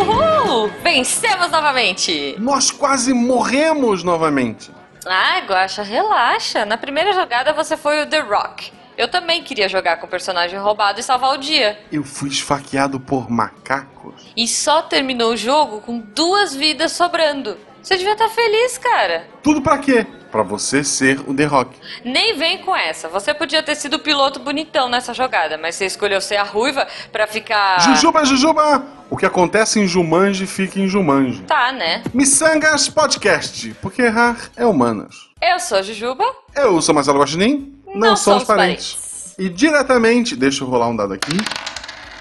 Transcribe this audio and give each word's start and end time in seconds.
Uhul! 0.00 0.70
Vencemos 0.82 1.50
novamente! 1.50 2.36
Nós 2.38 2.70
quase 2.70 3.12
morremos 3.12 4.02
novamente. 4.02 4.70
Ah, 5.06 5.40
Guaxa, 5.46 5.82
relaxa. 5.82 6.64
Na 6.64 6.76
primeira 6.76 7.12
jogada 7.12 7.52
você 7.52 7.76
foi 7.76 8.02
o 8.02 8.06
The 8.06 8.20
Rock. 8.20 8.72
Eu 8.96 9.06
também 9.06 9.44
queria 9.44 9.68
jogar 9.68 9.98
com 9.98 10.06
o 10.06 10.10
personagem 10.10 10.58
roubado 10.58 10.98
e 10.98 11.02
salvar 11.04 11.32
o 11.32 11.38
dia. 11.38 11.78
Eu 11.92 12.02
fui 12.02 12.28
esfaqueado 12.28 12.98
por 12.98 13.30
macacos. 13.30 14.32
E 14.36 14.48
só 14.48 14.82
terminou 14.82 15.34
o 15.34 15.36
jogo 15.36 15.80
com 15.80 16.00
duas 16.00 16.52
vidas 16.52 16.92
sobrando. 16.92 17.56
Você 17.82 17.96
devia 17.96 18.12
estar 18.12 18.28
feliz, 18.28 18.76
cara. 18.78 19.26
Tudo 19.42 19.62
pra 19.62 19.78
quê? 19.78 20.06
Pra 20.30 20.42
você 20.42 20.84
ser 20.84 21.20
o 21.26 21.34
The 21.34 21.44
Rock. 21.44 21.74
Nem 22.04 22.36
vem 22.36 22.58
com 22.58 22.76
essa. 22.76 23.08
Você 23.08 23.32
podia 23.32 23.62
ter 23.62 23.74
sido 23.74 23.94
o 23.94 23.98
piloto 23.98 24.40
bonitão 24.40 24.88
nessa 24.88 25.14
jogada, 25.14 25.56
mas 25.56 25.74
você 25.74 25.86
escolheu 25.86 26.20
ser 26.20 26.36
a 26.36 26.42
ruiva 26.42 26.86
pra 27.10 27.26
ficar. 27.26 27.80
Jujuba, 27.80 28.24
Jujuba! 28.26 28.84
O 29.08 29.16
que 29.16 29.24
acontece 29.24 29.80
em 29.80 29.86
Jumanji 29.86 30.46
fica 30.46 30.78
em 30.78 30.86
Jumanji. 30.86 31.42
Tá, 31.44 31.72
né? 31.72 32.02
Missangas 32.12 32.90
Podcast, 32.90 33.74
porque 33.80 34.02
errar 34.02 34.50
é 34.54 34.66
humanas. 34.66 35.28
Eu 35.40 35.58
sou 35.58 35.78
a 35.78 35.82
Jujuba. 35.82 36.24
Eu 36.54 36.82
sou 36.82 36.94
Marcelo 36.94 37.18
Guaxinim. 37.20 37.74
Não, 37.94 38.14
somos 38.14 38.44
parentes. 38.44 39.34
E 39.38 39.48
diretamente, 39.48 40.36
deixa 40.36 40.62
eu 40.62 40.68
rolar 40.68 40.88
um 40.88 40.96
dado 40.96 41.14
aqui. 41.14 41.32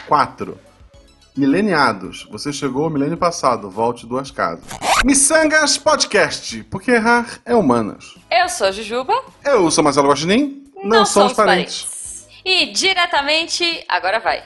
4. 0.07 0.57
Mileniados, 1.37 2.27
você 2.31 2.51
chegou 2.51 2.85
ao 2.85 2.89
milênio 2.89 3.15
passado, 3.15 3.69
volte 3.69 4.07
duas 4.07 4.31
casas. 4.31 4.63
Missangas 5.05 5.77
Podcast, 5.77 6.63
porque 6.63 6.89
errar 6.89 7.39
é 7.45 7.53
humanas. 7.55 8.15
Eu 8.31 8.49
sou 8.49 8.65
a 8.65 8.71
Jujuba. 8.71 9.13
Eu 9.45 9.69
sou 9.69 9.83
Marcelo 9.83 10.09
Guaxinim. 10.09 10.63
Não, 10.83 11.05
somos 11.05 11.33
parentes. 11.33 12.25
E 12.43 12.71
diretamente, 12.71 13.63
agora 13.87 14.19
vai. 14.19 14.43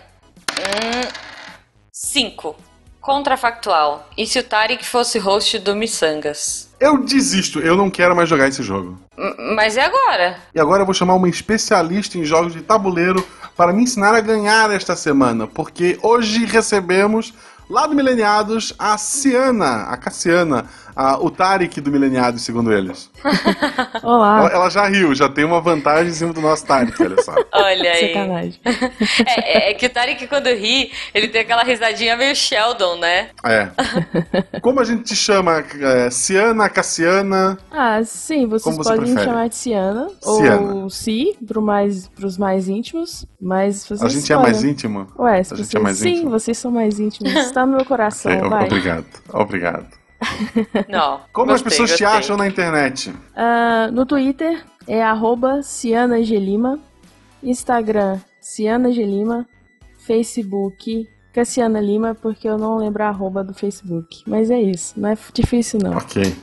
5. 1.94 2.56
Contrafactual. 3.00 4.08
E 4.18 4.28
se 4.28 4.38
o 4.40 4.44
Tarek 4.44 4.86
fosse 4.86 5.18
host 5.18 5.60
do 5.60 5.76
Missangas? 5.76 6.70
Eu 6.80 6.98
desisto, 7.04 7.60
eu 7.60 7.76
não 7.76 7.90
quero 7.90 8.16
mais 8.16 8.28
jogar 8.28 8.48
esse 8.50 8.62
jogo. 8.62 9.00
M- 9.18 9.56
Mas 9.56 9.76
e 9.76 9.80
agora? 9.80 10.38
E 10.54 10.60
agora 10.60 10.82
eu 10.82 10.86
vou 10.86 10.94
chamar 10.94 11.14
uma 11.16 11.30
especialista 11.30 12.18
em 12.18 12.26
jogos 12.26 12.54
de 12.54 12.62
tabuleiro 12.62 13.26
para 13.56 13.74
me 13.74 13.82
ensinar 13.82 14.16
a 14.16 14.22
ganhar 14.22 14.72
esta 14.72 14.96
semana, 14.96 15.48
porque 15.48 16.00
hoje 16.02 16.46
recebemos 16.46 17.34
lá 17.72 17.88
do 17.88 17.96
Mileniados 17.96 18.74
a 18.78 18.98
Ciana, 18.98 19.84
a 19.84 19.96
Cassiana, 19.98 20.66
a, 20.94 21.18
o 21.24 21.32
Tarek 21.32 21.80
do 21.80 21.90
Mileniados, 21.90 22.42
segundo 22.44 22.72
eles. 22.74 23.10
Olá. 24.04 24.40
Ela, 24.40 24.50
ela 24.50 24.70
já 24.70 24.86
riu, 24.88 25.16
já 25.16 25.30
tem 25.30 25.46
uma 25.46 25.62
vantagem 25.62 26.12
em 26.12 26.14
cima 26.14 26.34
do 26.34 26.42
nosso 26.42 26.66
Tarek, 26.66 27.02
olha 27.02 27.22
só. 27.24 27.34
Olha 27.54 27.92
aí. 27.92 28.08
Sacanagem. 28.14 28.60
É, 29.26 29.70
é- 29.70 29.72
é 29.72 29.74
que 29.74 29.86
o 29.86 29.90
Tarek, 29.90 30.28
quando 30.28 30.48
ri, 30.48 30.92
ele 31.14 31.28
tem 31.28 31.42
aquela 31.42 31.64
risadinha 31.64 32.16
meio 32.18 32.36
Sheldon, 32.36 32.98
né? 32.98 33.30
É. 33.44 33.70
Como 34.62 34.80
a 34.80 34.84
gente 34.84 35.04
te 35.04 35.16
chama? 35.16 35.64
É, 35.80 36.10
Ciana, 36.10 36.68
Cassiana? 36.70 37.58
Ah, 37.72 38.02
sim, 38.04 38.48
vocês 38.48 38.64
Como 38.64 38.78
você 38.78 38.90
podem 38.90 39.06
me 39.06 39.14
prefere? 39.14 39.26
chamar 39.32 39.50
de 39.50 39.56
Ciana. 39.56 40.08
Ciana. 40.22 40.74
Ou 40.74 40.90
Si, 40.90 41.38
pro 41.48 41.62
mais, 41.62 42.08
pros 42.08 42.38
mais 42.38 42.68
íntimos. 42.68 43.26
Mas 43.40 43.86
vocês 43.86 44.02
A 44.02 44.08
gente 44.10 44.32
é 44.34 44.38
mais 44.38 44.64
íntimo? 44.64 45.08
Ué, 45.18 45.44
se 45.44 45.54
A 45.54 45.58
gente 45.58 45.68
vocês... 45.68 45.76
é 45.76 45.84
mais 45.84 45.98
sim, 45.98 46.10
íntimo? 46.10 46.30
vocês 46.32 46.58
são 46.58 46.72
mais 46.72 47.00
íntimos. 47.00 47.34
Está 47.62 47.66
no 47.66 47.76
meu 47.78 47.86
coração, 47.86 48.32
Sei, 48.32 48.50
vai. 48.50 48.66
obrigado, 48.66 49.06
obrigado. 49.34 49.88
Não. 50.90 51.22
Como 51.32 51.52
as 51.52 51.62
gostei, 51.62 51.70
pessoas 51.86 51.98
te 51.98 52.04
gostei. 52.04 52.20
acham 52.20 52.38
na 52.38 52.48
internet? 52.48 53.14
Ah, 53.36 53.90
no 53.92 54.06
Twitter 54.06 54.64
é 54.88 55.04
arroba 55.04 55.62
Ciana 55.62 56.24
Gelima. 56.24 56.80
Instagram, 57.44 58.20
Ciana 58.40 58.92
Gelima. 58.92 59.48
Facebook, 60.06 61.08
Cassiana 61.34 61.80
Lima, 61.80 62.16
porque 62.16 62.48
eu 62.50 62.58
não 62.58 62.78
lembro 62.78 63.04
a 63.04 63.08
arroba 63.10 63.44
do 63.44 63.54
Facebook. 63.54 64.24
Mas 64.28 64.50
é 64.50 64.60
isso, 64.60 65.00
não 65.00 65.10
é 65.10 65.18
difícil 65.34 65.80
não. 65.82 65.96
Ok. 65.96 66.36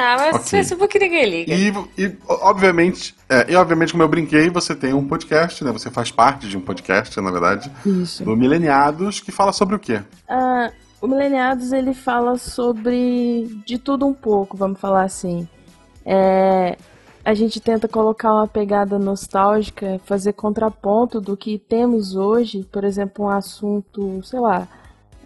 Ah, 0.00 0.16
mas 0.16 0.36
Ok. 0.36 0.48
Facebook 0.48 0.98
ninguém 0.98 1.28
liga. 1.28 1.52
E, 1.52 1.68
e, 2.02 2.16
obviamente, 2.26 3.14
é, 3.28 3.52
e 3.52 3.54
obviamente, 3.54 3.92
como 3.92 4.02
eu 4.02 4.08
brinquei, 4.08 4.48
você 4.48 4.74
tem 4.74 4.94
um 4.94 5.06
podcast, 5.06 5.62
né? 5.62 5.70
Você 5.72 5.90
faz 5.90 6.10
parte 6.10 6.48
de 6.48 6.56
um 6.56 6.60
podcast, 6.60 7.20
na 7.20 7.30
verdade, 7.30 7.70
Isso. 7.84 8.24
do 8.24 8.34
Mileniados, 8.34 9.20
que 9.20 9.30
fala 9.30 9.52
sobre 9.52 9.76
o 9.76 9.78
quê? 9.78 10.00
Ah, 10.26 10.70
o 11.02 11.06
Mileniados 11.06 11.70
ele 11.72 11.92
fala 11.92 12.38
sobre 12.38 13.62
de 13.66 13.76
tudo 13.76 14.06
um 14.06 14.14
pouco, 14.14 14.56
vamos 14.56 14.80
falar 14.80 15.04
assim. 15.04 15.46
É, 16.04 16.78
a 17.22 17.34
gente 17.34 17.60
tenta 17.60 17.86
colocar 17.86 18.32
uma 18.32 18.48
pegada 18.48 18.98
nostálgica, 18.98 20.00
fazer 20.06 20.32
contraponto 20.32 21.20
do 21.20 21.36
que 21.36 21.58
temos 21.58 22.16
hoje, 22.16 22.66
por 22.72 22.84
exemplo, 22.84 23.26
um 23.26 23.28
assunto, 23.28 24.22
sei 24.24 24.40
lá, 24.40 24.66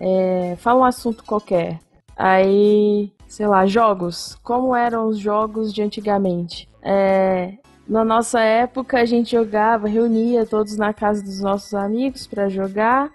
é, 0.01 0.56
fala 0.59 0.81
um 0.81 0.85
assunto 0.85 1.23
qualquer. 1.25 1.79
Aí, 2.17 3.12
sei 3.34 3.49
lá, 3.49 3.67
jogos. 3.67 4.39
Como 4.45 4.77
eram 4.77 5.09
os 5.09 5.19
jogos 5.19 5.75
de 5.75 5.83
antigamente? 5.83 6.69
É, 6.81 7.55
na 7.87 8.05
nossa 8.05 8.41
época 8.41 9.00
a 9.00 9.05
gente 9.05 9.33
jogava, 9.33 9.89
reunia 9.89 10.47
todos 10.47 10.77
na 10.77 10.95
casa 10.95 11.22
dos 11.22 11.41
nossos 11.41 11.75
amigos 11.75 12.28
para 12.28 12.49
jogar. 12.49 13.11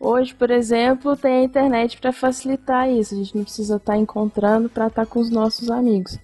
Hoje, 0.00 0.34
por 0.34 0.50
exemplo, 0.50 1.16
tem 1.16 1.36
a 1.36 1.42
internet 1.44 1.96
para 1.98 2.12
facilitar 2.12 2.90
isso. 2.90 3.14
A 3.14 3.18
gente 3.18 3.36
não 3.36 3.44
precisa 3.44 3.76
estar 3.76 3.96
encontrando 3.96 4.68
para 4.68 4.88
estar 4.88 5.06
com 5.06 5.20
os 5.20 5.30
nossos 5.30 5.70
amigos. 5.70 6.18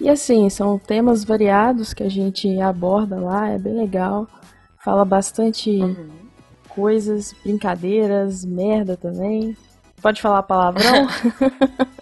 E 0.00 0.08
assim, 0.08 0.50
são 0.50 0.76
temas 0.76 1.22
variados 1.22 1.94
que 1.94 2.02
a 2.02 2.08
gente 2.08 2.60
aborda 2.60 3.20
lá, 3.20 3.50
é 3.50 3.58
bem 3.58 3.74
legal. 3.74 4.26
Fala 4.82 5.04
bastante 5.04 5.78
coisas, 6.68 7.34
brincadeiras, 7.44 8.44
merda 8.44 8.96
também. 8.96 9.56
Pode 10.02 10.20
falar 10.20 10.42
palavrão? 10.42 11.06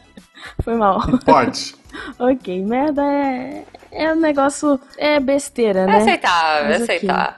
Foi 0.63 0.75
mal. 0.77 1.01
Pode. 1.25 1.75
ok, 2.19 2.65
merda 2.65 3.03
é, 3.03 3.65
é 3.91 4.13
um 4.13 4.17
negócio. 4.17 4.81
É 4.97 5.19
besteira, 5.21 5.81
É 5.81 5.87
né? 5.87 5.99
aceitável, 5.99 6.65
é 6.67 6.69
Mas 6.69 6.83
aceitável. 6.83 7.35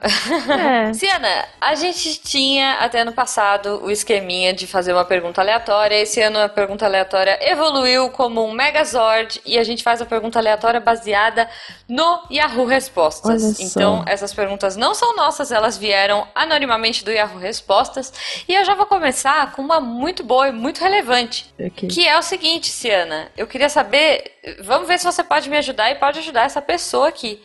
É. 0.58 0.92
Ciana, 0.94 1.44
a 1.60 1.74
gente 1.74 2.20
tinha 2.20 2.74
até 2.74 3.04
no 3.04 3.12
passado 3.12 3.80
o 3.82 3.90
esqueminha 3.90 4.52
de 4.52 4.66
fazer 4.66 4.92
uma 4.92 5.04
pergunta 5.04 5.40
aleatória. 5.40 5.94
Esse 5.94 6.20
ano 6.20 6.38
a 6.38 6.48
pergunta 6.48 6.84
aleatória 6.84 7.38
evoluiu 7.40 8.10
como 8.10 8.44
um 8.44 8.52
Megazord 8.52 9.40
e 9.44 9.58
a 9.58 9.64
gente 9.64 9.82
faz 9.82 10.00
a 10.02 10.06
pergunta 10.06 10.38
aleatória 10.38 10.80
baseada 10.80 11.48
no 11.88 12.22
Yahoo 12.30 12.66
Respostas. 12.66 13.60
Então, 13.60 14.02
essas 14.06 14.32
perguntas 14.32 14.76
não 14.76 14.94
são 14.94 15.14
nossas, 15.16 15.52
elas 15.52 15.76
vieram 15.76 16.26
anonimamente 16.34 17.04
do 17.04 17.10
Yahoo 17.10 17.38
Respostas. 17.38 18.12
E 18.48 18.54
eu 18.54 18.64
já 18.64 18.74
vou 18.74 18.86
começar 18.86 19.52
com 19.52 19.62
uma 19.62 19.80
muito 19.80 20.22
boa 20.22 20.48
e 20.48 20.52
muito 20.52 20.80
relevante. 20.80 21.52
Ok. 21.58 21.88
Que 21.88 22.06
é 22.06 22.18
o 22.18 22.22
seguinte, 22.22 22.70
Ciana, 22.70 23.28
eu 23.36 23.46
queria 23.46 23.68
saber, 23.68 24.32
vamos 24.62 24.88
ver 24.88 24.98
se 24.98 25.04
você 25.04 25.22
pode 25.22 25.48
me 25.48 25.56
ajudar 25.58 25.90
e 25.90 25.94
pode 25.96 26.18
ajudar 26.18 26.39
essa 26.44 26.62
pessoa 26.62 27.08
aqui. 27.08 27.40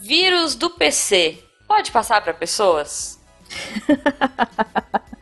Vírus 0.00 0.54
do 0.54 0.70
PC 0.70 1.38
pode 1.66 1.90
passar 1.90 2.20
para 2.22 2.34
pessoas? 2.34 3.18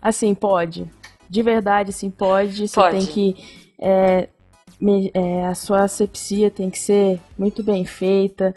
Assim, 0.00 0.34
pode. 0.34 0.90
De 1.28 1.42
verdade, 1.42 1.90
assim, 1.90 2.10
pode. 2.10 2.68
Você 2.68 2.74
Pode. 2.74 2.98
tem 2.98 3.06
que. 3.06 3.64
é, 3.80 4.28
é, 5.14 5.46
a 5.46 5.54
sua 5.54 5.84
asepsia 5.84 6.50
tem 6.50 6.68
que 6.68 6.78
ser 6.78 7.18
muito 7.38 7.62
bem 7.62 7.84
feita. 7.84 8.54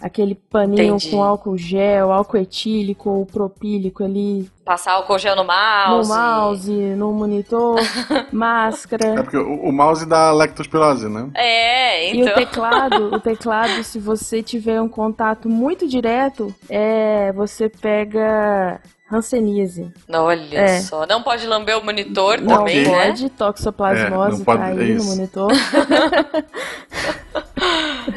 Aquele 0.00 0.34
paninho 0.36 0.94
Entendi. 0.96 1.10
com 1.10 1.22
álcool 1.22 1.56
gel, 1.58 2.12
álcool 2.12 2.36
etílico 2.36 3.10
ou 3.10 3.26
propílico 3.26 4.04
ali 4.04 4.48
Passar 4.64 4.92
álcool 4.92 5.18
gel 5.18 5.34
no 5.34 5.44
mouse? 5.44 6.08
no 6.08 6.14
mouse, 6.14 6.70
no 6.96 7.12
monitor, 7.12 7.78
É 8.10 8.26
máscara. 8.30 9.14
porque 9.22 9.36
o, 9.36 9.54
o 9.64 9.72
mouse 9.72 10.06
dá 10.06 10.30
lectospirose, 10.32 11.08
né? 11.08 11.28
É, 11.34 12.14
E 12.14 12.22
o 12.22 12.24
então. 12.24 12.34
teclado, 12.36 13.14
o 13.14 13.18
teclado, 13.20 13.82
se 13.82 13.98
você 13.98 14.42
tiver 14.42 14.80
um 14.80 14.88
contato 14.88 15.48
muito 15.48 15.88
direto, 15.88 16.54
é, 16.68 17.32
você 17.32 17.68
pega 17.68 18.80
hanseníase. 19.10 19.90
Olha 20.12 20.58
É. 20.58 20.80
só. 20.82 21.06
Não 21.06 21.22
pode 21.22 21.46
lamber 21.46 21.78
o 21.78 21.84
monitor 21.84 22.40
Não 22.40 22.58
também, 22.58 22.84
né? 22.86 23.06
pode, 23.06 23.30
toxoplasmose 23.30 24.34
É, 24.34 24.38
não 24.38 24.44
pode- 24.44 24.60
tá 24.60 24.68
é 24.68 24.70
aí 24.72 24.76
no 24.76 24.82
isso. 24.84 25.06
monitor. 25.16 25.50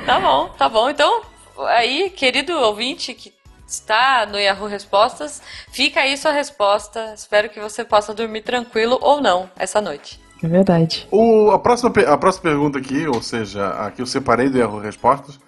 Tá 0.06 0.20
bom, 0.20 0.50
tá 0.58 0.70
bom. 0.70 0.90
Então, 0.90 1.22
aí, 1.66 2.10
querido 2.10 2.54
ouvinte 2.54 3.14
que 3.14 3.34
está 3.68 4.26
no 4.26 4.38
Yahoo 4.38 4.68
Respostas, 4.68 5.42
fica 5.72 6.02
aí 6.02 6.18
sua 6.18 6.32
resposta. 6.32 7.14
Espero 7.16 7.50
que 7.50 7.60
você 7.60 7.86
possa 7.86 8.14
dormir 8.14 8.42
tranquilo 8.42 8.98
ou 9.02 9.22
não 9.22 9.50
essa 9.58 9.80
noite. 9.80 10.20
É 10.44 10.48
verdade. 10.48 11.08
O, 11.12 11.52
a, 11.52 11.60
próxima, 11.60 11.92
a 12.08 12.18
próxima 12.18 12.50
pergunta 12.50 12.80
aqui, 12.80 13.08
ou 13.08 13.22
seja, 13.22 13.70
a 13.70 13.92
que 13.92 14.02
eu 14.02 14.06
separei 14.06 14.50
do 14.50 14.60
Erro 14.60 14.80
Respostas, 14.80 15.40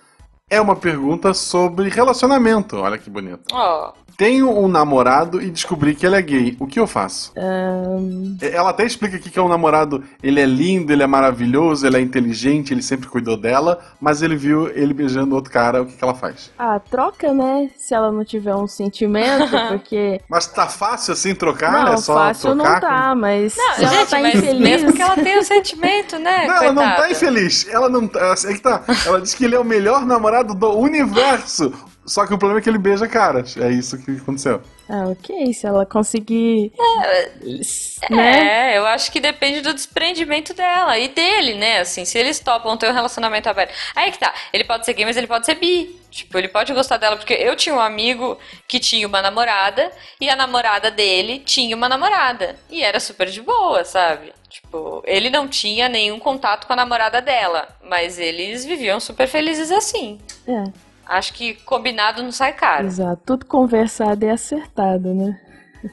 é 0.53 0.61
uma 0.61 0.75
pergunta 0.75 1.33
sobre 1.33 1.89
relacionamento. 1.89 2.77
Olha 2.77 2.97
que 2.97 3.09
bonito. 3.09 3.43
Oh 3.51 3.93
tenho 4.17 4.49
um 4.49 4.67
namorado 4.67 5.41
e 5.41 5.49
descobri 5.49 5.95
que 5.95 6.05
ele 6.05 6.15
é 6.15 6.21
gay. 6.21 6.57
O 6.59 6.67
que 6.67 6.79
eu 6.79 6.87
faço? 6.87 7.33
Um... 7.35 8.37
Ela 8.41 8.69
até 8.69 8.85
explica 8.85 9.17
aqui 9.17 9.29
que 9.29 9.39
é 9.39 9.41
um 9.41 9.47
namorado, 9.47 10.03
ele 10.21 10.39
é 10.39 10.45
lindo, 10.45 10.91
ele 10.91 11.03
é 11.03 11.07
maravilhoso, 11.07 11.85
ele 11.85 11.97
é 11.97 12.01
inteligente, 12.01 12.73
ele 12.73 12.81
sempre 12.81 13.07
cuidou 13.07 13.37
dela, 13.37 13.79
mas 13.99 14.21
ele 14.21 14.35
viu 14.35 14.69
ele 14.69 14.93
beijando 14.93 15.35
outro 15.35 15.51
cara, 15.51 15.81
o 15.81 15.85
que, 15.85 15.93
que 15.93 16.03
ela 16.03 16.13
faz? 16.13 16.51
Ah, 16.57 16.79
troca, 16.79 17.33
né? 17.33 17.69
Se 17.77 17.93
ela 17.93 18.11
não 18.11 18.23
tiver 18.23 18.55
um 18.55 18.67
sentimento, 18.67 19.51
porque. 19.69 20.21
mas 20.29 20.47
tá 20.47 20.67
fácil 20.67 21.13
assim 21.13 21.33
trocar? 21.33 21.71
Não, 21.71 21.93
é 21.93 21.97
só 21.97 22.13
fácil 22.13 22.55
trocar? 22.55 22.73
não 22.73 22.79
tá, 22.79 23.15
mas. 23.15 23.55
Não, 23.55 23.73
se 23.75 23.81
gente, 23.81 23.93
ela 23.93 24.05
tá 24.05 24.21
infeliz. 24.21 24.59
Mesmo 24.59 24.93
que 24.93 25.01
ela 25.01 25.15
tenha 25.15 25.39
um 25.39 25.43
sentimento, 25.43 26.19
né? 26.19 26.45
Não, 26.47 26.57
Coitada. 26.57 26.65
ela 26.65 26.73
não 26.73 26.95
tá 26.95 27.11
infeliz. 27.11 27.67
Ela 27.69 27.89
não 27.89 28.07
tá. 28.07 28.35
É 28.45 28.53
que 28.53 28.59
tá. 28.59 28.83
Ela 29.05 29.21
diz 29.21 29.33
que 29.33 29.45
ele 29.45 29.55
é 29.55 29.59
o 29.59 29.63
melhor 29.63 30.05
namorado 30.05 30.42
do 30.43 30.77
universo. 30.77 31.71
Só 32.05 32.27
que 32.27 32.33
o 32.33 32.37
problema 32.37 32.59
é 32.59 32.63
que 32.63 32.69
ele 32.69 32.77
beija 32.77 33.07
caras. 33.07 33.55
É 33.55 33.69
isso 33.71 33.97
que 33.97 34.11
aconteceu. 34.11 34.61
Ah, 34.89 35.07
ok. 35.07 35.53
Se 35.53 35.65
ela 35.65 35.85
conseguir. 35.85 36.73
É, 36.77 38.13
né? 38.13 38.73
é, 38.73 38.77
eu 38.77 38.85
acho 38.85 39.11
que 39.11 39.21
depende 39.21 39.61
do 39.61 39.73
desprendimento 39.73 40.53
dela 40.53 40.97
e 40.99 41.07
dele, 41.07 41.53
né? 41.53 41.79
Assim, 41.79 42.03
se 42.03 42.17
eles 42.17 42.39
topam 42.39 42.75
ter 42.75 42.89
um 42.89 42.93
relacionamento 42.93 43.47
aberto. 43.47 43.73
Aí 43.95 44.11
que 44.11 44.19
tá. 44.19 44.33
Ele 44.51 44.65
pode 44.65 44.85
ser 44.85 44.93
gay, 44.93 45.05
mas 45.05 45.15
ele 45.15 45.27
pode 45.27 45.45
ser 45.45 45.55
bi. 45.55 45.95
Tipo, 46.11 46.37
ele 46.37 46.49
pode 46.49 46.73
gostar 46.73 46.97
dela, 46.97 47.15
porque 47.15 47.33
eu 47.33 47.55
tinha 47.55 47.73
um 47.73 47.79
amigo 47.79 48.37
que 48.67 48.79
tinha 48.79 49.07
uma 49.07 49.21
namorada 49.21 49.89
e 50.19 50.29
a 50.29 50.35
namorada 50.35 50.91
dele 50.91 51.39
tinha 51.39 51.75
uma 51.75 51.87
namorada. 51.87 52.57
E 52.69 52.83
era 52.83 52.99
super 52.99 53.29
de 53.29 53.41
boa, 53.41 53.85
sabe? 53.85 54.33
Tipo, 54.53 55.01
ele 55.07 55.31
não 55.31 55.47
tinha 55.47 55.89
nenhum 55.89 56.19
contato 56.19 56.67
com 56.67 56.73
a 56.73 56.75
namorada 56.75 57.19
dela, 57.19 57.67
mas 57.89 58.19
eles 58.19 58.63
viviam 58.63 58.99
super 58.99 59.27
felizes 59.27 59.71
assim. 59.71 60.19
É. 60.47 60.65
Acho 61.07 61.33
que 61.33 61.55
combinado 61.65 62.21
não 62.21 62.31
sai 62.31 62.53
caro. 62.53 62.85
Exato, 62.85 63.19
tudo 63.25 63.47
conversado 63.47 64.23
e 64.23 64.29
acertado, 64.29 65.11
né? 65.11 65.39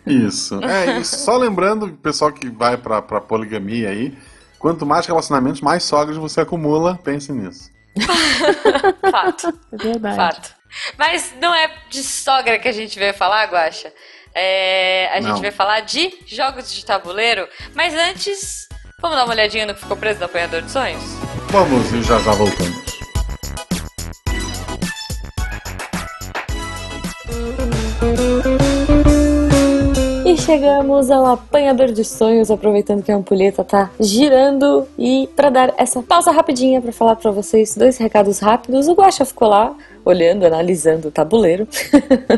Isso. 0.06 0.62
É, 0.62 0.98
isso. 0.98 1.24
Só 1.24 1.38
lembrando, 1.38 1.86
o 1.86 1.96
pessoal 1.96 2.30
que 2.30 2.50
vai 2.50 2.76
pra, 2.76 3.00
pra 3.00 3.18
poligamia 3.18 3.88
aí, 3.88 4.14
quanto 4.58 4.84
mais 4.84 5.06
relacionamentos, 5.06 5.62
mais 5.62 5.82
sogras 5.82 6.18
você 6.18 6.42
acumula, 6.42 7.00
pense 7.02 7.32
nisso. 7.32 7.70
Fato. 9.10 9.58
É 9.72 9.76
verdade. 9.78 10.16
Fato. 10.16 10.54
Mas 10.98 11.34
não 11.40 11.54
é 11.54 11.72
de 11.88 12.02
sogra 12.02 12.58
que 12.58 12.68
a 12.68 12.72
gente 12.72 12.98
veio 12.98 13.14
falar, 13.14 13.46
Guaxa. 13.46 13.90
É, 14.34 15.08
a 15.12 15.20
gente 15.20 15.40
veio 15.40 15.52
falar 15.52 15.80
de 15.80 16.12
jogos 16.26 16.72
de 16.72 16.84
tabuleiro. 16.84 17.48
Mas 17.74 17.94
antes, 17.94 18.68
vamos 19.00 19.16
dar 19.16 19.24
uma 19.24 19.34
olhadinha 19.34 19.66
no 19.66 19.74
que 19.74 19.80
ficou 19.80 19.96
preso 19.96 20.20
no 20.20 20.26
Apanhador 20.26 20.62
de 20.62 20.70
Sonhos? 20.70 21.02
Vamos 21.50 21.92
e 21.92 22.02
já 22.02 22.18
já 22.18 22.32
voltamos. 22.32 22.79
Chegamos 30.50 31.12
ao 31.12 31.26
apanhador 31.26 31.93
de 31.93 32.05
sonhos, 32.05 32.50
aproveitando 32.50 33.05
que 33.05 33.12
a 33.12 33.14
ampulheta 33.14 33.62
tá 33.62 33.88
girando 34.00 34.85
e 34.99 35.29
para 35.37 35.49
dar 35.49 35.75
essa 35.76 36.02
pausa 36.02 36.32
rapidinha 36.32 36.81
para 36.81 36.91
falar 36.91 37.14
para 37.14 37.31
vocês 37.31 37.76
dois 37.76 37.97
recados 37.99 38.41
rápidos. 38.41 38.88
O 38.88 38.94
Guaxa 38.94 39.25
ficou 39.25 39.47
lá 39.47 39.76
olhando, 40.05 40.44
analisando 40.44 41.06
o 41.06 41.11
tabuleiro. 41.12 41.69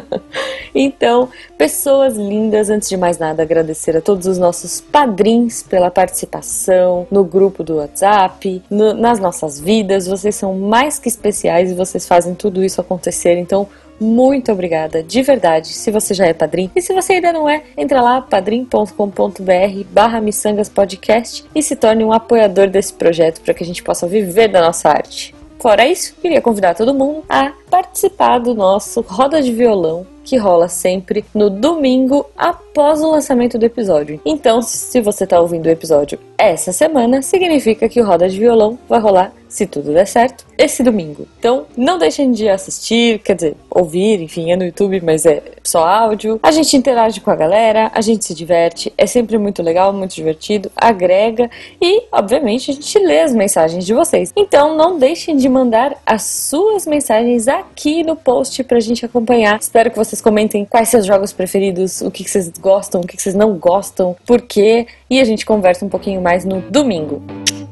então, 0.75 1.31
pessoas 1.57 2.15
lindas, 2.17 2.69
antes 2.69 2.91
de 2.91 2.99
mais 2.99 3.17
nada, 3.17 3.43
agradecer 3.43 3.97
a 3.97 4.01
todos 4.03 4.27
os 4.27 4.37
nossos 4.37 4.81
padrinhos 4.81 5.63
pela 5.63 5.91
participação 5.91 7.07
no 7.11 7.25
grupo 7.25 7.65
do 7.65 7.77
WhatsApp, 7.77 8.63
no, 8.69 8.93
nas 8.93 9.21
nossas 9.21 9.59
vidas. 9.59 10.07
Vocês 10.07 10.35
são 10.35 10.55
mais 10.55 10.99
que 10.99 11.09
especiais 11.09 11.71
e 11.71 11.75
vocês 11.75 12.07
fazem 12.07 12.35
tudo 12.35 12.63
isso 12.63 12.79
acontecer. 12.79 13.39
Então, 13.39 13.67
muito 14.01 14.51
obrigada, 14.51 15.03
de 15.03 15.23
verdade, 15.23 15.69
se 15.69 15.91
você 15.91 16.13
já 16.15 16.27
é 16.27 16.33
padrinho. 16.33 16.71
E 16.75 16.83
se 16.83 16.93
você 16.93 17.15
ainda 17.15 17.33
não 17.33 17.49
é, 17.49 17.63
entra 17.77 18.01
lá, 18.01 18.21
padrim.com.br 18.21 19.85
barra 19.91 20.21
Missangas 20.21 20.69
Podcast 20.69 21.45
e 21.55 21.63
se 21.63 21.77
torne 21.77 22.05
um 22.05 22.13
apoiador 22.13 22.69
desse 22.69 22.93
projeto 22.93 23.41
para 23.41 23.55
que 23.55 23.63
a 23.63 23.67
gente 23.67 23.83
possa 23.83 24.07
viver 24.07 24.49
da 24.49 24.61
nossa 24.61 24.89
arte. 24.89 25.35
Fora 25.59 25.87
isso, 25.87 26.17
queria 26.21 26.41
convidar 26.41 26.75
todo 26.75 26.93
mundo 26.93 27.23
a 27.29 27.53
participar 27.71 28.39
do 28.39 28.53
nosso 28.53 29.01
Roda 29.01 29.41
de 29.41 29.53
Violão, 29.53 30.05
que 30.25 30.37
rola 30.37 30.69
sempre 30.69 31.25
no 31.35 31.51
domingo 31.51 32.27
após 32.37 33.03
o 33.03 33.11
lançamento 33.11 33.59
do 33.59 33.67
episódio. 33.67 34.21
Então, 34.25 34.63
se 34.63 35.01
você 35.01 35.25
está 35.25 35.41
ouvindo 35.41 35.67
o 35.67 35.71
episódio 35.71 36.19
essa 36.39 36.73
semana, 36.73 37.23
significa 37.23 37.89
que 37.89 38.01
o 38.01 38.05
Roda 38.05 38.29
de 38.29 38.39
Violão 38.39 38.79
vai 38.89 39.01
rolar 39.01 39.33
se 39.53 39.67
tudo 39.67 39.93
der 39.93 40.07
certo, 40.07 40.47
esse 40.57 40.83
domingo. 40.83 41.29
Então, 41.39 41.67
não 41.77 41.99
deixem 41.99 42.33
de 42.33 42.49
assistir, 42.49 43.19
quer 43.19 43.35
dizer, 43.35 43.55
ouvir, 43.69 44.23
enfim, 44.23 44.51
é 44.51 44.57
no 44.57 44.65
YouTube, 44.65 45.03
mas 45.03 45.27
é 45.27 45.43
só 45.63 45.87
áudio. 45.87 46.41
A 46.43 46.51
gente 46.51 46.75
interage 46.75 47.21
com 47.21 47.31
a 47.31 47.37
galera, 47.37 47.91
a 47.95 48.01
gente 48.01 48.25
se 48.25 48.35
diverte, 48.35 48.91
é 48.97 49.07
sempre 49.07 49.37
muito 49.37 49.63
legal, 49.63 49.93
muito 49.93 50.15
divertido, 50.15 50.73
agrega 50.75 51.51
e, 51.81 52.05
obviamente, 52.11 52.71
a 52.71 52.75
gente 52.75 52.99
lê 52.99 53.21
as 53.21 53.35
mensagens 53.35 53.85
de 53.85 53.93
vocês. 53.93 54.33
Então, 54.35 54.75
não 54.75 54.99
deixem 54.99 55.37
de 55.37 55.49
mandar 55.51 55.99
as 56.07 56.23
suas 56.23 56.87
mensagens 56.87 57.47
aqui 57.47 58.03
no 58.03 58.17
post 58.17 58.65
pra 58.65 58.81
gente 58.81 59.05
acompanhar. 59.05 59.61
Espero 59.61 59.91
que 59.91 59.99
vocês 59.99 60.12
comentem 60.21 60.65
quais 60.65 60.89
seus 60.89 61.07
jogos 61.07 61.33
preferidos, 61.33 62.01
o 62.01 62.11
que, 62.11 62.29
vocês 62.29 62.51
gostam, 62.61 63.01
o 63.01 63.07
que, 63.07 63.17
que 63.17 63.23
vocês 63.23 63.35
não 63.35 63.55
gostam, 63.55 64.17
por 64.27 64.43
quê, 64.43 64.87
e 65.09 65.21
a 65.21 65.25
gente 65.25 65.47
conversa 65.47 65.85
um 65.85 65.89
pouquinho 65.89 66.21
mais 66.21 66.45
no 66.45 66.61
domingo. 66.61 67.23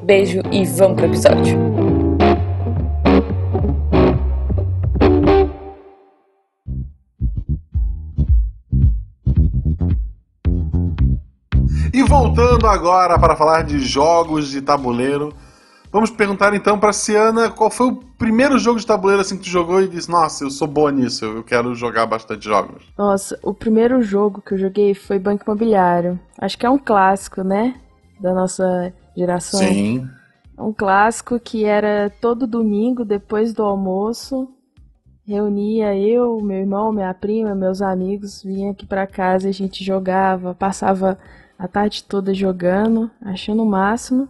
Beijo 0.03 0.41
e 0.51 0.65
vamos 0.65 0.97
pro 0.97 1.07
episódio. 1.07 1.59
E 11.93 12.03
voltando 12.05 12.67
agora 12.67 13.19
para 13.19 13.35
falar 13.35 13.63
de 13.63 13.81
jogos 13.81 14.51
de 14.51 14.63
tabuleiro, 14.63 15.35
vamos 15.93 16.11
perguntar 16.11 16.55
então 16.55 16.79
para 16.79 16.93
Ciana 16.93 17.51
qual 17.51 17.71
foi 17.71 17.89
o 17.89 17.97
primeiro 17.97 18.59
jogo 18.59 18.79
de 18.79 18.87
tabuleiro 18.87 19.21
assim 19.21 19.37
que 19.37 19.45
tu 19.45 19.49
jogou 19.49 19.83
e 19.83 19.89
disse: 19.89 20.11
Nossa, 20.11 20.45
eu 20.45 20.51
sou 20.51 20.69
boa 20.69 20.91
nisso, 20.91 21.25
eu 21.25 21.43
quero 21.43 21.75
jogar 21.75 22.07
bastante 22.07 22.45
jogos. 22.45 22.85
Nossa, 22.97 23.39
o 23.43 23.53
primeiro 23.55 24.03
jogo 24.03 24.43
que 24.43 24.55
eu 24.55 24.59
joguei 24.59 24.95
foi 24.95 25.19
Banco 25.19 25.45
Imobiliário. 25.47 26.19
Acho 26.39 26.59
que 26.59 26.67
é 26.67 26.71
um 26.71 26.79
clássico, 26.79 27.43
né? 27.43 27.75
Da 28.21 28.35
nossa 28.35 28.93
geração. 29.17 29.61
Sim. 29.61 30.09
É 30.57 30.63
um 30.63 30.73
clássico 30.73 31.41
que 31.41 31.65
era 31.65 32.13
todo 32.21 32.47
domingo, 32.47 33.05
depois 33.05 33.55
do 33.55 33.63
almoço. 33.63 34.49
Reunia 35.27 35.97
eu, 35.97 36.39
meu 36.43 36.59
irmão, 36.59 36.93
minha 36.93 37.15
prima, 37.15 37.55
meus 37.55 37.81
amigos, 37.81 38.43
vinha 38.43 38.73
aqui 38.73 38.85
para 38.85 39.07
casa, 39.07 39.49
a 39.49 39.53
gente 39.53 39.85
jogava, 39.85 40.55
passava 40.55 41.17
a 41.59 41.69
tarde 41.69 42.03
toda 42.05 42.35
jogando, 42.35 43.11
achando 43.23 43.63
o 43.63 43.67
máximo. 43.67 44.29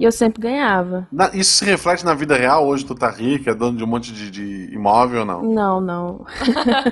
E 0.00 0.04
eu 0.04 0.10
sempre 0.10 0.40
ganhava. 0.40 1.06
isso 1.34 1.56
se 1.58 1.64
reflete 1.66 2.06
na 2.06 2.14
vida 2.14 2.34
real? 2.34 2.66
Hoje 2.66 2.86
tu 2.86 2.94
tá 2.94 3.10
rica, 3.10 3.50
é 3.50 3.54
dono 3.54 3.76
de 3.76 3.84
um 3.84 3.86
monte 3.86 4.10
de, 4.14 4.30
de 4.30 4.74
imóvel 4.74 5.20
ou 5.20 5.26
não? 5.26 5.42
Não, 5.42 5.78
não. 5.78 6.26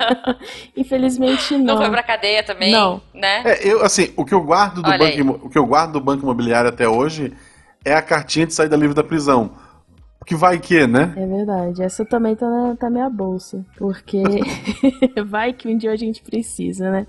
Infelizmente 0.77 1.57
não. 1.57 1.77
Não 1.77 1.77
foi 1.79 1.89
pra 1.89 2.03
cadeia 2.03 2.43
também, 2.43 2.71
não. 2.71 3.01
né? 3.15 3.45
É, 3.47 3.67
eu, 3.67 3.83
assim, 3.83 4.13
o 4.15 4.27
que 4.27 4.35
eu 4.35 4.43
guardo 4.43 4.83
do 4.83 4.91
banco, 4.91 5.47
o 5.47 5.49
que 5.49 5.57
eu 5.57 5.65
guardo 5.65 5.93
do 5.93 6.03
banco 6.03 6.23
imobiliário 6.23 6.69
até 6.69 6.87
hoje 6.87 7.33
é 7.83 7.95
a 7.95 8.03
cartinha 8.03 8.47
de 8.47 8.53
saída 8.53 8.77
livre 8.77 8.95
da 8.95 9.03
prisão. 9.03 9.53
Que 10.27 10.35
vai 10.35 10.59
que, 10.59 10.87
né? 10.87 11.15
É 11.17 11.27
verdade. 11.27 11.83
Essa 11.83 12.05
também 12.05 12.37
tá 12.37 12.47
na 12.47 12.77
tá 12.77 12.91
minha 12.91 13.09
bolsa. 13.09 13.65
Porque 13.79 14.23
vai 15.27 15.55
que 15.55 15.67
um 15.67 15.79
dia 15.79 15.93
a 15.93 15.97
gente 15.97 16.23
precisa, 16.23 16.91
né? 16.91 17.07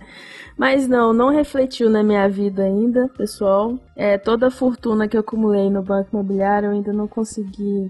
Mas 0.60 0.90
não, 0.90 1.14
não 1.14 1.30
refletiu 1.30 1.90
na 1.90 2.04
minha 2.04 2.28
vida 2.28 2.64
ainda, 2.64 3.08
pessoal. 3.18 3.80
É, 3.96 4.18
toda 4.18 4.48
a 4.48 4.52
fortuna 4.52 5.08
que 5.08 5.16
eu 5.16 5.22
acumulei 5.22 5.70
no 5.70 5.82
banco 5.82 6.10
imobiliário 6.12 6.68
eu 6.68 6.72
ainda 6.74 6.92
não 6.92 7.08
consegui 7.08 7.90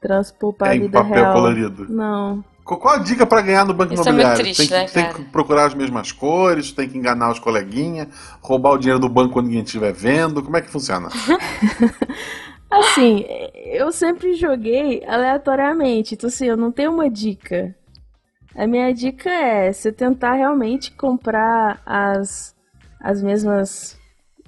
transpor 0.00 0.54
para 0.54 0.68
é, 0.68 0.70
a 0.70 0.80
vida 0.80 0.98
em 0.98 1.02
papel 1.02 1.14
real. 1.14 1.34
colorido. 1.34 1.86
Não. 1.90 2.42
Qual 2.64 2.94
a 2.94 2.98
dica 2.98 3.26
para 3.26 3.42
ganhar 3.42 3.66
no 3.66 3.74
banco 3.74 3.92
Isso 3.92 4.02
imobiliário? 4.02 4.40
É 4.40 4.44
muito 4.44 4.56
triste, 4.56 4.70
tem, 4.70 4.78
né, 4.78 4.86
tem 4.86 5.12
que 5.12 5.30
procurar 5.30 5.66
as 5.66 5.74
mesmas 5.74 6.10
cores, 6.10 6.72
tem 6.72 6.88
que 6.88 6.96
enganar 6.96 7.30
os 7.30 7.38
coleguinhas, 7.38 8.08
roubar 8.40 8.72
o 8.72 8.78
dinheiro 8.78 8.98
do 8.98 9.10
banco 9.10 9.34
quando 9.34 9.48
ninguém 9.48 9.62
estiver 9.62 9.92
vendo. 9.92 10.42
Como 10.42 10.56
é 10.56 10.62
que 10.62 10.70
funciona? 10.70 11.10
assim, 12.70 13.26
eu 13.66 13.92
sempre 13.92 14.32
joguei 14.36 15.04
aleatoriamente. 15.06 16.14
Então, 16.14 16.28
assim, 16.28 16.46
eu 16.46 16.56
não 16.56 16.72
tenho 16.72 16.92
uma 16.92 17.10
dica. 17.10 17.76
A 18.56 18.66
minha 18.66 18.92
dica 18.92 19.30
é 19.30 19.72
você 19.72 19.92
tentar 19.92 20.32
realmente 20.32 20.90
comprar 20.92 21.80
as, 21.84 22.54
as 23.00 23.22
mesmas 23.22 23.98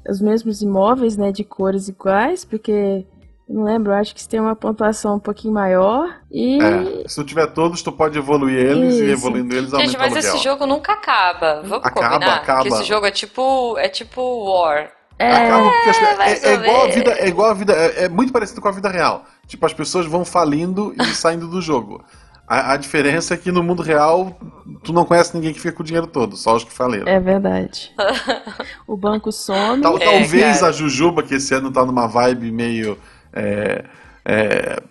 os 0.08 0.20
mesmos 0.20 0.62
imóveis, 0.62 1.16
né, 1.16 1.30
de 1.30 1.44
cores 1.44 1.88
iguais, 1.88 2.44
porque 2.44 3.04
não 3.48 3.64
lembro, 3.64 3.92
acho 3.92 4.14
que 4.14 4.26
tem 4.26 4.40
uma 4.40 4.56
pontuação 4.56 5.16
um 5.16 5.20
pouquinho 5.20 5.52
maior 5.54 6.20
e... 6.30 6.58
É, 6.62 7.08
se 7.08 7.16
tu 7.16 7.24
tiver 7.24 7.46
todos, 7.48 7.82
tu 7.82 7.92
pode 7.92 8.18
evoluir 8.18 8.58
eles 8.58 8.94
Isso. 8.94 9.04
e 9.04 9.10
evoluindo 9.10 9.54
eles 9.54 9.72
aumenta 9.72 9.90
Gente, 9.90 9.98
mas 9.98 10.16
esse 10.16 10.38
jogo 10.38 10.66
nunca 10.66 10.92
acaba. 10.92 11.62
Vamos 11.62 11.84
acaba, 11.84 12.10
combinar? 12.10 12.36
Acaba. 12.36 12.62
Porque 12.62 12.74
esse 12.74 12.84
jogo 12.84 13.06
é 13.06 13.10
tipo, 13.10 13.78
é 13.78 13.88
tipo 13.88 14.22
War. 14.44 14.92
É, 15.18 15.32
acaba 15.32 15.70
porque 15.70 15.90
as, 15.90 16.44
é, 16.44 16.48
é, 16.50 16.54
igual 16.54 16.82
a 16.82 16.88
vida, 16.88 17.10
é 17.12 17.28
igual 17.28 17.50
a 17.50 17.54
vida, 17.54 17.72
é, 17.72 18.04
é 18.04 18.08
muito 18.08 18.32
parecido 18.32 18.60
com 18.60 18.68
a 18.68 18.72
vida 18.72 18.88
real. 18.88 19.24
Tipo, 19.46 19.66
as 19.66 19.72
pessoas 19.72 20.06
vão 20.06 20.24
falindo 20.24 20.94
e 20.96 21.06
saindo 21.06 21.48
do 21.48 21.60
jogo. 21.60 22.04
A, 22.48 22.72
a, 22.72 22.76
diferença 22.76 23.34
é 23.34 23.36
que 23.36 23.52
no 23.52 23.62
mundo 23.62 23.82
real 23.82 24.38
tu 24.82 24.92
não 24.92 25.04
conhece 25.04 25.34
ninguém 25.34 25.52
que 25.52 25.60
fica 25.60 25.74
com 25.74 25.82
o 25.82 25.86
dinheiro 25.86 26.06
todo, 26.06 26.34
só 26.36 26.56
os 26.56 26.64
que 26.64 26.72
faleram. 26.72 27.06
É 27.06 27.20
verdade. 27.20 27.92
o 28.86 28.96
banco 28.96 29.30
some. 29.30 29.82
Tal, 29.82 29.98
é, 29.98 30.04
talvez 30.04 30.60
cara. 30.60 30.68
a 30.68 30.72
Jujuba, 30.72 31.22
que 31.22 31.34
esse 31.34 31.54
ano 31.54 31.70
tá 31.70 31.84
numa 31.84 32.06
vibe 32.06 32.50
meio. 32.50 32.98
É, 33.32 33.84
é, 34.24 34.82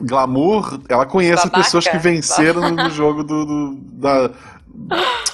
glamour, 0.00 0.80
ela 0.88 1.04
conhece 1.04 1.44
Babaca. 1.44 1.64
pessoas 1.64 1.86
que 1.86 1.98
venceram 1.98 2.60
no, 2.60 2.84
no 2.84 2.90
jogo 2.90 3.24
do. 3.24 3.44
do 3.44 3.76
da, 3.92 4.30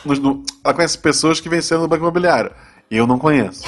no, 0.05 0.15
no, 0.15 0.45
ela 0.65 0.75
conhece 0.75 0.99
pessoas 0.99 1.41
que 1.41 1.49
venceram 1.49 1.83
no 1.83 1.89
Banco 1.89 2.03
Imobiliário. 2.03 2.51
Eu 2.91 3.07
não 3.07 3.19
conheço. 3.19 3.65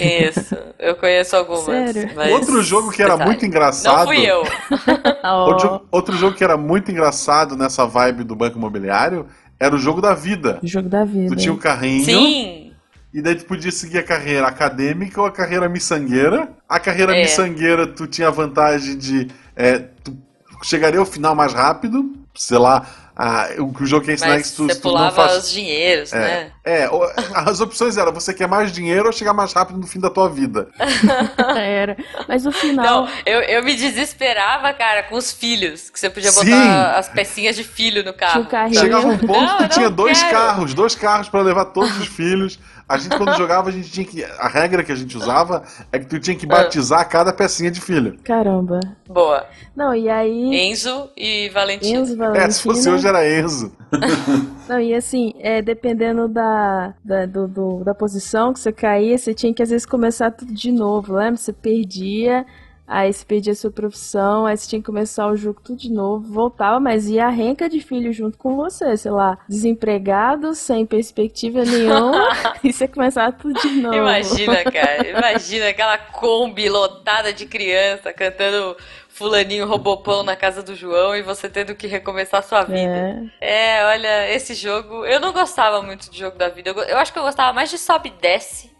Isso, 0.00 0.56
eu 0.78 0.96
conheço 0.96 1.36
algumas. 1.36 1.64
Sério? 1.92 2.32
Outro 2.32 2.62
jogo 2.62 2.90
que 2.90 3.02
era 3.02 3.16
muito 3.18 3.44
engraçado. 3.44 3.98
Não 3.98 4.06
fui 4.06 4.24
eu. 4.24 4.42
outro, 5.46 5.86
outro, 5.90 6.16
jogo 6.16 6.36
que 6.36 6.42
era 6.42 6.56
muito 6.56 6.90
engraçado 6.90 7.54
nessa 7.54 7.86
vibe 7.86 8.24
do 8.24 8.34
Banco 8.34 8.56
Imobiliário 8.56 9.26
era 9.60 9.74
o 9.74 9.78
jogo 9.78 10.00
da 10.00 10.14
vida. 10.14 10.58
O 10.62 10.66
jogo 10.66 10.88
da 10.88 11.04
vida. 11.04 11.28
Tu 11.28 11.36
tinha 11.36 11.52
o 11.52 11.56
um 11.56 11.58
carrinho. 11.58 12.04
Sim. 12.04 12.72
E 13.12 13.20
daí 13.20 13.34
tu 13.34 13.44
podia 13.44 13.70
seguir 13.70 13.98
a 13.98 14.02
carreira 14.02 14.46
acadêmica 14.46 15.20
ou 15.20 15.26
a 15.26 15.30
carreira 15.30 15.68
miçangueira. 15.68 16.48
A 16.66 16.80
carreira 16.80 17.14
é. 17.14 17.22
miçangueira 17.22 17.86
tu 17.86 18.06
tinha 18.06 18.28
a 18.28 18.30
vantagem 18.30 18.96
de. 18.96 19.28
É, 19.54 19.80
tu 20.02 20.16
chegaria 20.62 20.98
ao 20.98 21.04
final 21.04 21.34
mais 21.34 21.52
rápido, 21.52 22.10
sei 22.34 22.56
lá, 22.56 22.86
ah, 23.14 23.48
o, 23.58 23.82
o 23.82 23.86
jogo 23.86 24.06
quer 24.06 24.14
ensinar 24.14 24.36
Mas 24.36 24.50
que 24.50 24.56
tu, 24.56 24.66
você 24.66 24.74
tu 24.74 24.80
pulava 24.80 25.14
faz... 25.14 25.44
os 25.44 25.52
dinheiros, 25.52 26.12
é, 26.12 26.18
né? 26.18 26.52
É, 26.64 26.88
as 27.34 27.60
opções 27.60 27.98
eram 27.98 28.12
você 28.12 28.32
quer 28.32 28.48
mais 28.48 28.72
dinheiro 28.72 29.06
ou 29.06 29.12
chegar 29.12 29.34
mais 29.34 29.52
rápido 29.52 29.78
no 29.78 29.86
fim 29.86 30.00
da 30.00 30.08
tua 30.08 30.30
vida. 30.30 30.68
Era. 31.56 31.96
Mas 32.26 32.44
no 32.44 32.52
final. 32.52 33.04
Não, 33.04 33.08
eu, 33.26 33.40
eu 33.42 33.62
me 33.62 33.74
desesperava, 33.74 34.72
cara, 34.72 35.02
com 35.02 35.16
os 35.16 35.30
filhos, 35.30 35.90
que 35.90 36.00
você 36.00 36.08
podia 36.08 36.32
botar 36.32 36.44
Sim. 36.44 36.98
as 36.98 37.08
pecinhas 37.10 37.54
de 37.54 37.64
filho 37.64 38.02
no 38.02 38.14
carro. 38.14 38.46
Chegava 38.72 39.06
um 39.06 39.18
ponto 39.18 39.40
não, 39.40 39.58
que 39.58 39.68
tinha 39.68 39.90
dois 39.90 40.22
quero. 40.22 40.32
carros, 40.32 40.74
dois 40.74 40.94
carros 40.94 41.28
para 41.28 41.42
levar 41.42 41.66
todos 41.66 41.96
os 41.98 42.06
filhos. 42.06 42.58
A 42.88 42.98
gente, 42.98 43.16
quando 43.16 43.36
jogava, 43.36 43.68
a 43.68 43.72
gente 43.72 43.90
tinha 43.90 44.04
que. 44.04 44.24
A 44.24 44.48
regra 44.48 44.82
que 44.82 44.92
a 44.92 44.94
gente 44.94 45.16
usava 45.16 45.62
é 45.90 45.98
que 45.98 46.06
tu 46.06 46.18
tinha 46.18 46.36
que 46.36 46.46
batizar 46.46 47.08
cada 47.08 47.32
pecinha 47.32 47.70
de 47.70 47.80
filho. 47.80 48.18
Caramba. 48.24 48.80
Boa. 49.08 49.46
Não, 49.74 49.94
e 49.94 50.08
aí. 50.08 50.70
Enzo 50.70 51.10
e 51.16 51.48
Valentina. 51.50 52.00
Enzo, 52.00 52.16
Valentina. 52.16 52.44
É, 52.44 52.50
se 52.50 52.62
fosse 52.62 52.90
hoje 52.90 53.06
era 53.06 53.28
Enzo. 53.28 53.72
Não, 54.68 54.80
e 54.80 54.94
assim, 54.94 55.34
é, 55.38 55.60
dependendo 55.60 56.28
da, 56.28 56.94
da, 57.04 57.26
do, 57.26 57.48
do, 57.48 57.84
da 57.84 57.94
posição 57.94 58.52
que 58.52 58.60
você 58.60 58.72
caía, 58.72 59.16
você 59.18 59.34
tinha 59.34 59.52
que 59.52 59.62
às 59.62 59.70
vezes 59.70 59.86
começar 59.86 60.30
tudo 60.30 60.52
de 60.52 60.70
novo, 60.72 61.14
lembra? 61.14 61.36
Você 61.36 61.52
perdia 61.52 62.46
Aí 62.86 63.12
você 63.12 63.24
perdia 63.24 63.54
sua 63.54 63.70
profissão, 63.70 64.44
aí 64.44 64.56
você 64.56 64.68
tinha 64.68 64.80
que 64.80 64.86
começar 64.86 65.26
o 65.28 65.36
jogo 65.36 65.60
tudo 65.62 65.78
de 65.78 65.90
novo, 65.90 66.32
voltava, 66.32 66.80
mas 66.80 67.08
ia 67.08 67.26
a 67.26 67.30
renca 67.30 67.68
de 67.68 67.80
filho 67.80 68.12
junto 68.12 68.36
com 68.36 68.56
você, 68.56 68.96
sei 68.96 69.10
lá, 69.10 69.38
desempregado, 69.48 70.54
sem 70.54 70.84
perspectiva 70.84 71.64
nenhuma, 71.64 72.28
e 72.62 72.72
você 72.72 72.88
começava 72.88 73.32
tudo 73.32 73.58
de 73.60 73.68
novo. 73.68 73.96
Imagina, 73.96 74.64
cara, 74.64 75.06
imagina 75.08 75.68
aquela 75.68 75.96
Kombi 75.96 76.68
lotada 76.68 77.32
de 77.32 77.46
criança 77.46 78.12
cantando 78.12 78.76
fulaninho 79.08 79.66
robopão 79.66 80.22
na 80.22 80.34
casa 80.34 80.62
do 80.62 80.74
João 80.74 81.14
e 81.14 81.22
você 81.22 81.48
tendo 81.48 81.74
que 81.74 81.86
recomeçar 81.86 82.40
a 82.40 82.42
sua 82.42 82.64
vida. 82.64 83.30
É. 83.40 83.78
é, 83.78 83.86
olha, 83.86 84.30
esse 84.34 84.54
jogo, 84.54 85.06
eu 85.06 85.20
não 85.20 85.32
gostava 85.32 85.80
muito 85.82 86.10
de 86.10 86.18
jogo 86.18 86.36
da 86.36 86.48
vida, 86.48 86.70
eu, 86.70 86.78
eu 86.82 86.98
acho 86.98 87.12
que 87.12 87.18
eu 87.18 87.22
gostava 87.22 87.52
mais 87.52 87.70
de 87.70 87.78
sobe 87.78 88.08
e 88.08 88.20
desce 88.20 88.72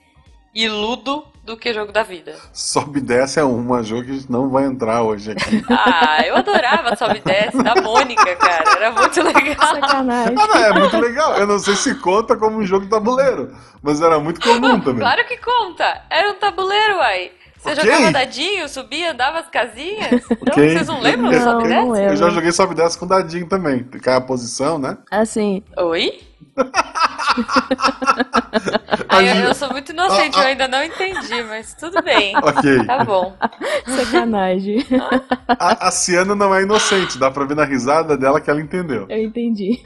e 0.55 0.69
ludo 0.69 1.32
do 1.45 1.57
que 1.57 1.73
jogo 1.75 1.93
da 1.93 2.03
vida. 2.03 2.37
Sobe 2.53 2.99
e 3.01 3.03
desce 3.03 3.41
é 3.41 3.45
uma, 3.45 3.83
jogo 3.83 4.05
que 4.05 4.27
não 4.31 4.49
vai 4.49 4.65
entrar 4.65 5.03
hoje 5.03 5.33
aqui. 5.33 5.63
Ah, 5.95 6.23
eu 6.25 6.37
adorava 6.37 6.95
Sobe 6.97 7.19
e 7.19 7.21
desce 7.21 7.63
da 7.63 7.75
Mônica, 7.77 8.37
cara. 8.37 8.65
Era 8.77 8.91
muito 8.93 9.23
legal. 9.23 9.75
Sacanagem. 9.75 10.35
Ah, 10.39 10.47
não, 10.47 10.57
é 10.57 10.73
muito 10.79 10.97
legal. 10.99 11.37
Eu 11.37 11.47
não 11.47 11.59
sei 11.59 11.75
se 11.75 11.95
conta 11.97 12.37
como 12.37 12.59
um 12.59 12.67
jogo 12.67 12.87
tabuleiro, 12.89 13.55
mas 13.83 14.01
era 14.01 14.19
muito 14.21 14.41
comum 14.41 14.81
também. 14.81 15.01
Claro 15.01 15.27
que 15.27 15.37
conta. 15.39 16.03
Era 16.09 16.31
um 16.31 16.35
tabuleiro, 16.35 16.97
uai. 16.97 17.33
Você 17.57 17.73
okay. 17.73 17.85
jogava 17.85 18.13
dadinho, 18.13 18.69
subia, 18.69 19.13
andava 19.13 19.39
as 19.39 19.49
casinhas? 19.49 20.25
Okay. 20.25 20.37
Não, 20.47 20.55
vocês 20.55 20.89
não 20.89 21.01
lembram 21.01 21.31
do 21.31 21.41
Sobe 21.41 21.65
e 21.65 21.69
Desce? 21.69 22.05
Eu 22.05 22.17
já 22.17 22.31
joguei 22.31 22.53
Sobe 22.53 22.73
e 22.73 22.77
Desce 22.77 22.99
com 22.99 23.07
dadinho 23.07 23.49
também. 23.49 23.85
Cai 23.85 24.17
a 24.17 24.21
posição, 24.21 24.79
né? 24.79 24.99
Assim. 25.11 25.63
Oi? 25.77 26.21
Ai, 29.09 29.47
eu 29.47 29.55
sou 29.55 29.71
muito 29.71 29.93
inocente, 29.93 30.39
eu 30.39 30.45
ainda 30.45 30.69
não 30.69 30.85
entendi, 30.85 31.43
mas 31.45 31.73
tudo 31.75 32.03
bem. 32.03 32.37
Ok. 32.37 32.85
Tá 32.87 33.05
bom. 33.05 33.35
Sacanagem. 33.87 34.85
A, 35.49 35.89
a 35.89 35.91
Ciana 35.91 36.35
não 36.35 36.55
é 36.55 36.63
inocente, 36.63 37.19
dá 37.19 37.31
pra 37.31 37.45
ver 37.45 37.57
na 37.57 37.65
risada 37.65 38.17
dela 38.17 38.41
que 38.41 38.51
ela 38.51 38.61
entendeu. 38.61 39.07
Eu 39.09 39.23
entendi. 39.23 39.81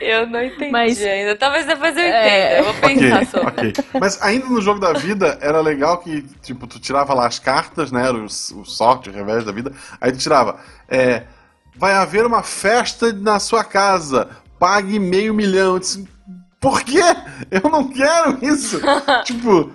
Eu 0.00 0.26
não 0.26 0.42
entendi 0.42 0.70
mas... 0.70 1.02
ainda. 1.02 1.36
Talvez 1.36 1.66
depois 1.66 1.96
eu 1.96 2.02
é. 2.02 2.08
entenda. 2.08 2.58
Eu 2.58 2.64
vou 2.64 2.74
pensar 2.74 3.14
okay, 3.14 3.26
sobre. 3.26 3.68
Okay. 3.70 3.84
Mas 4.00 4.20
ainda 4.22 4.46
no 4.46 4.60
jogo 4.60 4.80
da 4.80 4.92
vida, 4.92 5.38
era 5.40 5.60
legal 5.60 5.98
que, 5.98 6.22
tipo, 6.42 6.66
tu 6.66 6.80
tirava 6.80 7.14
lá 7.14 7.26
as 7.26 7.38
cartas, 7.38 7.92
né? 7.92 8.10
O, 8.10 8.24
o 8.24 8.64
sorte, 8.64 9.10
o 9.10 9.12
revés 9.12 9.44
da 9.44 9.52
vida. 9.52 9.72
Aí 10.00 10.10
tu 10.12 10.18
tirava. 10.18 10.58
É, 10.88 11.24
vai 11.76 11.94
haver 11.94 12.26
uma 12.26 12.42
festa 12.42 13.12
na 13.12 13.38
sua 13.38 13.62
casa 13.64 14.28
pague 14.62 14.96
meio 15.00 15.34
milhão. 15.34 15.74
Eu 15.74 15.78
disse, 15.80 16.08
por 16.60 16.84
quê? 16.84 17.02
Eu 17.50 17.68
não 17.68 17.88
quero 17.88 18.38
isso. 18.40 18.80
tipo, 19.26 19.72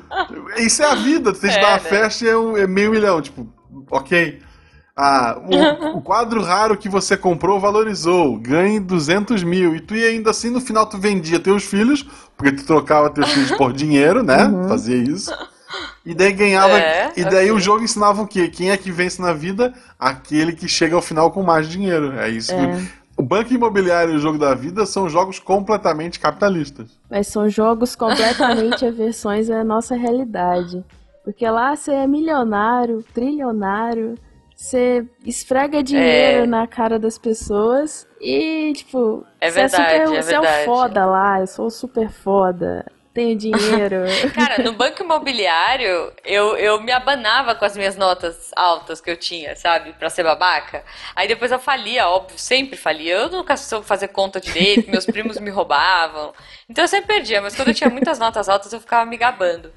isso 0.55 0.81
é 0.81 0.85
a 0.85 0.95
vida. 0.95 1.33
Você 1.33 1.49
é, 1.49 1.59
dar 1.59 1.67
uma 1.67 1.73
né? 1.73 1.79
festa 1.79 2.25
é, 2.25 2.37
um, 2.37 2.55
é, 2.55 2.65
meio 2.65 2.91
milhão. 2.91 3.21
Tipo, 3.21 3.45
ok. 3.91 4.39
Ah, 4.95 5.37
o, 5.91 5.97
o, 5.97 6.01
quadro 6.01 6.41
raro 6.41 6.77
que 6.77 6.87
você 6.87 7.17
comprou 7.17 7.59
valorizou. 7.59 8.37
Ganhe 8.37 8.79
200 8.79 9.43
mil. 9.43 9.75
E 9.75 9.81
tu 9.81 9.93
ia 9.93 10.07
ainda 10.07 10.31
assim, 10.31 10.49
no 10.49 10.61
final 10.61 10.85
tu 10.85 10.97
vendia 10.97 11.37
teus 11.37 11.65
filhos, 11.65 12.05
porque 12.37 12.53
tu 12.53 12.65
trocava 12.65 13.09
teus 13.09 13.29
filhos 13.29 13.51
por 13.51 13.73
dinheiro, 13.73 14.23
né? 14.23 14.45
Uhum. 14.45 14.69
Fazia 14.69 14.95
isso. 14.95 15.35
E 16.05 16.15
daí 16.15 16.31
ganhava. 16.31 16.79
É, 16.79 17.11
e 17.17 17.25
daí 17.25 17.47
okay. 17.47 17.51
o 17.51 17.59
jogo 17.59 17.83
ensinava 17.83 18.21
o 18.21 18.27
quê? 18.27 18.47
Quem 18.47 18.71
é 18.71 18.77
que 18.77 18.89
vence 18.89 19.21
na 19.21 19.33
vida? 19.33 19.73
Aquele 19.99 20.53
que 20.53 20.65
chega 20.69 20.95
ao 20.95 21.01
final 21.01 21.29
com 21.29 21.43
mais 21.43 21.67
dinheiro. 21.67 22.13
É 22.17 22.29
isso. 22.29 22.53
É. 22.53 22.87
O 23.17 23.23
Banco 23.23 23.51
Imobiliário 23.51 24.13
e 24.13 24.17
o 24.17 24.19
Jogo 24.19 24.37
da 24.37 24.53
Vida 24.53 24.85
são 24.85 25.09
jogos 25.09 25.39
completamente 25.39 26.19
capitalistas. 26.19 26.99
Mas 27.09 27.25
são 27.27 27.49
jogos 27.49 27.95
completamente 27.95 28.85
aversões 28.85 29.49
à 29.49 29.63
nossa 29.63 29.95
realidade. 29.95 30.85
Porque 31.23 31.49
lá 31.49 31.75
você 31.75 31.91
é 31.91 32.05
milionário, 32.07 33.03
trilionário, 33.13 34.15
você 34.55 35.05
esfrega 35.25 35.83
dinheiro 35.83 36.43
é... 36.43 36.47
na 36.47 36.67
cara 36.67 36.99
das 36.99 37.17
pessoas 37.17 38.07
e, 38.21 38.71
tipo, 38.73 39.25
é 39.41 39.49
verdade, 39.49 39.71
você, 39.71 39.81
é 39.81 40.05
super, 40.05 40.17
é 40.17 40.21
você 40.21 40.35
é 40.35 40.39
o 40.39 40.65
foda 40.65 41.05
lá, 41.05 41.39
eu 41.39 41.47
sou 41.47 41.69
super 41.69 42.09
foda 42.09 42.85
tenho 43.17 43.35
dinheiro. 43.35 44.03
Cara, 44.35 44.61
no 44.61 44.73
banco 44.73 45.01
imobiliário, 45.01 46.13
eu, 46.23 46.55
eu 46.55 46.79
me 46.79 46.91
abanava 46.91 47.55
com 47.55 47.65
as 47.65 47.75
minhas 47.75 47.97
notas 47.97 48.51
altas 48.55 49.01
que 49.01 49.09
eu 49.09 49.17
tinha, 49.17 49.55
sabe? 49.55 49.91
Pra 49.93 50.07
ser 50.07 50.23
babaca. 50.23 50.83
Aí 51.15 51.27
depois 51.27 51.51
eu 51.51 51.57
falia, 51.57 52.07
óbvio, 52.07 52.37
sempre 52.37 52.77
falia. 52.77 53.15
Eu 53.15 53.29
nunca 53.29 53.57
soube 53.57 53.87
fazer 53.87 54.09
conta 54.09 54.39
direito, 54.39 54.91
meus 54.91 55.07
primos 55.07 55.39
me 55.39 55.49
roubavam. 55.49 56.31
Então 56.69 56.83
eu 56.83 56.87
sempre 56.87 57.07
perdia, 57.07 57.41
mas 57.41 57.55
quando 57.55 57.69
eu 57.69 57.73
tinha 57.73 57.89
muitas 57.89 58.19
notas 58.19 58.47
altas, 58.47 58.71
eu 58.71 58.79
ficava 58.79 59.03
me 59.03 59.17
gabando. 59.17 59.73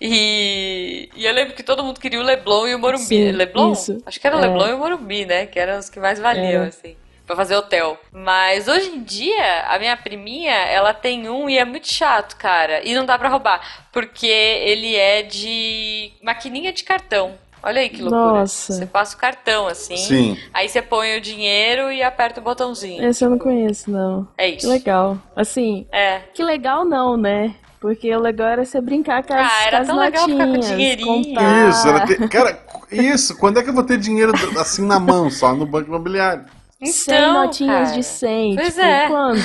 E, 0.00 1.10
e 1.14 1.26
eu 1.26 1.32
lembro 1.34 1.54
que 1.54 1.62
todo 1.62 1.84
mundo 1.84 2.00
queria 2.00 2.20
o 2.20 2.22
Leblon 2.22 2.68
e 2.68 2.74
o 2.74 2.78
Morumbi. 2.78 3.04
Sim, 3.04 3.32
Leblon? 3.32 3.72
Isso. 3.72 4.02
Acho 4.06 4.18
que 4.18 4.26
era 4.26 4.36
o 4.36 4.38
é. 4.38 4.46
Leblon 4.46 4.68
e 4.68 4.72
o 4.72 4.78
Morumbi, 4.78 5.26
né? 5.26 5.44
Que 5.44 5.58
eram 5.58 5.78
os 5.78 5.90
que 5.90 6.00
mais 6.00 6.18
valiam, 6.18 6.64
é. 6.64 6.68
assim 6.68 6.96
para 7.28 7.36
fazer 7.36 7.54
hotel. 7.54 8.00
Mas 8.10 8.66
hoje 8.66 8.88
em 8.88 9.02
dia, 9.02 9.66
a 9.68 9.78
minha 9.78 9.96
priminha, 9.96 10.54
ela 10.54 10.94
tem 10.94 11.28
um 11.28 11.48
e 11.48 11.58
é 11.58 11.64
muito 11.64 11.86
chato, 11.86 12.36
cara. 12.36 12.80
E 12.82 12.94
não 12.94 13.04
dá 13.04 13.18
para 13.18 13.28
roubar, 13.28 13.60
porque 13.92 14.26
ele 14.26 14.96
é 14.96 15.22
de 15.22 16.10
maquininha 16.22 16.72
de 16.72 16.82
cartão. 16.82 17.34
Olha 17.62 17.82
aí 17.82 17.90
que 17.90 18.00
loucura. 18.00 18.40
Nossa. 18.40 18.72
Você 18.72 18.86
passa 18.86 19.14
o 19.16 19.18
cartão 19.18 19.66
assim. 19.66 19.96
Sim. 19.96 20.38
Aí 20.54 20.68
você 20.68 20.80
põe 20.80 21.18
o 21.18 21.20
dinheiro 21.20 21.92
e 21.92 22.02
aperta 22.02 22.40
o 22.40 22.42
botãozinho. 22.42 23.04
Esse 23.04 23.24
eu 23.24 23.30
não 23.30 23.38
conheço, 23.38 23.90
não. 23.90 24.26
É 24.38 24.48
isso. 24.48 24.60
Que 24.60 24.66
legal. 24.66 25.18
Assim. 25.36 25.86
É. 25.92 26.20
Que 26.32 26.42
legal 26.42 26.84
não, 26.84 27.16
né? 27.16 27.54
Porque 27.80 28.14
o 28.14 28.20
legal 28.20 28.48
era 28.48 28.64
você 28.64 28.80
brincar 28.80 29.22
com 29.22 29.34
as, 29.34 29.52
ah, 29.52 29.66
era 29.66 29.84
tão 29.84 29.98
legal 29.98 30.24
ficar 30.26 30.46
com 30.46 30.58
dinheirinho. 30.58 31.34
Contar. 31.34 31.68
Isso, 31.68 31.88
era 31.88 32.06
ter, 32.06 32.28
cara, 32.28 32.64
isso. 32.90 33.36
Quando 33.36 33.58
é 33.58 33.62
que 33.62 33.70
eu 33.70 33.74
vou 33.74 33.84
ter 33.84 33.98
dinheiro 33.98 34.32
assim 34.58 34.84
na 34.84 34.98
mão, 34.98 35.30
só 35.30 35.54
no 35.54 35.66
banco 35.66 35.88
imobiliário? 35.88 36.44
Então, 36.80 36.92
100 36.92 37.32
notinhas 37.32 37.88
cara. 37.88 37.96
de 37.96 38.02
100. 38.04 38.56
Pois 38.56 38.68
tipo, 38.68 38.80
é. 38.80 39.08
Quando? 39.08 39.40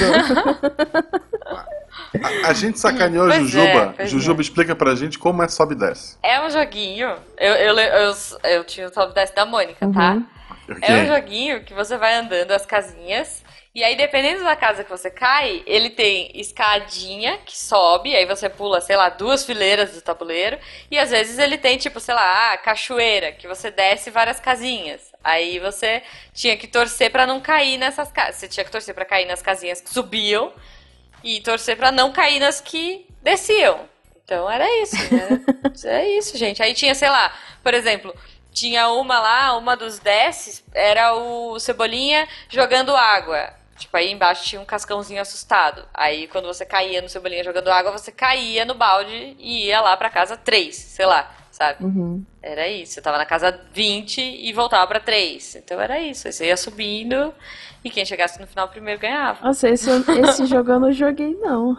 A, 2.21 2.49
a, 2.49 2.53
gente 2.53 2.79
sacaneou 2.79 3.25
a 3.25 3.39
Jujuba. 3.39 3.95
É, 3.97 4.05
Jujuba, 4.05 4.41
é. 4.41 4.43
explica 4.43 4.75
pra 4.75 4.93
gente 4.93 5.17
como 5.17 5.41
é 5.41 5.47
sobe 5.47 5.73
e 5.73 5.77
desce. 5.77 6.17
É 6.21 6.39
um 6.45 6.49
joguinho. 6.49 7.15
Eu, 7.37 7.53
eu, 7.55 7.77
eu, 7.77 8.15
eu, 8.43 8.63
tinha 8.63 8.87
o 8.87 8.93
sobe 8.93 9.11
e 9.11 9.15
desce 9.15 9.33
da 9.33 9.45
Mônica, 9.45 9.79
tá? 9.79 9.85
uhum. 9.85 9.93
tá? 9.93 10.21
Okay. 10.69 10.95
É 10.95 11.03
um 11.03 11.07
joguinho 11.07 11.63
que 11.63 11.73
você 11.73 11.97
vai 11.97 12.13
andando 12.15 12.51
as 12.51 12.65
casinhas. 12.65 13.43
E 13.75 13.83
aí, 13.83 13.95
dependendo 13.95 14.43
da 14.43 14.55
casa 14.55 14.83
que 14.83 14.89
você 14.89 15.09
cai, 15.09 15.63
ele 15.65 15.89
tem 15.89 16.29
escadinha 16.35 17.39
que 17.39 17.57
sobe, 17.57 18.15
aí 18.15 18.23
você 18.27 18.47
pula, 18.47 18.79
sei 18.79 18.95
lá, 18.95 19.09
duas 19.09 19.43
fileiras 19.43 19.93
do 19.93 20.01
tabuleiro. 20.01 20.59
E 20.91 20.99
às 20.99 21.09
vezes 21.09 21.39
ele 21.39 21.57
tem, 21.57 21.77
tipo, 21.77 21.99
sei 21.99 22.13
lá, 22.13 22.53
ah, 22.53 22.57
cachoeira, 22.57 23.31
que 23.31 23.47
você 23.47 23.71
desce 23.71 24.11
várias 24.11 24.39
casinhas. 24.39 25.11
Aí 25.23 25.59
você 25.59 26.03
tinha 26.33 26.57
que 26.57 26.67
torcer 26.67 27.11
para 27.11 27.25
não 27.25 27.39
cair 27.39 27.77
nessas 27.77 28.11
casas. 28.11 28.35
Você 28.35 28.47
tinha 28.47 28.65
que 28.65 28.71
torcer 28.71 28.93
para 28.93 29.05
cair 29.05 29.25
nas 29.25 29.41
casinhas 29.41 29.79
que 29.79 29.89
subiam 29.89 30.51
e 31.23 31.39
torcer 31.39 31.77
para 31.77 31.91
não 31.91 32.11
cair 32.11 32.39
nas 32.39 32.59
que 32.59 33.07
desciam. 33.21 33.87
Então 34.23 34.49
era 34.49 34.65
isso, 34.81 34.95
né? 35.13 35.41
é 35.85 36.09
isso, 36.17 36.37
gente. 36.37 36.61
Aí 36.61 36.73
tinha, 36.73 36.93
sei 36.93 37.09
lá, 37.09 37.33
por 37.61 37.73
exemplo, 37.73 38.13
tinha 38.51 38.89
uma 38.89 39.19
lá, 39.19 39.57
uma 39.57 39.75
dos 39.75 39.99
desces, 39.99 40.63
era 40.73 41.13
o 41.15 41.59
Cebolinha 41.59 42.27
jogando 42.49 42.95
água. 42.95 43.53
Tipo, 43.77 43.97
aí 43.97 44.11
embaixo 44.11 44.45
tinha 44.45 44.61
um 44.61 44.65
cascãozinho 44.65 45.21
assustado. 45.21 45.87
Aí 45.93 46.27
quando 46.27 46.45
você 46.45 46.65
caía 46.65 47.01
no 47.01 47.09
Cebolinha 47.09 47.43
jogando 47.43 47.71
água, 47.71 47.91
você 47.91 48.11
caía 48.11 48.65
no 48.65 48.75
balde 48.75 49.35
e 49.39 49.67
ia 49.67 49.81
lá 49.81 49.97
pra 49.97 50.09
casa 50.09 50.37
3, 50.37 50.75
sei 50.75 51.05
lá, 51.05 51.35
sabe? 51.53 51.85
Uhum. 51.85 52.25
Era 52.41 52.67
isso. 52.67 52.93
Você 52.93 53.01
tava 53.01 53.17
na 53.17 53.25
casa 53.25 53.57
20 53.73 54.19
e 54.19 54.51
voltava 54.51 54.87
pra 54.87 54.99
3. 54.99 55.57
Então 55.57 55.79
era 55.79 56.01
isso. 56.01 56.27
Aí 56.27 56.33
você 56.33 56.47
ia 56.47 56.57
subindo 56.57 57.31
e 57.83 57.91
quem 57.91 58.03
chegasse 58.03 58.41
no 58.41 58.47
final 58.47 58.67
primeiro 58.67 58.99
ganhava. 58.99 59.45
Nossa, 59.45 59.69
esse, 59.69 59.87
esse 59.89 60.45
jogo 60.47 60.71
eu 60.71 60.79
não 60.79 60.91
joguei, 60.91 61.37
não. 61.39 61.77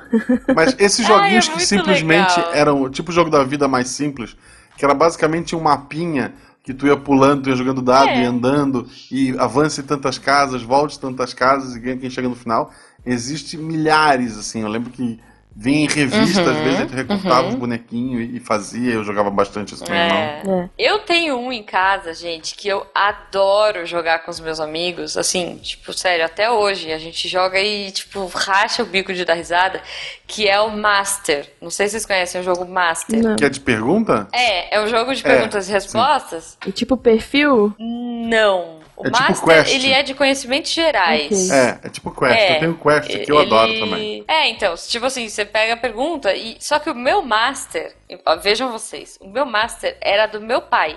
Mas 0.55 0.77
esses 0.79 1.05
joguinhos 1.05 1.49
é 1.49 1.53
que 1.53 1.61
simplesmente 1.61 2.37
legal. 2.37 2.55
eram 2.55 2.89
tipo 2.91 3.11
o 3.11 3.13
jogo 3.15 3.29
da 3.29 3.43
vida 3.43 3.67
mais 3.67 3.89
simples, 3.89 4.37
que 4.79 4.85
era 4.85 4.95
basicamente 4.95 5.57
um 5.57 5.61
mapinha 5.61 6.33
que 6.63 6.73
tu 6.73 6.87
ia 6.87 6.97
pulando, 6.97 7.43
tu 7.43 7.51
ia 7.51 7.57
jogando 7.57 7.83
dado 7.83 8.09
é. 8.09 8.23
e 8.23 8.25
andando, 8.25 8.89
e 9.11 9.37
avance 9.39 9.83
tantas 9.83 10.19
casas, 10.19 10.63
volte 10.63 11.01
tantas 11.01 11.35
casas 11.35 11.75
e 11.75 11.81
ganha 11.81 11.99
quem 11.99 12.09
chega 12.09 12.29
no 12.29 12.37
final. 12.37 12.71
Existe 13.05 13.59
milhares, 13.59 14.39
assim. 14.39 14.63
Eu 14.63 14.69
lembro 14.69 14.91
que 14.91 15.21
vinha 15.57 15.85
em 15.85 15.89
revista, 15.89 16.43
uhum, 16.43 16.51
às 16.51 16.57
vezes 16.57 16.79
a 16.79 16.83
gente 16.83 16.95
recortava 16.95 17.43
uhum. 17.43 17.49
os 17.49 17.55
bonequinhos 17.55 18.35
e 18.35 18.41
fazia, 18.41 18.95
eu 18.95 19.05
jogava 19.05 19.31
bastante 19.31 19.75
isso 19.75 19.85
com 19.85 19.93
é. 19.93 20.43
é. 20.45 20.69
Eu 20.77 21.01
tenho 21.01 21.39
um 21.39 21.53
em 21.53 21.63
casa, 21.63 22.13
gente, 22.13 22.57
que 22.57 22.67
eu 22.67 22.85
adoro 22.95 23.87
jogar 23.87 24.21
com 24.21 24.31
os 24.31 24.41
meus 24.41 24.59
amigos, 24.59 25.17
assim, 25.17 25.57
tipo, 25.63 25.93
sério, 25.93 26.25
até 26.25 26.51
hoje, 26.51 26.93
a 26.93 26.99
gente 26.99 27.29
joga 27.29 27.61
e, 27.61 27.91
tipo, 27.93 28.27
racha 28.35 28.83
o 28.83 28.87
bico 28.87 29.15
de 29.15 29.25
dar 29.25 29.35
risada, 29.35 29.81
que 30.27 30.49
é 30.49 30.61
o 30.61 30.71
Master. 30.71 31.49
Não 31.61 31.71
sei 31.71 31.87
se 31.87 31.93
vocês 31.93 32.07
conhecem 32.07 32.41
o 32.41 32.45
jogo 32.45 32.67
Master. 32.67 33.23
Não. 33.23 33.37
Que 33.37 33.45
é 33.45 33.49
de 33.49 33.61
pergunta? 33.61 34.27
É, 34.33 34.77
é 34.77 34.81
um 34.81 34.89
jogo 34.89 35.15
de 35.15 35.23
perguntas 35.23 35.69
é, 35.69 35.71
e 35.71 35.73
respostas. 35.73 36.59
Sim. 36.63 36.71
E 36.71 36.73
tipo 36.73 36.97
perfil? 36.97 37.75
Não. 37.79 38.84
O 38.97 39.07
é 39.07 39.11
tipo 39.11 39.19
Master, 39.19 39.35
tipo 39.35 39.47
Quest. 39.47 39.75
ele 39.75 39.93
é 39.93 40.03
de 40.03 40.15
conhecimentos 40.15 40.71
gerais. 40.71 41.49
Okay. 41.49 41.59
É, 41.59 41.81
é 41.83 41.89
tipo 41.89 42.11
Quest. 42.13 42.37
É, 42.37 42.57
eu 42.57 42.61
tenho 42.61 42.79
Quest 42.79 43.09
que 43.09 43.33
eu 43.33 43.41
ele... 43.41 43.47
adoro 43.47 43.81
também. 43.81 44.25
É, 44.29 44.49
então, 44.49 44.75
tipo 44.77 45.07
assim, 45.07 45.29
você 45.29 45.45
pega 45.45 45.75
a 45.75 45.77
pergunta 45.77 46.35
e... 46.35 46.57
Só 46.61 46.79
que 46.79 46.89
o 46.91 46.95
meu 46.95 47.23
Master, 47.23 47.95
vejam 48.41 48.71
vocês, 48.71 49.19
o 49.21 49.29
meu 49.29 49.45
Master 49.45 49.97
era 50.01 50.27
do 50.27 50.41
meu 50.41 50.63
pai. 50.63 50.97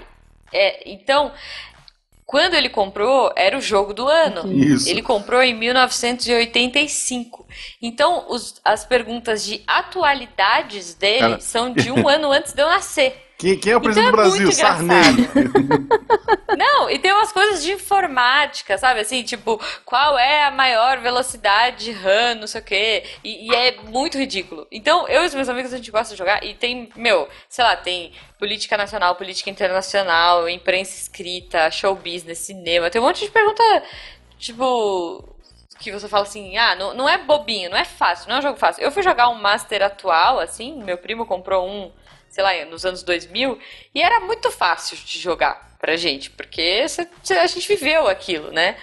É, 0.53 0.89
então, 0.89 1.31
quando 2.27 2.53
ele 2.55 2.67
comprou, 2.67 3.31
era 3.37 3.57
o 3.57 3.61
jogo 3.61 3.93
do 3.93 4.05
ano. 4.07 4.51
Isso. 4.51 4.89
Ele 4.89 5.01
comprou 5.01 5.41
em 5.41 5.53
1985. 5.53 7.47
Então, 7.81 8.25
os, 8.29 8.59
as 8.65 8.85
perguntas 8.85 9.45
de 9.45 9.63
atualidades 9.65 10.93
dele 10.93 11.19
Cara... 11.19 11.39
são 11.39 11.71
de 11.71 11.89
um 11.89 12.05
ano 12.09 12.29
antes 12.31 12.51
de 12.51 12.61
eu 12.61 12.67
nascer. 12.67 13.26
Quem, 13.37 13.55
quem 13.57 13.73
é 13.73 13.77
o 13.77 13.81
presidente 13.81 14.09
então 14.09 14.23
é 14.23 14.25
do 14.25 14.29
Brasil? 14.29 14.51
Sarney. 14.51 15.29
Não, 16.57 16.89
e 16.89 16.97
tem 16.97 17.13
umas 17.13 17.31
coisas 17.31 17.61
de 17.61 17.73
informática, 17.73 18.77
sabe? 18.79 18.99
Assim, 18.99 19.21
tipo, 19.21 19.61
qual 19.85 20.17
é 20.17 20.45
a 20.45 20.49
maior 20.49 20.99
velocidade 20.99 21.85
de 21.85 21.91
RAM, 21.91 22.35
não 22.35 22.47
sei 22.47 22.61
o 22.61 22.63
quê. 22.63 23.03
E, 23.23 23.47
e, 23.47 23.55
é 23.55 23.79
muito 23.83 24.17
ridículo. 24.17 24.65
Então, 24.71 25.07
eu 25.07 25.21
e 25.21 25.27
os 25.27 25.35
meus 25.35 25.49
amigos, 25.49 25.71
a 25.71 25.77
gente 25.77 25.91
gosta 25.91 26.15
de 26.15 26.17
jogar. 26.17 26.43
E 26.43 26.55
tem, 26.55 26.89
meu, 26.95 27.27
sei 27.47 27.63
lá, 27.63 27.75
tem 27.75 28.11
política 28.39 28.75
nacional, 28.75 29.15
política 29.15 29.51
internacional, 29.51 30.49
imprensa 30.49 30.99
escrita, 30.99 31.69
show 31.69 31.93
business, 31.93 32.39
cinema. 32.39 32.89
Tem 32.89 32.99
um 32.99 33.05
monte 33.05 33.23
de 33.23 33.31
pergunta, 33.31 33.63
tipo 34.39 35.35
que 35.79 35.91
você 35.91 36.07
fala 36.07 36.23
assim, 36.23 36.57
ah, 36.57 36.75
não, 36.75 36.95
não 36.95 37.07
é 37.07 37.19
bobinho, 37.19 37.69
não 37.69 37.77
é 37.77 37.85
fácil, 37.85 38.27
não 38.27 38.37
é 38.37 38.39
um 38.39 38.41
jogo 38.41 38.57
fácil. 38.57 38.83
Eu 38.83 38.91
fui 38.91 39.03
jogar 39.03 39.29
um 39.29 39.35
Master 39.35 39.83
atual, 39.83 40.39
assim, 40.39 40.83
meu 40.83 40.97
primo 40.97 41.23
comprou 41.23 41.69
um 41.69 41.91
sei 42.29 42.43
lá, 42.43 42.65
nos 42.65 42.85
anos 42.85 43.03
2000, 43.03 43.57
e 43.93 44.01
era 44.01 44.19
muito 44.21 44.51
fácil 44.51 44.97
de 44.97 45.19
jogar 45.19 45.75
pra 45.79 45.95
gente, 45.95 46.29
porque 46.31 46.85
a 47.29 47.47
gente 47.47 47.67
viveu 47.67 48.07
aquilo, 48.07 48.51
né? 48.51 48.75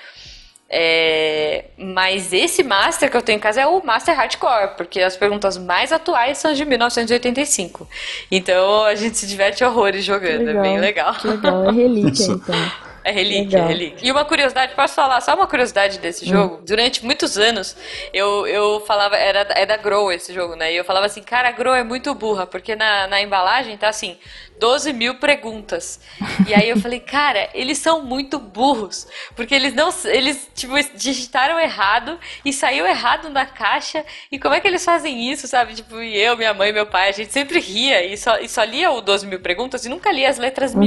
É, 0.76 1.66
mas 1.76 2.32
esse 2.32 2.62
Master 2.62 3.10
que 3.10 3.16
eu 3.16 3.22
tenho 3.22 3.36
em 3.36 3.40
casa 3.40 3.60
é 3.60 3.66
o 3.66 3.84
Master 3.84 4.16
Hardcore, 4.16 4.76
porque 4.76 5.00
as 5.00 5.16
perguntas 5.16 5.56
mais 5.56 5.92
atuais 5.92 6.38
são 6.38 6.52
de 6.52 6.64
1985. 6.64 7.88
Então 8.30 8.82
a 8.84 8.94
gente 8.94 9.16
se 9.18 9.26
diverte 9.26 9.62
horrores 9.62 10.04
jogando, 10.04 10.46
legal, 10.46 10.64
é 10.64 10.68
bem 10.68 10.80
legal. 10.80 11.14
legal, 11.22 11.68
é 11.68 11.72
relíquia 11.72 12.26
então. 12.26 12.93
É 13.04 13.10
relíquia, 13.10 13.58
é 13.58 13.66
relíquia. 13.66 14.08
E 14.08 14.10
uma 14.10 14.24
curiosidade, 14.24 14.74
posso 14.74 14.94
falar 14.94 15.20
só 15.20 15.34
uma 15.34 15.46
curiosidade 15.46 15.98
desse 15.98 16.24
hum. 16.24 16.28
jogo? 16.28 16.62
Durante 16.66 17.04
muitos 17.04 17.36
anos, 17.36 17.76
eu, 18.12 18.46
eu 18.46 18.80
falava, 18.86 19.16
era, 19.16 19.40
é 19.50 19.66
da 19.66 19.76
Grow 19.76 20.10
esse 20.10 20.32
jogo, 20.32 20.56
né? 20.56 20.72
E 20.72 20.76
eu 20.76 20.84
falava 20.84 21.04
assim, 21.04 21.22
cara, 21.22 21.48
a 21.48 21.52
Grow 21.52 21.74
é 21.74 21.84
muito 21.84 22.14
burra, 22.14 22.46
porque 22.46 22.74
na, 22.74 23.06
na 23.06 23.20
embalagem 23.20 23.76
tá 23.76 23.90
assim, 23.90 24.16
12 24.58 24.92
mil 24.92 25.16
perguntas. 25.16 26.00
E 26.46 26.54
aí 26.54 26.68
eu 26.68 26.78
falei, 26.78 27.00
cara, 27.00 27.48
eles 27.54 27.78
são 27.78 28.02
muito 28.02 28.38
burros. 28.38 29.06
Porque 29.34 29.54
eles 29.54 29.74
não. 29.74 29.90
Eles, 30.04 30.48
tipo, 30.54 30.74
digitaram 30.96 31.58
errado 31.58 32.18
e 32.44 32.52
saiu 32.52 32.86
errado 32.86 33.28
na 33.30 33.44
caixa. 33.44 34.04
E 34.30 34.38
como 34.38 34.54
é 34.54 34.60
que 34.60 34.68
eles 34.68 34.84
fazem 34.84 35.30
isso, 35.30 35.46
sabe? 35.48 35.74
Tipo, 35.74 35.96
eu, 36.00 36.36
minha 36.36 36.54
mãe, 36.54 36.72
meu 36.72 36.86
pai, 36.86 37.08
a 37.08 37.12
gente 37.12 37.32
sempre 37.32 37.58
ria 37.58 38.04
e 38.04 38.16
só, 38.16 38.38
e 38.38 38.48
só 38.48 38.62
lia 38.62 38.90
o 38.90 39.00
12 39.00 39.26
mil 39.26 39.40
perguntas 39.40 39.84
e 39.84 39.88
nunca 39.88 40.10
lia 40.12 40.28
as 40.28 40.38
letras 40.38 40.74
uhum. 40.74 40.80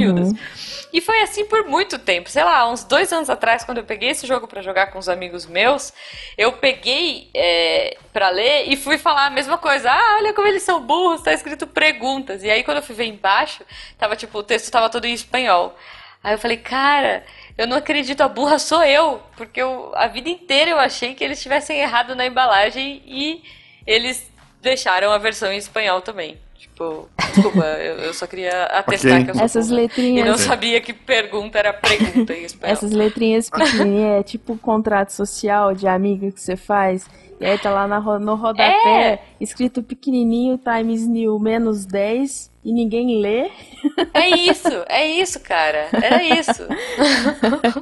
E 0.92 1.00
foi 1.00 1.20
assim 1.20 1.44
por 1.44 1.64
muito 1.64 1.98
tempo. 1.98 2.30
Sei 2.30 2.42
lá, 2.42 2.68
uns 2.70 2.84
dois 2.84 3.12
anos 3.12 3.28
atrás, 3.28 3.64
quando 3.64 3.78
eu 3.78 3.84
peguei 3.84 4.10
esse 4.10 4.26
jogo 4.26 4.48
para 4.48 4.62
jogar 4.62 4.88
com 4.88 4.98
os 4.98 5.08
amigos 5.08 5.46
meus, 5.46 5.92
eu 6.36 6.52
peguei 6.52 7.30
é, 7.34 7.96
para 8.12 8.30
ler 8.30 8.64
e 8.68 8.76
fui 8.76 8.96
falar 8.96 9.26
a 9.26 9.30
mesma 9.30 9.58
coisa. 9.58 9.90
Ah, 9.90 10.16
olha 10.18 10.32
como 10.32 10.48
eles 10.48 10.62
são 10.62 10.80
burros, 10.80 11.22
tá 11.22 11.32
escrito 11.32 11.66
perguntas. 11.66 12.42
E 12.42 12.50
aí 12.50 12.64
quando 12.64 12.78
eu 12.78 12.82
fui 12.82 12.94
ver 12.94 13.04
embaixo, 13.04 13.62
tava 13.98 14.16
tipo, 14.16 14.38
o 14.38 14.42
texto 14.42 14.70
tava 14.70 14.88
todo 14.88 15.04
em 15.04 15.12
espanhol. 15.12 15.76
Aí 16.22 16.34
eu 16.34 16.38
falei, 16.38 16.56
cara, 16.56 17.24
eu 17.56 17.66
não 17.66 17.76
acredito, 17.76 18.22
a 18.22 18.28
burra 18.28 18.58
sou 18.58 18.82
eu. 18.82 19.22
Porque 19.36 19.60
eu, 19.60 19.92
a 19.94 20.06
vida 20.06 20.28
inteira 20.28 20.70
eu 20.70 20.78
achei 20.78 21.14
que 21.14 21.22
eles 21.22 21.42
tivessem 21.42 21.80
errado 21.80 22.14
na 22.14 22.26
embalagem 22.26 23.02
e 23.06 23.42
eles 23.86 24.30
deixaram 24.60 25.12
a 25.12 25.18
versão 25.18 25.52
em 25.52 25.58
espanhol 25.58 26.00
também. 26.00 26.38
Tipo, 26.78 27.08
desculpa, 27.34 27.64
eu, 27.82 27.96
eu 27.96 28.14
só 28.14 28.24
queria 28.28 28.64
atestar 28.66 29.12
okay. 29.12 29.24
que 29.24 29.30
eu 29.30 29.34
sou 29.34 29.44
Essas 29.44 29.68
letrinhas. 29.68 30.24
E 30.24 30.30
não 30.30 30.38
sabia 30.38 30.80
que 30.80 30.92
pergunta 30.92 31.58
era 31.58 31.72
pergunta 31.72 32.32
em 32.32 32.44
espanhol. 32.44 32.72
Essas 32.72 32.92
letrinhas 32.92 33.50
pequenininhas 33.50 34.20
é 34.20 34.22
tipo 34.22 34.52
um 34.52 34.58
contrato 34.58 35.10
social 35.10 35.74
de 35.74 35.88
amiga 35.88 36.30
que 36.30 36.40
você 36.40 36.56
faz. 36.56 37.04
E 37.40 37.44
aí 37.44 37.58
tá 37.58 37.70
lá 37.70 37.86
na, 37.86 38.00
no 38.18 38.34
rodapé, 38.34 39.12
é. 39.12 39.22
escrito 39.40 39.82
pequenininho, 39.82 40.58
Times 40.58 41.06
New 41.06 41.38
menos 41.38 41.86
10, 41.86 42.50
e 42.64 42.72
ninguém 42.72 43.20
lê. 43.20 43.50
É 44.12 44.28
isso, 44.36 44.84
é 44.88 45.06
isso, 45.06 45.40
cara. 45.40 45.88
Era 45.92 46.22
isso. 46.22 46.66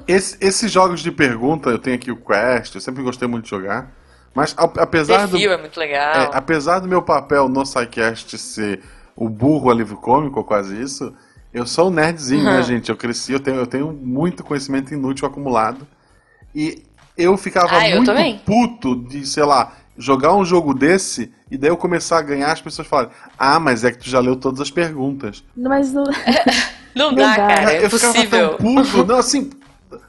Esse, 0.07 0.37
esses 0.41 0.71
jogos 0.71 1.01
de 1.01 1.11
pergunta, 1.11 1.71
eu 1.71 1.79
tenho 1.79 1.97
aqui 1.97 2.11
o 2.11 2.17
Quest, 2.17 2.75
eu 2.75 2.81
sempre 2.81 3.03
gostei 3.03 3.27
muito 3.27 3.45
de 3.45 3.51
jogar. 3.51 3.91
Mas 4.37 4.55
apesar 4.59 5.29
Perfil 5.31 5.49
do. 5.49 5.55
é 5.55 5.57
muito 5.57 5.81
legal. 5.81 6.15
É, 6.15 6.31
apesar 6.35 6.79
do 6.81 6.87
meu 6.87 7.01
papel 7.01 7.49
no 7.49 7.65
SciCast 7.65 8.37
ser 8.37 8.83
o 9.17 9.31
burro 9.31 9.71
alívio 9.71 9.97
cômico, 9.97 10.39
ou 10.39 10.45
quase 10.45 10.79
isso, 10.79 11.15
eu 11.55 11.67
sou 11.67 11.89
um 11.89 11.91
nerdzinho, 11.91 12.45
né, 12.45 12.51
uhum. 12.51 12.57
né, 12.59 12.63
gente? 12.63 12.91
Eu 12.91 12.97
cresci, 12.99 13.33
eu 13.33 13.41
tenho, 13.41 13.57
eu 13.57 13.67
tenho 13.67 13.91
muito 13.91 14.45
conhecimento 14.45 14.93
inútil 14.93 15.27
acumulado. 15.27 15.89
E 16.55 16.85
eu 17.17 17.35
ficava 17.39 17.79
ah, 17.79 17.81
muito 17.89 18.11
eu 18.11 18.39
puto 18.45 18.95
de, 18.95 19.27
sei 19.27 19.43
lá, 19.43 19.73
jogar 19.97 20.35
um 20.35 20.45
jogo 20.45 20.75
desse 20.75 21.33
e 21.51 21.57
daí 21.57 21.71
eu 21.71 21.77
começar 21.79 22.19
a 22.19 22.23
ganhar, 22.23 22.53
as 22.53 22.61
pessoas 22.61 22.87
falarem: 22.87 23.13
Ah, 23.39 23.59
mas 23.59 23.85
é 23.85 23.91
que 23.91 23.99
tu 24.01 24.11
já 24.11 24.21
leu 24.21 24.37
todas 24.37 24.61
as 24.61 24.71
perguntas. 24.71 25.43
Mas 25.57 25.95
não. 25.95 26.05
não, 26.95 27.11
não 27.11 27.15
dá, 27.15 27.37
cara. 27.37 27.73
É 27.73 27.83
eu 27.83 27.87
impossível. 27.87 28.23
ficava 28.23 28.49
tão 28.49 28.57
puto. 28.59 29.07
Não, 29.07 29.19
assim. 29.19 29.51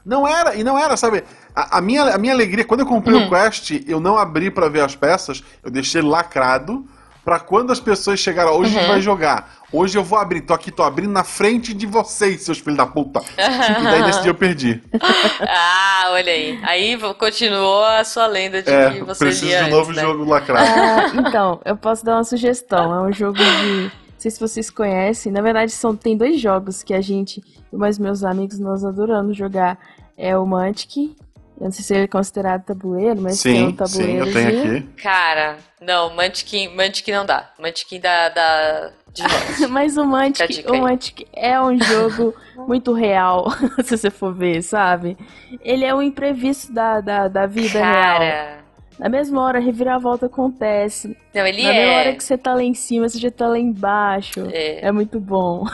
Não 0.04 0.28
era, 0.28 0.54
e 0.54 0.62
não 0.62 0.78
era, 0.78 0.96
sabe? 0.98 1.24
A, 1.58 1.78
a 1.78 1.80
minha, 1.80 2.14
a 2.14 2.18
minha 2.18 2.32
alegria, 2.32 2.64
quando 2.64 2.80
eu 2.80 2.86
comprei 2.86 3.16
uhum. 3.16 3.26
o 3.26 3.28
Quest, 3.28 3.82
eu 3.88 3.98
não 3.98 4.16
abri 4.16 4.48
para 4.48 4.68
ver 4.68 4.80
as 4.80 4.94
peças, 4.94 5.42
eu 5.60 5.68
deixei 5.72 6.00
lacrado 6.00 6.86
para 7.24 7.40
quando 7.40 7.72
as 7.72 7.80
pessoas 7.80 8.20
chegaram, 8.20 8.52
hoje 8.52 8.78
uhum. 8.78 8.86
vai 8.86 9.00
jogar. 9.00 9.50
Hoje 9.72 9.98
eu 9.98 10.04
vou 10.04 10.20
abrir, 10.20 10.42
tô 10.42 10.54
aqui, 10.54 10.70
tô 10.70 10.84
abrindo 10.84 11.10
na 11.10 11.24
frente 11.24 11.74
de 11.74 11.84
vocês, 11.84 12.42
seus 12.42 12.60
filhos 12.60 12.76
da 12.76 12.86
puta. 12.86 13.20
e 13.36 13.82
daí 13.82 14.02
nesse 14.02 14.22
dia 14.22 14.30
eu 14.30 14.36
perdi. 14.36 14.80
ah, 15.48 16.10
olha 16.10 16.32
aí. 16.32 16.60
Aí 16.62 16.96
continuou 17.18 17.84
a 17.84 18.04
sua 18.04 18.28
lenda 18.28 18.62
de 18.62 18.70
é, 18.70 18.90
que 18.92 19.02
você 19.02 19.24
preciso 19.24 19.48
de 19.48 19.64
um 19.64 19.70
novo 19.70 19.92
né? 19.92 20.00
jogo 20.00 20.24
lacrado. 20.24 20.64
Ah, 20.64 21.12
então, 21.28 21.60
eu 21.64 21.76
posso 21.76 22.04
dar 22.04 22.18
uma 22.18 22.24
sugestão. 22.24 22.94
É 22.94 23.08
um 23.08 23.12
jogo 23.12 23.36
de. 23.36 23.82
Não 23.82 23.90
sei 24.16 24.30
se 24.30 24.38
vocês 24.38 24.70
conhecem. 24.70 25.32
Na 25.32 25.42
verdade, 25.42 25.72
são, 25.72 25.96
tem 25.96 26.16
dois 26.16 26.40
jogos 26.40 26.84
que 26.84 26.94
a 26.94 27.00
gente, 27.00 27.42
e 27.72 27.76
meus 28.00 28.22
amigos, 28.22 28.60
nós 28.60 28.84
adoramos 28.84 29.36
jogar. 29.36 29.76
É 30.16 30.36
o 30.36 30.44
Mantic 30.44 31.14
eu 31.60 31.64
não 31.64 31.72
sei 31.72 31.84
se 31.84 31.94
ele 31.94 32.04
é 32.04 32.08
considerado 32.08 32.64
tabuleiro, 32.64 33.20
mas 33.20 33.40
sim, 33.40 33.52
tem 33.52 33.66
um 33.66 33.72
tabuleiro. 33.72 34.24
Sim, 34.24 34.28
eu 34.28 34.32
tenho 34.32 34.76
aqui. 34.76 34.88
Cara, 35.02 35.58
não, 35.80 36.14
Mantiquin, 36.14 36.68
Mantiquin 36.74 37.12
não 37.12 37.26
dá. 37.26 37.50
Mantiquin 37.58 38.00
dá, 38.00 38.28
dá 38.28 38.92
Mas 39.68 39.96
o 39.96 40.04
Mantic, 40.04 40.64
o 40.68 40.76
Mantic 40.76 41.26
é 41.32 41.60
um 41.60 41.76
jogo 41.82 42.34
muito 42.56 42.92
real, 42.92 43.50
se 43.82 43.96
você 43.96 44.10
for 44.10 44.34
ver, 44.34 44.62
sabe? 44.62 45.16
Ele 45.62 45.84
é 45.84 45.94
o 45.94 46.02
imprevisto 46.02 46.72
da, 46.72 47.00
da, 47.00 47.28
da 47.28 47.46
vida 47.46 47.80
Cara. 47.80 48.18
real. 48.18 48.58
Na 48.98 49.08
mesma 49.08 49.40
hora, 49.42 49.58
a 49.58 49.60
reviravolta 49.60 50.26
acontece. 50.26 51.16
Não, 51.32 51.46
ele 51.46 51.62
Na 51.62 51.72
é. 51.72 51.72
mesma 51.72 51.98
hora 51.98 52.14
que 52.14 52.24
você 52.24 52.36
tá 52.36 52.54
lá 52.54 52.62
em 52.62 52.74
cima, 52.74 53.08
você 53.08 53.18
já 53.18 53.30
tá 53.30 53.46
lá 53.46 53.58
embaixo. 53.58 54.48
É, 54.52 54.86
é 54.86 54.92
muito 54.92 55.20
bom. 55.20 55.64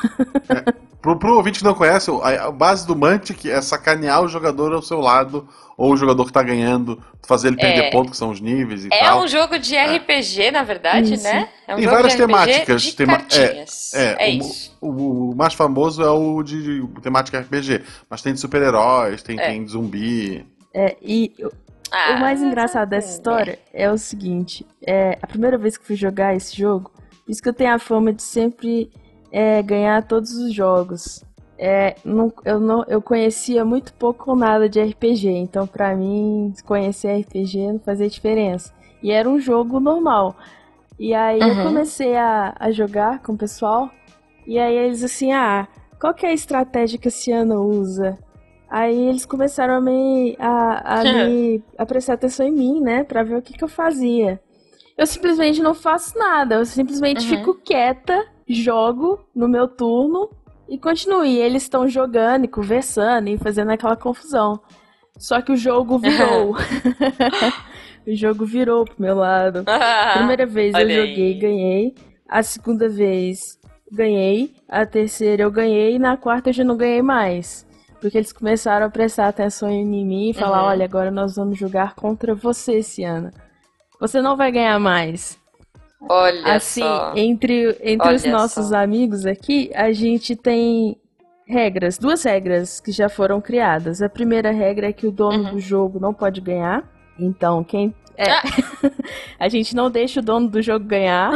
É, 0.50 0.74
pro, 1.04 1.18
pro 1.18 1.36
ouvinte 1.36 1.58
que 1.58 1.64
não 1.64 1.74
conhece, 1.74 2.10
a, 2.10 2.46
a 2.46 2.50
base 2.50 2.86
do 2.86 2.96
Mantic 2.96 3.44
é 3.44 3.60
sacanear 3.60 4.22
o 4.22 4.28
jogador 4.28 4.72
ao 4.72 4.80
seu 4.80 5.00
lado 5.00 5.46
ou 5.76 5.92
o 5.92 5.96
jogador 5.98 6.24
que 6.24 6.32
tá 6.32 6.42
ganhando, 6.42 6.98
fazer 7.26 7.48
ele 7.48 7.58
perder 7.58 7.84
é. 7.84 7.90
pontos, 7.90 8.12
que 8.12 8.16
são 8.16 8.30
os 8.30 8.40
níveis 8.40 8.86
e 8.86 8.88
é 8.90 9.00
tal. 9.00 9.20
É 9.20 9.24
um 9.24 9.28
jogo 9.28 9.58
de 9.58 9.76
RPG, 9.76 10.44
é. 10.44 10.50
na 10.50 10.62
verdade, 10.62 11.12
isso. 11.12 11.24
né? 11.24 11.50
É 11.68 11.74
um 11.74 11.76
Tem 11.76 11.86
várias 11.86 12.14
temáticas. 12.14 12.82
De 12.82 12.96
Tema 12.96 13.22
é, 13.32 13.64
é, 13.94 14.16
é, 14.18 14.30
isso. 14.30 14.74
O, 14.80 15.32
o, 15.32 15.36
mais 15.36 15.52
famoso 15.52 16.02
é 16.02 16.08
o 16.08 16.42
de, 16.42 16.80
de 16.80 17.00
temática 17.02 17.38
RPG, 17.38 17.82
mas 18.08 18.22
tem 18.22 18.32
de 18.32 18.40
super-heróis, 18.40 19.22
tem, 19.22 19.38
é. 19.38 19.48
tem 19.48 19.62
de 19.62 19.72
zumbi. 19.72 20.46
É, 20.72 20.96
e 21.02 21.34
ah, 21.90 22.14
o 22.16 22.20
mais 22.20 22.40
engraçado 22.40 22.88
dessa 22.88 23.12
história 23.12 23.58
é 23.74 23.90
o 23.90 23.98
seguinte: 23.98 24.66
é, 24.86 25.18
a 25.20 25.26
primeira 25.26 25.58
vez 25.58 25.76
que 25.76 25.84
fui 25.84 25.96
jogar 25.96 26.34
esse 26.34 26.56
jogo, 26.56 26.90
isso 27.28 27.42
que 27.42 27.48
eu 27.48 27.54
tenho 27.54 27.74
a 27.74 27.78
fama 27.78 28.10
de 28.10 28.22
sempre 28.22 28.90
é, 29.34 29.60
ganhar 29.64 30.00
todos 30.06 30.32
os 30.36 30.54
jogos. 30.54 31.24
É, 31.58 31.96
não, 32.04 32.32
eu, 32.44 32.60
não, 32.60 32.84
eu 32.86 33.02
conhecia 33.02 33.64
muito 33.64 33.92
pouco 33.94 34.30
ou 34.30 34.36
nada 34.36 34.68
de 34.68 34.80
RPG, 34.80 35.28
então 35.28 35.66
para 35.66 35.94
mim 35.96 36.52
conhecer 36.64 37.20
RPG 37.20 37.72
não 37.72 37.80
fazia 37.80 38.08
diferença. 38.08 38.72
E 39.02 39.10
era 39.10 39.28
um 39.28 39.40
jogo 39.40 39.80
normal. 39.80 40.36
E 40.96 41.12
aí 41.12 41.40
uhum. 41.40 41.48
eu 41.48 41.64
comecei 41.64 42.16
a, 42.16 42.54
a 42.60 42.70
jogar 42.70 43.22
com 43.22 43.32
o 43.32 43.36
pessoal, 43.36 43.90
e 44.46 44.56
aí 44.56 44.76
eles 44.76 45.02
assim, 45.02 45.32
ah, 45.32 45.66
qual 46.00 46.14
que 46.14 46.24
é 46.24 46.28
a 46.28 46.34
estratégia 46.34 46.98
que 46.98 47.08
a 47.08 47.10
Ciano 47.10 47.60
usa? 47.60 48.16
Aí 48.70 49.08
eles 49.08 49.26
começaram 49.26 49.74
a 49.74 49.80
me, 49.80 50.36
a, 50.38 51.00
a, 51.00 51.02
me, 51.02 51.62
a 51.76 51.84
prestar 51.84 52.14
atenção 52.14 52.46
em 52.46 52.52
mim, 52.52 52.80
né, 52.80 53.02
pra 53.02 53.24
ver 53.24 53.36
o 53.36 53.42
que, 53.42 53.52
que 53.52 53.64
eu 53.64 53.68
fazia. 53.68 54.40
Eu 54.96 55.06
simplesmente 55.06 55.60
não 55.60 55.74
faço 55.74 56.16
nada, 56.16 56.54
eu 56.54 56.64
simplesmente 56.64 57.28
uhum. 57.28 57.36
fico 57.36 57.54
quieta, 57.64 58.32
jogo 58.48 59.24
no 59.34 59.48
meu 59.48 59.68
turno 59.68 60.30
e 60.68 60.78
continuo. 60.78 61.24
E 61.24 61.38
eles 61.38 61.62
estão 61.62 61.88
jogando 61.88 62.44
e 62.44 62.48
conversando 62.48 63.28
e 63.28 63.38
fazendo 63.38 63.70
aquela 63.70 63.96
confusão. 63.96 64.60
Só 65.18 65.40
que 65.40 65.52
o 65.52 65.56
jogo 65.56 65.98
virou. 65.98 66.56
o 68.06 68.14
jogo 68.14 68.44
virou 68.44 68.84
pro 68.84 68.94
meu 68.98 69.14
lado. 69.14 69.64
Primeira 70.14 70.46
vez 70.46 70.74
eu 70.74 70.80
joguei 70.80 71.30
e 71.32 71.38
ganhei. 71.38 71.94
A 72.28 72.42
segunda 72.42 72.88
vez 72.88 73.58
ganhei. 73.90 74.54
A 74.68 74.84
terceira 74.84 75.42
eu 75.42 75.50
ganhei. 75.50 75.96
E 75.96 75.98
na 75.98 76.16
quarta 76.16 76.50
eu 76.50 76.54
já 76.54 76.64
não 76.64 76.76
ganhei 76.76 77.02
mais. 77.02 77.66
Porque 78.00 78.18
eles 78.18 78.32
começaram 78.32 78.86
a 78.86 78.90
prestar 78.90 79.28
atenção 79.28 79.70
em 79.70 79.86
mim 80.04 80.30
e 80.30 80.34
falar: 80.34 80.62
uhum. 80.62 80.68
olha, 80.68 80.84
agora 80.84 81.10
nós 81.10 81.36
vamos 81.36 81.58
jogar 81.58 81.94
contra 81.94 82.34
você, 82.34 82.82
Ciana. 82.82 83.32
Você 83.98 84.20
não 84.20 84.36
vai 84.36 84.52
ganhar 84.52 84.78
mais. 84.78 85.38
Olha 86.00 86.54
assim, 86.54 86.82
só. 86.82 87.12
entre, 87.16 87.78
entre 87.82 88.08
Olha 88.08 88.16
os 88.16 88.24
nossos 88.24 88.68
só. 88.68 88.76
amigos 88.76 89.24
aqui, 89.24 89.70
a 89.74 89.92
gente 89.92 90.36
tem 90.36 90.98
regras, 91.46 91.98
duas 91.98 92.22
regras 92.22 92.80
que 92.80 92.92
já 92.92 93.08
foram 93.08 93.40
criadas. 93.40 94.02
A 94.02 94.08
primeira 94.08 94.50
regra 94.50 94.88
é 94.88 94.92
que 94.92 95.06
o 95.06 95.12
dono 95.12 95.44
uhum. 95.44 95.50
do 95.52 95.60
jogo 95.60 95.98
não 95.98 96.12
pode 96.12 96.40
ganhar. 96.40 96.84
Então, 97.18 97.62
quem. 97.62 97.94
É, 98.16 98.30
ah. 98.30 98.42
a 99.38 99.48
gente 99.48 99.74
não 99.74 99.90
deixa 99.90 100.20
o 100.20 100.22
dono 100.22 100.48
do 100.48 100.60
jogo 100.60 100.84
ganhar. 100.84 101.32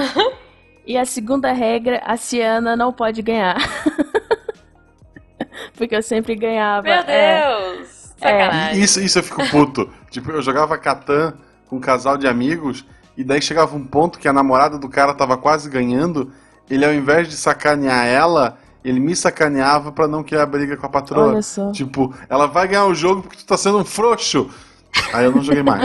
E 0.86 0.96
a 0.96 1.04
segunda 1.04 1.52
regra, 1.52 2.00
a 2.04 2.16
Ciana 2.16 2.74
não 2.74 2.92
pode 2.92 3.20
ganhar. 3.20 3.56
Porque 5.76 5.94
eu 5.94 6.02
sempre 6.02 6.34
ganhava. 6.34 6.82
Meu 6.82 6.94
é. 6.94 7.42
Deus! 7.42 8.14
É, 8.20 8.28
Sacanagem. 8.28 8.82
Isso, 8.82 9.00
isso 9.00 9.18
eu 9.18 9.22
fico 9.22 9.48
puto. 9.50 9.90
tipo, 10.10 10.30
eu 10.30 10.42
jogava 10.42 10.78
Catan 10.78 11.34
com 11.66 11.76
um 11.76 11.80
casal 11.80 12.16
de 12.16 12.26
amigos. 12.26 12.84
E 13.18 13.24
daí 13.24 13.42
chegava 13.42 13.74
um 13.74 13.84
ponto 13.84 14.16
que 14.16 14.28
a 14.28 14.32
namorada 14.32 14.78
do 14.78 14.88
cara 14.88 15.12
tava 15.12 15.36
quase 15.36 15.68
ganhando. 15.68 16.32
Ele, 16.70 16.84
ao 16.84 16.94
invés 16.94 17.26
de 17.26 17.34
sacanear 17.34 18.06
ela, 18.06 18.56
ele 18.84 19.00
me 19.00 19.16
sacaneava 19.16 19.90
para 19.90 20.06
não 20.06 20.22
criar 20.22 20.46
briga 20.46 20.76
com 20.76 20.86
a 20.86 20.88
patroa. 20.88 21.32
Olha 21.32 21.42
só. 21.42 21.72
Tipo, 21.72 22.14
ela 22.30 22.46
vai 22.46 22.68
ganhar 22.68 22.86
o 22.86 22.94
jogo 22.94 23.22
porque 23.22 23.38
tu 23.38 23.44
tá 23.44 23.56
sendo 23.56 23.78
um 23.78 23.84
frouxo. 23.84 24.48
Aí 25.12 25.24
eu 25.24 25.32
não 25.32 25.42
joguei 25.42 25.64
mais. 25.64 25.82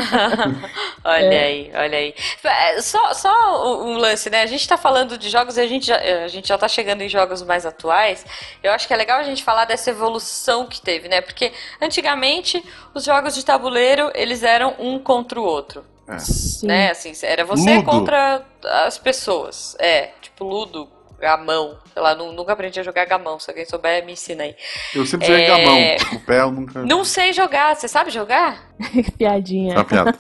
olha 1.04 1.34
é. 1.34 1.44
aí, 1.44 1.72
olha 1.74 1.98
aí. 1.98 2.14
É, 2.44 2.80
só, 2.82 3.16
só 3.16 3.84
um 3.84 3.98
lance, 3.98 4.30
né? 4.30 4.44
A 4.44 4.46
gente 4.46 4.68
tá 4.68 4.78
falando 4.78 5.18
de 5.18 5.28
jogos 5.28 5.58
e 5.58 5.62
a 5.62 5.68
gente, 5.68 5.88
já, 5.88 5.98
a 5.98 6.28
gente 6.28 6.48
já 6.48 6.58
tá 6.58 6.68
chegando 6.68 7.02
em 7.02 7.10
jogos 7.10 7.42
mais 7.42 7.66
atuais. 7.66 8.24
Eu 8.62 8.72
acho 8.72 8.88
que 8.88 8.94
é 8.94 8.98
legal 8.98 9.20
a 9.20 9.24
gente 9.24 9.44
falar 9.44 9.66
dessa 9.66 9.90
evolução 9.90 10.68
que 10.68 10.80
teve, 10.80 11.10
né? 11.10 11.20
Porque 11.20 11.52
antigamente 11.82 12.64
os 12.94 13.04
jogos 13.04 13.34
de 13.34 13.44
tabuleiro, 13.44 14.12
eles 14.14 14.44
eram 14.44 14.76
um 14.78 15.00
contra 15.00 15.40
o 15.40 15.44
outro. 15.44 15.84
É. 16.08 16.66
Né? 16.66 16.92
Assim, 16.92 17.14
era 17.24 17.46
você 17.46 17.76
Ludo. 17.76 17.86
contra 17.86 18.46
as 18.86 18.98
pessoas. 18.98 19.76
É, 19.80 20.12
tipo 20.22 20.44
Ludo, 20.44 20.90
gamão. 21.24 21.78
Sei 21.94 22.02
lá, 22.02 22.14
nunca 22.16 22.52
aprendi 22.52 22.80
a 22.82 22.84
jogar 22.84 23.06
gamão. 23.06 23.40
Se 23.40 23.50
alguém 23.50 23.66
souber, 23.66 24.06
me 24.06 24.12
ensina 24.12 24.44
aí. 24.44 24.56
Eu 24.94 25.06
sempre 25.06 25.26
joguei 25.26 25.46
é... 25.46 25.48
gamão. 25.48 26.18
O 26.18 26.26
pé 26.26 26.42
eu 26.42 26.52
nunca. 26.52 26.84
Não 26.84 27.06
sei 27.06 27.32
jogar. 27.32 27.76
Você 27.76 27.88
sabe 27.88 28.12
jogar? 28.12 28.70
Piadinha. 29.18 29.76
Tá 29.76 29.84
piada. 29.86 30.18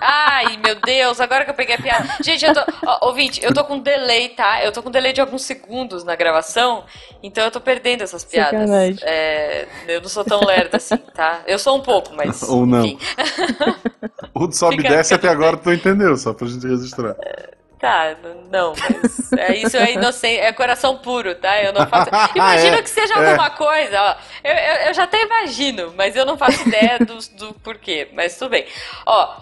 Ai, 0.00 0.56
meu 0.56 0.74
Deus, 0.80 1.20
agora 1.20 1.44
que 1.44 1.50
eu 1.50 1.54
peguei 1.54 1.76
a 1.76 1.78
piada. 1.80 2.08
Gente, 2.22 2.44
eu 2.44 2.52
tô. 2.52 2.60
Ó, 2.84 3.08
ouvinte, 3.08 3.40
eu 3.44 3.54
tô 3.54 3.62
com 3.62 3.78
delay, 3.78 4.30
tá? 4.30 4.64
Eu 4.64 4.72
tô 4.72 4.82
com 4.82 4.90
delay 4.90 5.12
de 5.12 5.20
alguns 5.20 5.42
segundos 5.42 6.02
na 6.02 6.16
gravação, 6.16 6.84
então 7.22 7.44
eu 7.44 7.50
tô 7.50 7.60
perdendo 7.60 8.02
essas 8.02 8.24
piadas. 8.24 8.68
É, 9.02 9.68
eu 9.86 10.00
não 10.00 10.08
sou 10.08 10.24
tão 10.24 10.40
lerda 10.44 10.78
assim, 10.78 10.96
tá? 10.96 11.42
Eu 11.46 11.58
sou 11.58 11.76
um 11.76 11.82
pouco, 11.82 12.12
mas. 12.16 12.42
Ou 12.48 12.66
não. 12.66 12.98
o 14.34 14.46
do 14.48 14.56
sobe 14.56 14.80
e 14.80 14.82
desce 14.82 15.14
até 15.14 15.28
agora 15.28 15.56
tu 15.56 15.72
entendeu, 15.72 16.16
só 16.16 16.32
pra 16.32 16.48
gente 16.48 16.66
registrar. 16.66 17.14
Tá, 17.80 18.14
não, 18.50 18.74
mas 18.76 19.32
é, 19.32 19.56
isso 19.56 19.74
é 19.74 19.94
inocente, 19.94 20.38
é 20.38 20.52
coração 20.52 20.98
puro, 20.98 21.34
tá? 21.34 21.62
Eu 21.62 21.72
não 21.72 21.86
faço. 21.86 22.10
Imagina 22.36 22.76
é, 22.76 22.82
que 22.82 22.90
seja 22.90 23.14
é. 23.14 23.16
alguma 23.16 23.48
coisa, 23.48 24.02
ó. 24.02 24.16
Eu, 24.44 24.54
eu, 24.54 24.74
eu, 24.88 24.94
já 24.94 25.04
até 25.04 25.22
imagino, 25.22 25.94
mas 25.96 26.14
eu 26.14 26.26
não 26.26 26.36
faço 26.36 26.68
ideia 26.68 26.98
do, 26.98 27.16
do 27.38 27.54
porquê. 27.54 28.08
Mas 28.12 28.36
tudo 28.36 28.50
bem. 28.50 28.66
Ó. 29.06 29.34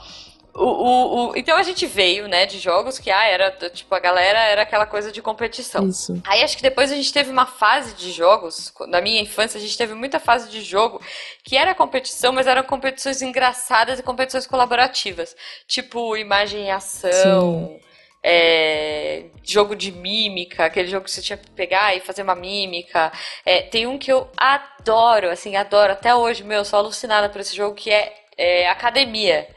O, 0.55 0.64
o, 0.64 1.31
o, 1.31 1.37
então 1.37 1.57
a 1.57 1.62
gente 1.62 1.87
veio, 1.87 2.27
né, 2.27 2.44
de 2.44 2.59
jogos 2.59 2.98
que, 2.98 3.12
ah, 3.12 3.24
era, 3.24 3.51
tipo, 3.70 3.94
a 3.94 4.01
galera 4.01 4.38
era 4.40 4.62
aquela 4.62 4.87
coisa 4.87 5.12
de 5.12 5.22
competição. 5.22 5.88
Isso. 5.88 6.20
Aí 6.24 6.42
acho 6.42 6.57
que 6.57 6.62
depois 6.62 6.90
a 6.90 6.96
gente 6.96 7.12
teve 7.12 7.31
uma 7.31 7.46
fase 7.46 7.94
de 7.94 8.11
jogos, 8.11 8.72
na 8.88 9.01
minha 9.01 9.20
infância 9.20 9.59
a 9.59 9.61
gente 9.61 9.79
teve 9.79 9.94
muita 9.94 10.18
fase 10.18 10.48
de 10.48 10.61
jogo 10.61 11.01
que 11.44 11.57
era 11.57 11.77
competição, 11.77 12.33
mas 12.33 12.48
eram 12.48 12.64
competições 12.64 13.22
engraçadas 13.22 14.01
e 14.01 14.03
competições 14.03 14.48
colaborativas. 14.48 15.37
Tipo, 15.66 16.16
imagem 16.16 16.66
e 16.66 16.70
ação. 16.70 17.79
Sim 17.81 17.88
é, 18.22 19.26
jogo 19.44 19.74
de 19.74 19.92
mímica, 19.92 20.64
aquele 20.64 20.88
jogo 20.88 21.04
que 21.04 21.11
você 21.11 21.22
tinha 21.22 21.37
que 21.37 21.50
pegar 21.50 21.96
e 21.96 22.00
fazer 22.00 22.22
uma 22.22 22.35
mímica. 22.35 23.12
É, 23.44 23.62
tem 23.62 23.87
um 23.87 23.98
que 23.98 24.12
eu 24.12 24.28
adoro, 24.37 25.31
assim, 25.31 25.57
adoro 25.57 25.92
até 25.92 26.14
hoje, 26.14 26.44
meu, 26.44 26.64
sou 26.64 26.78
alucinada 26.78 27.28
por 27.28 27.40
esse 27.40 27.57
jogo 27.57 27.74
que 27.74 27.90
é, 27.90 28.14
é 28.37 28.68
Academia. 28.68 29.48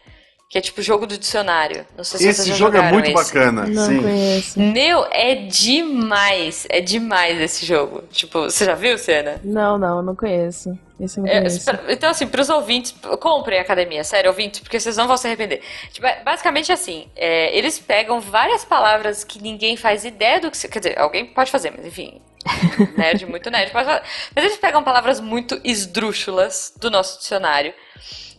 Que 0.52 0.58
é 0.58 0.62
tipo 0.62 0.82
jogo 0.82 1.08
do 1.08 1.18
dicionário. 1.18 1.86
Não 1.96 2.04
sei 2.04 2.20
se 2.20 2.28
Esse 2.28 2.44
vocês 2.44 2.58
jogo 2.58 2.76
é 2.76 2.92
muito 2.92 3.06
esse. 3.06 3.14
bacana. 3.14 3.66
Não 3.66 3.88
sim. 3.88 4.02
conheço. 4.02 4.60
Meu, 4.60 5.08
é 5.10 5.34
demais. 5.34 6.68
É 6.70 6.82
demais 6.82 7.40
esse 7.40 7.66
jogo. 7.66 8.04
Tipo, 8.12 8.42
você 8.42 8.66
já 8.66 8.76
viu, 8.76 8.98
Cena? 8.98 9.40
Não, 9.46 9.78
não, 9.78 10.04
não 10.04 10.14
conheço. 10.14 10.78
Esse 11.00 11.20
eu 11.20 11.24
não 11.24 11.32
conheço. 11.32 11.70
É, 11.70 11.94
então, 11.94 12.10
assim, 12.10 12.28
pros 12.28 12.50
ouvintes, 12.50 12.94
comprem 13.22 13.60
a 13.60 13.62
academia, 13.62 14.04
sério, 14.04 14.30
ouvintes, 14.30 14.60
porque 14.60 14.78
vocês 14.78 14.98
não 14.98 15.08
vão 15.08 15.16
se 15.16 15.26
arrepender. 15.26 15.62
Tipo, 15.90 16.06
é, 16.06 16.22
basicamente 16.22 16.70
assim, 16.70 17.08
é, 17.16 17.58
eles 17.58 17.80
pegam 17.80 18.20
várias 18.20 18.66
palavras 18.66 19.24
que 19.24 19.42
ninguém 19.42 19.78
faz 19.78 20.04
ideia 20.04 20.42
do 20.42 20.52
que. 20.52 20.68
Quer 20.68 20.80
dizer, 20.80 21.00
alguém 21.00 21.28
pode 21.28 21.50
fazer, 21.50 21.72
mas 21.74 21.86
enfim. 21.86 22.22
nerd, 22.98 23.26
muito 23.26 23.50
nerd. 23.50 23.72
Pode 23.72 23.86
fazer. 23.86 24.02
Mas 24.36 24.44
eles 24.44 24.58
pegam 24.58 24.84
palavras 24.84 25.22
muito 25.22 25.62
esdrúxulas 25.64 26.74
do 26.76 26.92
nosso 26.92 27.20
dicionário 27.20 27.74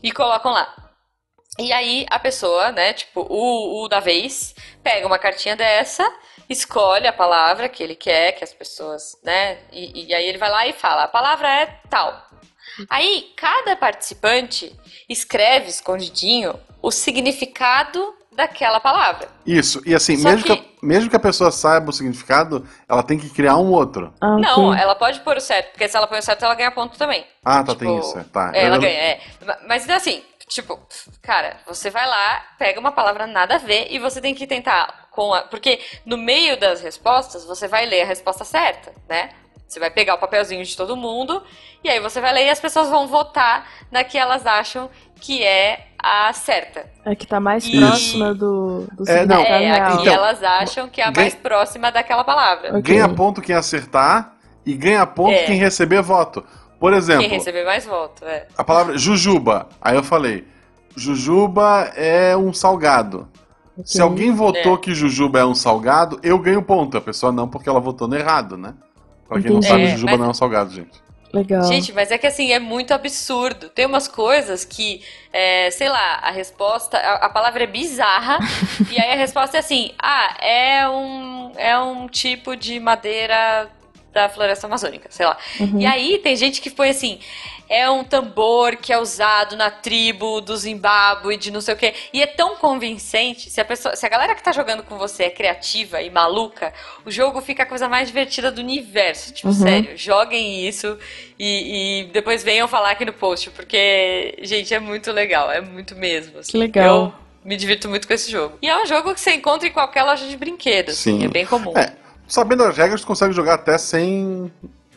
e 0.03 0.13
colocam 0.13 0.53
lá. 0.53 0.92
E 1.59 1.73
aí 1.73 2.07
a 2.11 2.19
pessoa, 2.19 2.73
né, 2.73 2.93
tipo, 2.95 3.27
o, 3.29 3.85
o 3.85 3.89
da 3.89 4.01
vez, 4.01 4.55
pega 4.83 5.07
uma 5.07 5.19
cartinha 5.19 5.55
dessa, 5.55 6.11
escolhe 6.49 7.07
a 7.07 7.13
palavra 7.13 7.69
que 7.69 7.83
ele 7.83 7.95
quer, 7.95 8.33
que 8.33 8.43
as 8.43 8.55
pessoas, 8.55 9.19
né, 9.23 9.59
e, 9.71 10.07
e 10.07 10.15
aí 10.15 10.27
ele 10.27 10.39
vai 10.39 10.51
lá 10.51 10.67
e 10.67 10.73
fala, 10.73 11.05
a 11.05 11.09
palavra 11.09 11.49
é 11.49 11.67
tal. 11.91 12.27
Aí 12.89 13.33
cada 13.37 13.77
participante 13.77 14.75
escreve 15.09 15.69
escondidinho 15.69 16.59
o 16.81 16.91
significado 16.91 18.15
daquela 18.35 18.81
palavra. 18.81 19.29
Isso, 19.47 19.83
e 19.85 19.95
assim, 19.95 20.17
mesmo 20.17 20.43
que... 20.43 20.57
que... 20.57 20.79
mesmo 20.83 21.11
que 21.11 21.17
a 21.17 21.21
pessoa 21.21 21.51
saiba 21.51 21.91
o 21.91 21.93
significado, 21.93 22.67
ela 22.89 23.03
tem 23.03 23.19
que 23.19 23.29
criar 23.29 23.59
um 23.59 23.71
outro. 23.71 24.11
Ah, 24.19 24.39
não, 24.39 24.73
ela 24.73 24.95
pode 24.95 25.21
pôr 25.21 25.37
o 25.37 25.41
certo, 25.41 25.73
porque 25.73 25.87
se 25.87 25.95
ela 25.95 26.07
põe 26.07 26.19
o 26.19 26.23
certo, 26.23 26.43
ela 26.47 26.55
ganha 26.55 26.71
ponto 26.71 26.97
também. 26.97 27.27
Ah, 27.45 27.63
tá, 27.63 27.73
tipo, 27.73 27.85
tem 27.85 27.99
isso, 27.99 28.19
é, 28.19 28.25
tá. 28.25 28.53
É, 28.55 28.65
ela 28.65 28.79
ganha, 28.79 28.99
é. 28.99 29.21
Mas 29.69 29.89
assim, 29.91 30.23
Tipo, 30.53 30.79
cara, 31.23 31.57
você 31.67 31.89
vai 31.89 32.07
lá, 32.07 32.43
pega 32.59 32.79
uma 32.79 32.93
palavra 32.93 33.27
nada 33.27 33.55
a 33.55 33.59
ver 33.59 33.87
e 33.91 33.99
você 33.99 34.21
tem 34.21 34.35
que 34.35 34.47
tentar 34.47 35.09
com 35.11 35.33
a. 35.33 35.43
Porque 35.43 35.81
no 36.05 36.19
meio 36.19 36.59
das 36.59 36.83
respostas, 36.83 37.45
você 37.45 37.67
vai 37.67 37.87
ler 37.87 38.03
a 38.03 38.07
resposta 38.07 38.45
certa, 38.45 38.93
né? 39.09 39.31
Você 39.67 39.81
vai 39.81 39.91
pegar 39.91 40.15
o 40.15 40.19
papelzinho 40.19 40.63
de 40.63 40.77
todo 40.77 40.95
mundo 40.95 41.43
e 41.83 41.89
aí 41.89 41.99
você 41.99 42.21
vai 42.21 42.35
ler 42.35 42.47
e 42.47 42.51
as 42.51 42.61
pessoas 42.61 42.91
vão 42.91 43.07
votar 43.07 43.67
na 43.91 44.05
que 44.05 44.19
elas 44.19 44.47
acham 44.47 44.91
que 45.19 45.43
é 45.43 45.87
a 45.99 46.31
certa. 46.35 46.85
É 47.07 47.15
que 47.15 47.27
tá 47.27 47.41
mais 47.41 47.65
e... 47.65 47.79
próxima 47.79 48.35
do, 48.35 48.87
do 48.93 49.09
é, 49.09 49.25
não, 49.25 49.41
é, 49.41 49.71
a 49.71 49.87
que 49.87 50.03
então, 50.03 50.13
elas 50.13 50.43
acham 50.43 50.89
que 50.91 51.01
é 51.01 51.05
a 51.05 51.11
ganha... 51.11 51.25
mais 51.25 51.35
próxima 51.35 51.91
daquela 51.91 52.25
palavra. 52.25 52.77
Okay. 52.79 52.97
Ganha 52.97 53.09
ponto 53.09 53.41
quem 53.41 53.55
acertar 53.55 54.35
e 54.67 54.75
ganha 54.75 55.07
ponto 55.07 55.33
é. 55.33 55.45
quem 55.45 55.57
receber 55.57 56.03
voto. 56.03 56.45
Por 56.83 56.93
exemplo. 56.95 57.21
Quem 57.21 57.31
receber 57.31 57.65
mais 57.65 57.87
voto, 57.87 58.25
é. 58.25 58.49
A 58.59 58.65
palavra 58.65 58.99
jujuba. 58.99 59.69
Aí 59.81 59.95
eu 59.95 60.03
falei: 60.03 60.45
jujuba 60.97 61.93
é 61.95 62.37
um 62.37 62.53
salgado. 62.53 63.29
Okay. 63.75 63.85
Se 63.87 64.03
alguém 64.03 64.35
votou 64.35 64.75
é. 64.75 64.79
que 64.79 64.93
jujuba 64.93 65.39
é 65.39 65.45
um 65.45 65.55
salgado, 65.55 66.19
eu 66.25 66.37
ganho 66.41 66.61
ponto. 66.61 66.97
A 66.97 67.01
pessoa 67.01 67.31
não, 67.31 67.47
porque 67.47 67.69
ela 67.69 67.79
votou 67.79 68.09
no 68.09 68.17
errado, 68.17 68.57
né? 68.57 68.75
Pra 69.29 69.41
quem 69.41 69.53
não 69.53 69.63
sabe, 69.63 69.85
é, 69.85 69.87
jujuba 69.91 70.11
mas... 70.11 70.19
não 70.19 70.27
é 70.27 70.31
um 70.31 70.35
salgado, 70.35 70.75
gente. 70.75 71.01
Legal. 71.33 71.63
Gente, 71.63 71.93
mas 71.93 72.11
é 72.11 72.19
que 72.19 72.27
assim, 72.27 72.51
é 72.51 72.59
muito 72.59 72.93
absurdo. 72.93 73.69
Tem 73.69 73.87
umas 73.87 74.09
coisas 74.09 74.65
que, 74.65 75.03
é, 75.33 75.71
sei 75.71 75.89
lá, 75.89 76.17
a 76.17 76.33
resposta, 76.33 76.99
a, 76.99 77.27
a 77.27 77.29
palavra 77.29 77.63
é 77.63 77.67
bizarra, 77.69 78.41
e 78.91 79.01
aí 79.01 79.13
a 79.13 79.17
resposta 79.17 79.57
é 79.57 79.61
assim: 79.61 79.93
ah, 80.03 80.37
é 80.41 80.89
um, 80.89 81.53
é 81.57 81.79
um 81.79 82.09
tipo 82.09 82.57
de 82.57 82.81
madeira 82.81 83.71
da 84.13 84.29
floresta 84.29 84.67
amazônica, 84.67 85.09
sei 85.11 85.27
lá. 85.27 85.37
Uhum. 85.59 85.81
E 85.81 85.87
aí 85.87 86.19
tem 86.19 86.37
gente 86.37 86.61
que 86.61 86.69
foi 86.69 86.91
assim, 86.91 87.19
é 87.69 87.89
um 87.89 88.05
tambor 88.05 88.77
que 88.77 88.93
é 88.93 88.99
usado 88.99 89.57
na 89.57 89.71
tribo 89.71 90.43
do 90.43 90.55
Zimbábue, 90.55 91.39
de 91.39 91.51
não 91.51 91.63
sei 91.63 91.75
o 91.75 91.77
quê. 91.77 91.95
E 92.13 92.21
é 92.23 92.27
tão 92.27 92.57
convincente, 92.57 93.51
se 93.51 93.61
a, 93.61 93.65
pessoa, 93.65 93.97
se 93.97 94.05
a 94.05 94.09
galera 94.11 94.35
que 94.35 94.43
tá 94.43 94.53
jogando 94.53 94.83
com 94.83 94.99
você 94.99 95.25
é 95.25 95.31
criativa 95.31 96.03
e 96.03 96.11
maluca, 96.11 96.73
o 97.07 97.11
jogo 97.11 97.41
fica 97.41 97.63
a 97.63 97.67
coisa 97.67 97.89
mais 97.89 98.09
divertida 98.09 98.53
do 98.53 98.61
universo. 98.61 99.33
Tipo, 99.33 99.49
uhum. 99.49 99.55
sério, 99.55 99.97
joguem 99.97 100.69
isso 100.69 100.99
e, 101.39 102.03
e, 102.03 102.05
depois 102.13 102.45
venham 102.45 102.69
falar 102.69 102.91
aqui 102.91 103.07
no 103.07 103.13
post, 103.15 103.51
porque, 103.51 104.37
gente, 104.43 104.75
é 104.75 104.79
muito 104.79 105.11
legal, 105.11 105.51
é 105.51 105.63
muito 105.63 105.97
mesmo. 105.97 106.41
Assim. 106.41 106.53
Que 106.53 106.59
legal. 106.59 107.05
Eu 107.07 107.15
me 107.43 107.57
divirto 107.57 107.89
muito 107.89 108.07
com 108.07 108.13
esse 108.13 108.31
jogo. 108.31 108.59
E 108.61 108.69
é 108.69 108.83
um 108.83 108.87
jogo 108.87 109.15
que 109.15 109.21
você 109.21 109.33
encontra 109.33 109.67
em 109.67 109.73
qualquer 109.73 110.03
loja 110.03 110.27
de 110.27 110.37
brinquedos, 110.37 110.95
assim, 110.95 111.25
é 111.25 111.29
bem 111.29 111.47
comum. 111.47 111.73
É 111.77 112.02
sabendo 112.27 112.65
as 112.65 112.77
regras, 112.77 113.01
tu 113.01 113.07
consegue 113.07 113.33
jogar 113.33 113.55
até 113.55 113.77
sem. 113.79 114.51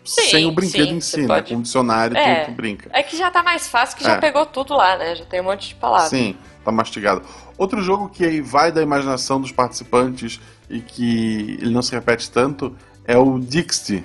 Sim, 0.03 0.29
sem 0.29 0.45
o 0.45 0.51
brinquedo 0.51 0.89
sim, 0.89 0.95
em 0.95 1.01
si, 1.01 1.21
né? 1.21 1.27
pode... 1.27 1.51
Com 1.51 1.59
o 1.59 1.63
dicionário 1.63 2.15
é, 2.15 2.45
tu, 2.45 2.51
tu, 2.51 2.55
brinca. 2.55 2.89
É 2.93 3.01
que 3.01 3.17
já 3.17 3.31
tá 3.31 3.41
mais 3.41 3.67
fácil, 3.67 3.97
que 3.97 4.03
já 4.03 4.13
é. 4.13 4.17
pegou 4.17 4.45
tudo 4.45 4.75
lá, 4.75 4.95
né? 4.97 5.15
Já 5.15 5.25
tem 5.25 5.41
um 5.41 5.45
monte 5.45 5.69
de 5.69 5.75
palavras. 5.75 6.11
Sim, 6.11 6.38
tá 6.63 6.71
mastigado. 6.71 7.23
Outro 7.57 7.81
jogo 7.81 8.07
que 8.09 8.39
vai 8.39 8.71
da 8.71 8.83
imaginação 8.83 9.41
dos 9.41 9.51
participantes 9.51 10.39
e 10.69 10.79
que 10.79 11.57
ele 11.59 11.71
não 11.71 11.81
se 11.81 11.91
repete 11.91 12.29
tanto 12.29 12.75
é 13.03 13.17
o 13.17 13.39
Dixie. 13.39 14.03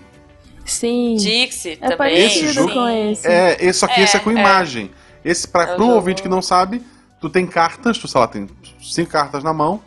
Sim. 0.65 1.17
Dixie 1.17 1.79
é 1.81 1.91
também. 1.91 2.17
Esse 2.17 2.51
jogo 2.51 2.73
com 2.73 2.89
esse. 2.89 3.29
É, 3.29 3.59
esse 3.61 3.85
aqui 3.85 4.01
é, 4.01 4.05
esse 4.05 4.17
é 4.17 4.21
com 4.21 4.31
é. 4.31 4.35
imagem. 4.35 4.91
Esse, 5.23 5.47
para 5.47 5.65
é 5.65 5.67
pro 5.75 5.85
jogo... 5.85 5.97
ouvinte 5.97 6.23
que 6.23 6.29
não 6.29 6.41
sabe, 6.41 6.83
tu 7.21 7.29
tem 7.29 7.47
cartas, 7.47 7.99
tu, 7.99 8.09
sei 8.09 8.21
lá, 8.21 8.27
tem 8.27 8.49
cinco 8.81 9.11
cartas 9.11 9.45
na 9.45 9.53
mão 9.53 9.83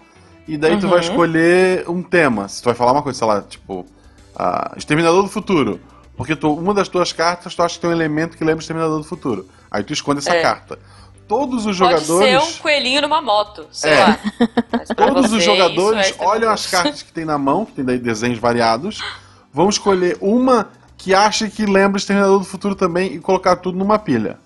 e 0.48 0.58
daí 0.58 0.74
uhum. 0.74 0.80
tu 0.80 0.88
vai 0.88 1.00
uhum. 1.00 1.06
escolher 1.06 1.90
um 1.90 2.04
tema. 2.04 2.48
Se 2.48 2.62
tu 2.62 2.66
vai 2.66 2.76
falar 2.76 2.92
uma 2.92 3.02
coisa, 3.02 3.18
sei 3.18 3.28
lá, 3.28 3.42
tipo, 3.42 3.82
uh, 3.82 4.78
Exterminador 4.78 5.24
do 5.24 5.30
Futuro. 5.30 5.80
Porque 6.16 6.36
tu, 6.36 6.54
uma 6.54 6.74
das 6.74 6.88
tuas 6.88 7.12
cartas 7.12 7.56
tu 7.56 7.64
acha 7.64 7.76
que 7.76 7.82
tem 7.82 7.90
um 7.90 7.94
elemento 7.94 8.38
que 8.38 8.44
lembra 8.44 8.62
Exterminador 8.62 9.00
do 9.00 9.04
Futuro. 9.04 9.48
Aí 9.72 9.84
tu 9.84 9.94
esconde 9.94 10.20
essa 10.20 10.36
é. 10.36 10.42
carta. 10.42 10.78
Todos 11.28 11.66
os 11.66 11.76
jogadores. 11.76 12.08
Pode 12.08 12.30
ser 12.30 12.38
um 12.38 12.62
coelhinho 12.62 13.02
numa 13.02 13.22
moto, 13.22 13.66
sei 13.72 13.92
é. 13.92 14.00
lá. 14.00 14.20
Todos 14.96 15.32
os 15.32 15.44
jogadores 15.44 16.14
é 16.20 16.24
olham 16.24 16.52
as 16.52 16.68
cartas 16.68 17.02
que 17.02 17.12
tem 17.12 17.26
na 17.26 17.38
mão, 17.38 17.66
que 17.66 17.72
tem 17.72 17.86
daí 17.86 17.98
desenhos 17.98 18.40
variados, 18.40 19.00
vão 19.52 19.70
escolher 19.70 20.18
uma 20.20 20.70
que 20.98 21.14
acha 21.14 21.50
que 21.50 21.66
lembra 21.66 21.98
Exterminador 21.98 22.40
do 22.40 22.46
Futuro 22.46 22.76
também 22.76 23.14
e 23.14 23.20
colocar 23.20 23.56
tudo 23.56 23.78
numa 23.78 23.98
pilha. 23.98 24.38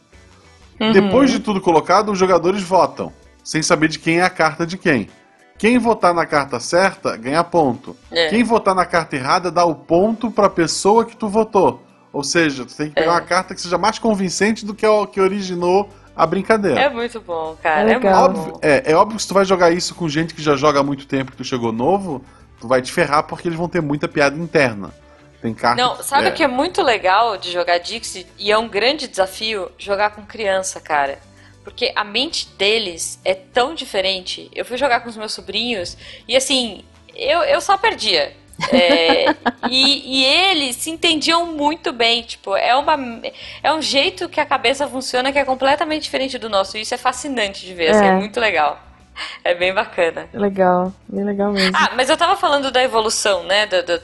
Uhum. 0.79 0.91
Depois 0.91 1.31
de 1.31 1.39
tudo 1.39 1.59
colocado, 1.59 2.11
os 2.11 2.19
jogadores 2.19 2.61
votam, 2.61 3.11
sem 3.43 3.61
saber 3.63 3.89
de 3.89 3.99
quem 3.99 4.19
é 4.19 4.23
a 4.23 4.29
carta 4.29 4.65
de 4.65 4.77
quem. 4.77 5.09
Quem 5.57 5.79
votar 5.79 6.13
na 6.13 6.25
carta 6.25 6.59
certa 6.59 7.17
ganha 7.17 7.43
ponto. 7.43 7.95
É. 8.11 8.29
Quem 8.29 8.43
votar 8.43 8.75
na 8.75 8.85
carta 8.85 9.15
errada 9.15 9.51
dá 9.51 9.65
o 9.65 9.73
ponto 9.73 10.29
para 10.29 10.47
a 10.47 10.49
pessoa 10.49 11.03
que 11.03 11.17
tu 11.17 11.27
votou. 11.27 11.83
Ou 12.13 12.23
seja, 12.23 12.65
tu 12.65 12.75
tem 12.75 12.89
que 12.89 12.95
pegar 12.95 13.07
é. 13.07 13.11
uma 13.11 13.21
carta 13.21 13.55
que 13.55 13.61
seja 13.61 13.77
mais 13.77 13.99
convincente 13.99 14.65
do 14.65 14.73
que 14.73 14.85
o 14.85 15.07
que 15.07 15.19
originou 15.19 15.89
a 16.15 16.25
brincadeira. 16.25 16.79
É 16.79 16.89
muito 16.89 17.21
bom, 17.21 17.55
cara. 17.61 17.91
É, 17.91 17.93
é 17.93 18.13
óbvio. 18.13 18.59
É, 18.61 18.91
é 18.91 18.95
óbvio 18.95 19.17
que 19.17 19.21
se 19.21 19.27
tu 19.27 19.33
vai 19.33 19.45
jogar 19.45 19.71
isso 19.71 19.93
com 19.93 20.07
gente 20.09 20.33
que 20.33 20.41
já 20.41 20.55
joga 20.55 20.79
há 20.79 20.83
muito 20.83 21.05
tempo 21.05 21.31
que 21.31 21.37
tu 21.37 21.43
chegou 21.43 21.71
novo, 21.71 22.23
tu 22.59 22.67
vai 22.67 22.81
te 22.81 22.91
ferrar 22.91 23.23
porque 23.23 23.47
eles 23.47 23.57
vão 23.57 23.69
ter 23.69 23.81
muita 23.81 24.07
piada 24.07 24.35
interna. 24.35 24.91
Tem 25.41 25.53
carta. 25.53 25.81
Não, 25.81 26.01
sabe 26.01 26.25
o 26.25 26.27
é. 26.29 26.31
que 26.31 26.43
é 26.43 26.47
muito 26.47 26.81
legal 26.81 27.37
de 27.37 27.51
jogar 27.51 27.77
Dixie? 27.77 28.25
E 28.39 28.51
é 28.51 28.57
um 28.57 28.67
grande 28.67 29.07
desafio 29.07 29.71
jogar 29.77 30.09
com 30.11 30.23
criança, 30.23 30.79
cara. 30.79 31.19
Porque 31.67 31.91
a 31.97 32.03
mente 32.05 32.47
deles 32.57 33.19
é 33.25 33.35
tão 33.35 33.75
diferente. 33.75 34.49
Eu 34.55 34.63
fui 34.63 34.77
jogar 34.77 35.01
com 35.01 35.09
os 35.09 35.17
meus 35.17 35.33
sobrinhos 35.33 35.97
e 36.25 36.33
assim, 36.33 36.81
eu, 37.13 37.41
eu 37.41 37.59
só 37.59 37.77
perdia. 37.77 38.33
É, 38.71 39.25
e, 39.69 40.21
e, 40.21 40.23
eles 40.23 40.77
se 40.77 40.89
entendiam 40.89 41.45
muito 41.45 41.91
bem. 41.91 42.21
Tipo, 42.21 42.55
é, 42.55 42.73
uma, 42.73 42.95
é 43.61 43.73
um 43.73 43.81
jeito 43.81 44.29
que 44.29 44.39
a 44.39 44.45
cabeça 44.45 44.87
funciona 44.87 45.29
que 45.29 45.39
é 45.39 45.43
completamente 45.43 46.03
diferente 46.03 46.37
do 46.37 46.47
nosso. 46.47 46.77
E 46.77 46.81
isso 46.83 46.93
é 46.93 46.97
fascinante 46.97 47.65
de 47.65 47.73
ver, 47.73 47.89
assim, 47.89 47.99
é. 47.99 48.01
Assim, 48.03 48.15
é 48.15 48.19
muito 48.21 48.39
legal. 48.39 48.81
É 49.43 49.53
bem 49.53 49.73
bacana. 49.73 50.29
Legal, 50.33 50.93
bem 51.05 51.25
legal 51.25 51.51
mesmo. 51.51 51.75
Ah, 51.75 51.91
mas 51.97 52.09
eu 52.09 52.15
tava 52.15 52.37
falando 52.37 52.71
da 52.71 52.81
evolução, 52.81 53.43
né? 53.43 53.65
Do, 53.65 53.83
do, 53.83 54.01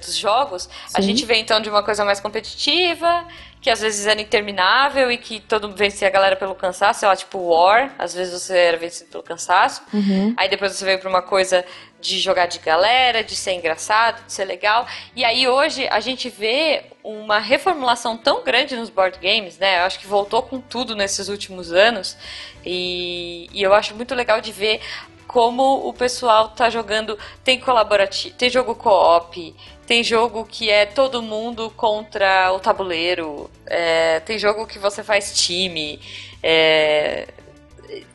dos 0.00 0.16
jogos. 0.16 0.64
Sim. 0.64 0.94
A 0.94 1.00
gente 1.00 1.24
vem 1.24 1.40
então 1.40 1.60
de 1.60 1.68
uma 1.68 1.82
coisa 1.82 2.04
mais 2.04 2.20
competitiva 2.20 3.26
que 3.60 3.70
às 3.70 3.80
vezes 3.80 4.06
era 4.06 4.20
interminável 4.20 5.10
e 5.10 5.18
que 5.18 5.40
todo 5.40 5.68
mundo 5.68 5.76
vencia 5.76 6.06
a 6.06 6.10
galera 6.10 6.36
pelo 6.36 6.54
cansaço, 6.54 7.00
sei 7.00 7.08
lá, 7.08 7.16
tipo 7.16 7.38
War, 7.38 7.92
às 7.98 8.14
vezes 8.14 8.40
você 8.40 8.56
era 8.56 8.76
vencido 8.76 9.10
pelo 9.10 9.22
cansaço. 9.22 9.82
Uhum. 9.92 10.32
Aí 10.36 10.48
depois 10.48 10.72
você 10.72 10.84
veio 10.84 10.98
pra 10.98 11.08
uma 11.08 11.22
coisa 11.22 11.64
de 12.00 12.20
jogar 12.20 12.46
de 12.46 12.60
galera, 12.60 13.24
de 13.24 13.34
ser 13.34 13.54
engraçado, 13.54 14.24
de 14.24 14.32
ser 14.32 14.44
legal. 14.44 14.86
E 15.14 15.24
aí 15.24 15.48
hoje 15.48 15.88
a 15.88 15.98
gente 15.98 16.28
vê 16.28 16.84
uma 17.02 17.40
reformulação 17.40 18.16
tão 18.16 18.44
grande 18.44 18.76
nos 18.76 18.90
board 18.90 19.18
games, 19.18 19.58
né? 19.58 19.80
Eu 19.80 19.82
acho 19.82 19.98
que 19.98 20.06
voltou 20.06 20.42
com 20.42 20.60
tudo 20.60 20.94
nesses 20.94 21.28
últimos 21.28 21.72
anos. 21.72 22.16
E, 22.64 23.48
e 23.52 23.62
eu 23.62 23.74
acho 23.74 23.94
muito 23.96 24.14
legal 24.14 24.40
de 24.40 24.52
ver 24.52 24.80
como 25.28 25.86
o 25.86 25.92
pessoal 25.92 26.48
tá 26.48 26.70
jogando. 26.70 27.16
Tem 27.44 27.60
colaborativo, 27.60 28.34
tem 28.34 28.50
jogo 28.50 28.74
co-op, 28.74 29.54
tem 29.86 30.02
jogo 30.02 30.44
que 30.44 30.68
é 30.68 30.86
todo 30.86 31.22
mundo 31.22 31.70
contra 31.76 32.50
o 32.52 32.58
tabuleiro. 32.58 33.48
É, 33.66 34.20
tem 34.20 34.38
jogo 34.38 34.66
que 34.66 34.78
você 34.78 35.04
faz 35.04 35.38
time. 35.38 36.00
É, 36.42 37.28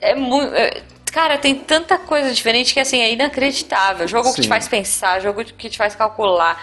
é 0.02 0.15
muito. 0.15 0.54
É, 0.56 0.82
cara, 1.12 1.38
tem 1.38 1.56
tanta 1.56 1.97
coisa 1.99 2.34
diferente 2.34 2.73
que 2.73 2.80
assim 2.80 2.99
é 2.99 3.13
inacreditável. 3.13 4.08
Jogo 4.08 4.30
Sim. 4.30 4.36
que 4.36 4.41
te 4.41 4.47
faz 4.47 4.67
pensar, 4.67 5.21
jogo 5.21 5.45
que 5.45 5.69
te 5.69 5.78
faz 5.78 5.95
calcular. 5.95 6.60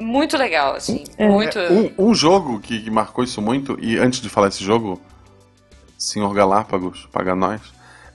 Muito 0.00 0.38
legal, 0.38 0.74
assim. 0.74 1.04
É. 1.18 1.28
Muito... 1.28 1.58
É, 1.58 1.70
um, 1.70 1.92
um, 2.08 2.14
jogo 2.14 2.58
que, 2.58 2.80
que, 2.80 2.90
marcou 2.90 3.22
isso 3.22 3.42
muito, 3.42 3.78
e 3.78 3.98
antes 3.98 4.18
de 4.22 4.30
falar 4.30 4.48
desse 4.48 4.64
jogo, 4.64 4.98
Senhor 5.98 6.32
Galápagos, 6.32 7.06
paga 7.12 7.34
nós. 7.34 7.60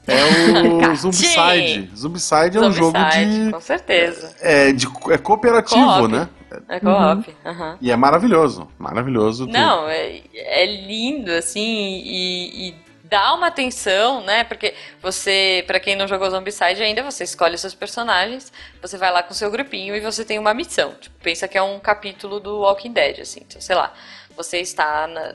É 0.07 0.91
o 0.91 0.95
Zombicide. 0.95 1.89
Zombicide 1.95 2.57
é 2.57 2.61
um 2.61 2.71
jogo 2.71 2.97
de. 3.09 3.51
Com 3.51 3.61
certeza. 3.61 4.35
É, 4.41 4.71
de, 4.71 4.87
é 5.09 5.17
cooperativo, 5.17 6.07
né? 6.07 6.29
É 6.69 6.79
co-op. 6.79 7.35
Uhum. 7.45 7.51
Uhum. 7.51 7.77
E 7.81 7.91
é 7.91 7.95
maravilhoso. 7.95 8.67
Maravilhoso. 8.77 9.47
Não, 9.47 9.87
é, 9.87 10.21
é 10.33 10.65
lindo, 10.65 11.31
assim, 11.31 12.01
e, 12.05 12.69
e 12.69 12.75
dá 13.03 13.33
uma 13.33 13.47
atenção, 13.47 14.23
né? 14.23 14.43
Porque 14.43 14.73
você, 15.01 15.63
para 15.67 15.79
quem 15.79 15.95
não 15.95 16.07
jogou 16.07 16.29
Zombicide 16.29 16.81
ainda, 16.81 17.03
você 17.03 17.23
escolhe 17.23 17.57
seus 17.57 17.73
personagens, 17.73 18.51
você 18.81 18.97
vai 18.97 19.11
lá 19.11 19.23
com 19.23 19.33
seu 19.33 19.49
grupinho 19.49 19.95
e 19.95 19.99
você 19.99 20.23
tem 20.25 20.37
uma 20.37 20.53
missão. 20.53 20.93
Tipo, 20.99 21.15
pensa 21.21 21.47
que 21.47 21.57
é 21.57 21.61
um 21.61 21.79
capítulo 21.79 22.39
do 22.39 22.59
Walking 22.59 22.91
Dead, 22.91 23.19
assim. 23.19 23.41
Então, 23.47 23.61
sei 23.61 23.75
lá, 23.75 23.93
você 24.35 24.59
está 24.59 25.07
na, 25.07 25.33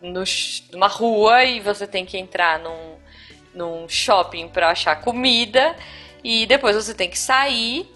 no, 0.00 0.24
numa 0.72 0.88
rua 0.88 1.44
e 1.44 1.60
você 1.60 1.86
tem 1.86 2.04
que 2.04 2.18
entrar 2.18 2.58
num 2.58 2.97
num 3.54 3.88
shopping 3.88 4.48
para 4.48 4.70
achar 4.70 5.00
comida 5.00 5.74
e 6.22 6.46
depois 6.46 6.76
você 6.76 6.94
tem 6.94 7.08
que 7.08 7.18
sair 7.18 7.88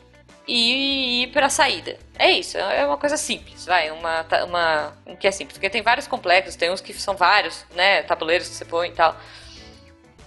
e 0.46 1.22
ir 1.22 1.26
para 1.28 1.46
a 1.46 1.50
saída. 1.50 1.96
É 2.18 2.30
isso, 2.30 2.58
é 2.58 2.86
uma 2.86 2.96
coisa 2.96 3.16
simples, 3.16 3.64
vai, 3.64 3.90
uma, 3.90 4.24
uma 4.46 4.92
um 5.06 5.16
que 5.16 5.26
é 5.26 5.30
simples, 5.30 5.56
porque 5.56 5.70
tem 5.70 5.82
vários 5.82 6.06
complexos, 6.06 6.56
tem 6.56 6.70
uns 6.70 6.80
que 6.80 6.92
são 6.92 7.16
vários, 7.16 7.64
né, 7.74 8.02
tabuleiros 8.02 8.48
que 8.48 8.54
você 8.54 8.64
põe 8.64 8.88
e 8.88 8.92
tal. 8.92 9.16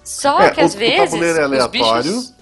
Só 0.03 0.39
é, 0.39 0.51
que 0.51 0.61
às 0.61 0.75
o, 0.75 0.77
vezes 0.77 0.99
o 0.99 1.03
tabuleiro 1.05 1.39
é 1.39 1.43
aleatório. 1.43 2.11
Bichos... 2.11 2.35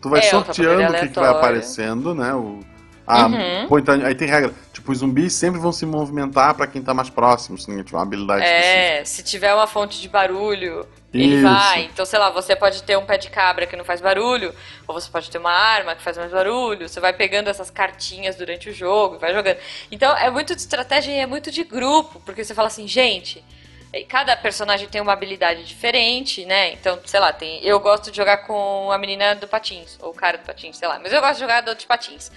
Tu 0.00 0.08
vai 0.08 0.20
é, 0.20 0.22
sorteando 0.22 0.92
o, 0.92 1.00
que, 1.00 1.08
que, 1.08 1.18
vai 1.18 1.28
aparecendo, 1.28 2.14
né? 2.14 2.32
O, 2.32 2.60
a, 3.04 3.26
uhum. 3.26 3.66
põe, 3.68 3.82
aí 4.04 4.14
tem 4.14 4.28
regra. 4.28 4.54
Tipo, 4.72 4.92
os 4.92 4.98
zumbis 4.98 5.32
sempre 5.32 5.58
vão 5.58 5.72
se 5.72 5.84
movimentar 5.84 6.54
para 6.54 6.68
quem 6.68 6.80
tá 6.80 6.94
mais 6.94 7.10
próximo, 7.10 7.58
se 7.58 7.68
não 7.68 7.82
tiver 7.82 7.96
uma 7.96 8.04
habilidade 8.04 8.44
É, 8.44 9.00
específica. 9.00 9.04
se 9.06 9.22
tiver 9.24 9.54
uma 9.54 9.66
fonte 9.66 10.00
de 10.00 10.08
barulho 10.08 10.86
Ele 11.12 11.36
Isso. 11.36 11.42
vai. 11.42 11.84
Então, 11.84 12.04
sei 12.04 12.18
lá, 12.18 12.28
você 12.30 12.54
pode 12.54 12.82
ter 12.82 12.96
um 12.98 13.06
pé 13.06 13.16
de 13.16 13.30
cabra 13.30 13.66
que 13.66 13.76
não 13.76 13.84
faz 13.84 14.00
barulho, 14.00 14.54
ou 14.86 14.94
você 14.94 15.10
pode 15.10 15.30
ter 15.30 15.38
uma 15.38 15.52
arma 15.52 15.94
que 15.94 16.02
faz 16.02 16.18
mais 16.18 16.30
barulho. 16.30 16.88
Você 16.88 17.00
vai 17.00 17.12
pegando 17.12 17.48
essas 17.48 17.70
cartinhas 17.70 18.36
durante 18.36 18.68
o 18.68 18.74
jogo 18.74 19.16
e 19.16 19.18
vai 19.18 19.32
jogando. 19.32 19.56
Então, 19.90 20.14
é 20.16 20.30
muito 20.30 20.54
de 20.54 20.60
estratégia 20.60 21.12
e 21.12 21.18
é 21.18 21.26
muito 21.26 21.50
de 21.50 21.64
grupo, 21.64 22.20
porque 22.20 22.44
você 22.44 22.54
fala 22.54 22.68
assim, 22.68 22.86
gente, 22.86 23.42
cada 24.06 24.36
personagem 24.36 24.86
tem 24.86 25.00
uma 25.00 25.12
habilidade 25.12 25.64
diferente, 25.64 26.44
né? 26.44 26.72
Então, 26.72 27.00
sei 27.06 27.20
lá, 27.20 27.32
tem, 27.32 27.64
eu 27.64 27.80
gosto 27.80 28.10
de 28.10 28.16
jogar 28.16 28.38
com 28.38 28.92
a 28.92 28.98
menina 28.98 29.34
do 29.34 29.48
patins, 29.48 29.98
ou 30.00 30.10
o 30.10 30.14
cara 30.14 30.36
do 30.36 30.44
patins, 30.44 30.76
sei 30.76 30.88
lá, 30.88 30.98
mas 30.98 31.12
eu 31.12 31.20
gosto 31.20 31.34
de 31.34 31.40
jogar 31.40 31.62
do 31.62 31.74
de 31.74 31.86
patins, 31.86 32.30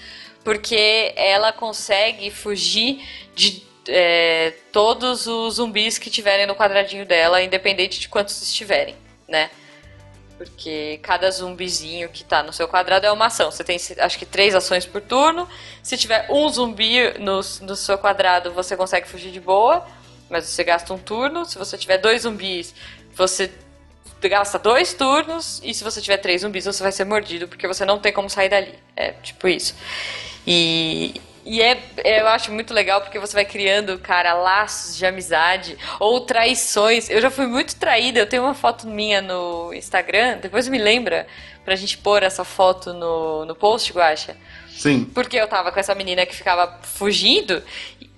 porque 0.46 1.14
ela 1.18 1.52
consegue 1.52 2.32
fugir 2.32 3.06
de 3.36 3.70
é, 3.88 4.54
todos 4.72 5.28
os 5.28 5.56
zumbis 5.56 5.98
que 5.98 6.10
tiverem 6.10 6.46
no 6.46 6.56
quadradinho 6.56 7.06
dela, 7.06 7.41
independente 7.41 8.00
de 8.00 8.08
quantos 8.10 8.41
estiverem, 8.41 8.96
né? 9.28 9.50
Porque 10.38 11.00
cada 11.04 11.30
zumbizinho 11.30 12.10
que 12.10 12.24
tá 12.24 12.41
no 12.41 12.52
seu 12.52 12.67
quadrado 12.67 13.06
é 13.06 13.12
uma 13.12 13.28
ação. 13.28 13.52
Você 13.52 13.63
tem, 13.63 13.78
acho 14.00 14.17
que, 14.17 14.26
três 14.26 14.56
ações 14.56 14.86
por 14.86 15.00
turno. 15.00 15.48
Se 15.84 15.96
tiver 15.98 16.28
um 16.32 16.50
zumbi 16.50 17.13
no, 17.20 17.41
no 17.62 17.76
seu 17.76 17.98
quadrado, 17.98 18.52
você 18.52 18.76
consegue 18.76 19.08
fugir 19.08 19.32
de 19.32 19.39
boa, 19.39 19.86
mas 20.30 20.46
você 20.46 20.63
gasta 20.63 20.91
um 20.94 20.98
turno. 20.98 21.46
Se 21.46 21.60
você 21.60 21.78
tiver 21.78 22.00
dois 22.00 22.24
zumbis, 22.24 22.74
você 23.13 23.52
gasta 24.24 24.58
dois 24.58 24.96
turnos. 24.96 25.62
E 25.63 25.76
se 25.76 25.84
você 25.84 26.02
tiver 26.02 26.17
três 26.17 26.41
zumbis, 26.41 26.65
você 26.65 26.82
vai 26.82 26.91
ser 26.91 27.04
mordido, 27.04 27.48
porque 27.48 27.67
você 27.67 27.86
não 27.86 28.00
tem 28.00 28.12
como 28.12 28.28
sair 28.28 28.50
dali. 28.50 28.74
É 28.96 29.12
tipo 29.12 29.48
isso. 29.48 29.76
E, 30.48 31.22
e 31.52 31.62
é, 31.62 31.78
eu 32.06 32.30
acho 32.30 32.50
muito 32.50 32.74
legal 32.74 33.02
porque 33.02 33.20
você 33.20 33.34
vai 33.34 33.44
criando, 33.44 34.00
cara, 34.00 34.34
laços 34.36 34.96
de 34.96 35.06
amizade 35.06 35.78
ou 36.00 36.22
traições. 36.22 37.10
Eu 37.10 37.20
já 37.20 37.30
fui 37.30 37.46
muito 37.46 37.76
traída. 37.76 38.20
Eu 38.20 38.26
tenho 38.26 38.44
uma 38.44 38.54
foto 38.54 38.88
minha 38.88 39.22
no 39.22 39.74
Instagram. 39.74 40.38
Depois 40.42 40.70
me 40.70 40.78
lembra 40.78 41.28
pra 41.66 41.76
gente 41.76 41.98
pôr 41.98 42.24
essa 42.24 42.46
foto 42.46 42.94
no, 42.94 43.44
no 43.44 43.54
post, 43.54 43.92
Guacha. 43.92 44.38
Sim. 44.82 45.06
Porque 45.06 45.38
eu 45.38 45.48
tava 45.48 45.72
com 45.72 45.80
essa 45.80 45.94
menina 45.94 46.26
que 46.26 46.36
ficava 46.36 46.80
fugindo 46.82 47.62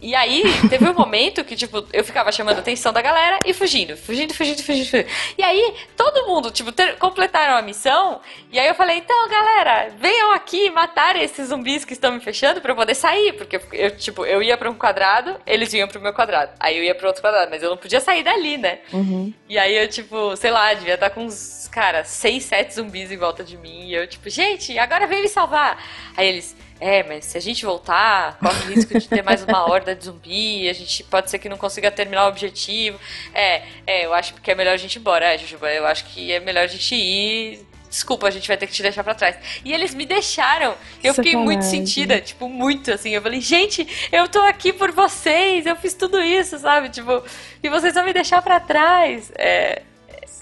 e 0.04 0.14
aí, 0.14 0.44
teve 0.70 0.86
um 0.90 0.94
momento 0.94 1.46
que, 1.46 1.56
tipo, 1.56 1.88
eu 1.94 2.04
ficava 2.04 2.30
chamando 2.30 2.58
a 2.58 2.60
atenção 2.60 2.92
da 2.92 3.02
galera 3.02 3.40
e 3.46 3.54
fugindo, 3.54 3.96
fugindo, 3.96 4.34
fugindo, 4.34 4.62
fugindo, 4.62 4.86
fugindo. 4.86 5.10
E 5.38 5.42
aí, 5.42 5.76
todo 5.96 6.28
mundo, 6.28 6.52
tipo, 6.52 6.74
ter, 6.74 6.98
completaram 6.98 7.56
a 7.56 7.62
missão. 7.62 8.20
E 8.52 8.60
aí 8.60 8.68
eu 8.68 8.76
falei, 8.76 8.98
então, 8.98 9.30
galera, 9.30 9.94
venham 9.98 10.34
aqui 10.34 10.70
matar 10.70 11.16
esses 11.16 11.48
zumbis 11.48 11.86
que 11.86 11.94
estão 11.94 12.12
me 12.12 12.20
fechando 12.20 12.60
pra 12.60 12.74
eu 12.74 12.76
poder 12.76 12.96
sair. 12.96 13.32
Porque 13.34 13.62
eu, 13.72 13.96
tipo, 13.96 14.26
eu 14.26 14.44
ia 14.44 14.58
pra 14.58 14.70
um 14.70 14.76
quadrado, 14.76 15.38
eles 15.48 15.72
vinham 15.72 15.88
pro 15.88 16.02
meu 16.02 16.14
quadrado. 16.14 16.52
Aí 16.60 16.78
eu 16.78 16.84
ia 16.84 16.94
pro 16.94 17.08
outro 17.08 17.22
quadrado, 17.22 17.50
mas 17.50 17.64
eu 17.64 17.70
não 17.70 17.78
podia 17.78 18.02
sair 18.02 18.24
dali, 18.24 18.58
né? 18.58 18.80
Uhum. 18.92 19.34
E 19.48 19.58
aí 19.58 19.74
eu, 19.74 19.88
tipo, 19.88 20.36
sei 20.36 20.52
lá, 20.52 20.74
devia 20.74 20.96
estar 20.96 21.12
com 21.12 21.24
uns, 21.24 21.70
cara, 21.72 22.04
seis, 22.04 22.44
sete 22.44 22.76
zumbis 22.76 23.10
em 23.10 23.18
volta 23.18 23.42
de 23.42 23.56
mim. 23.56 23.88
E 23.88 23.94
eu, 23.94 24.06
tipo, 24.06 24.30
gente, 24.30 24.78
agora 24.78 25.08
vem 25.08 25.22
me 25.22 25.30
salvar. 25.30 25.82
Aí 26.18 26.28
eles 26.28 26.53
é, 26.84 27.02
mas 27.02 27.24
se 27.24 27.38
a 27.38 27.42
gente 27.42 27.66
voltar, 27.66 28.38
corre 28.40 28.66
o 28.66 28.76
risco 28.76 29.00
de 29.00 29.08
ter 29.08 29.24
mais 29.24 29.42
uma 29.42 29.70
horda 29.70 29.96
de 29.96 30.04
zumbi, 30.04 30.68
a 30.68 30.74
gente 30.74 31.02
pode 31.06 31.30
ser 31.30 31.40
que 31.40 31.48
não 31.48 31.56
consiga 31.56 31.90
terminar 31.90 32.26
o 32.26 32.28
objetivo. 32.28 33.00
É, 33.34 33.64
é, 33.88 34.06
eu 34.06 34.14
acho 34.14 34.34
que 34.34 34.52
é 34.52 34.56
melhor 34.56 34.74
a 34.74 34.78
gente 34.78 34.98
ir 34.98 35.00
embora, 35.00 35.34
é, 35.34 35.38
Jujuba, 35.38 35.72
eu 35.72 35.86
acho 35.88 36.04
que 36.08 36.30
é 36.30 36.42
melhor 36.42 36.66
a 36.66 36.68
gente 36.68 36.94
ir. 36.94 37.66
Desculpa, 37.90 38.28
a 38.28 38.32
gente 38.32 38.50
vai 38.50 38.58
ter 38.58 38.68
que 38.68 38.74
te 38.74 38.82
deixar 38.82 39.02
pra 39.02 39.16
trás. 39.16 39.38
E 39.64 39.72
eles 39.72 39.94
me 39.94 40.06
deixaram. 40.06 40.76
Eu 41.02 41.14
fiquei 41.14 41.38
muito 41.38 41.64
sentida, 41.64 42.20
tipo, 42.20 42.50
muito 42.50 42.92
assim. 42.92 43.12
Eu 43.12 43.22
falei, 43.22 43.40
gente, 43.40 43.88
eu 44.12 44.28
tô 44.28 44.40
aqui 44.40 44.74
por 44.74 44.92
vocês, 44.92 45.66
eu 45.66 45.78
fiz 45.78 45.94
tudo 45.94 46.20
isso, 46.20 46.60
sabe? 46.60 46.90
Tipo, 46.90 47.24
e 47.62 47.70
vocês 47.70 47.94
vão 47.94 48.04
me 48.04 48.12
deixar 48.12 48.42
pra 48.42 48.60
trás. 48.60 49.32
É, 49.38 49.84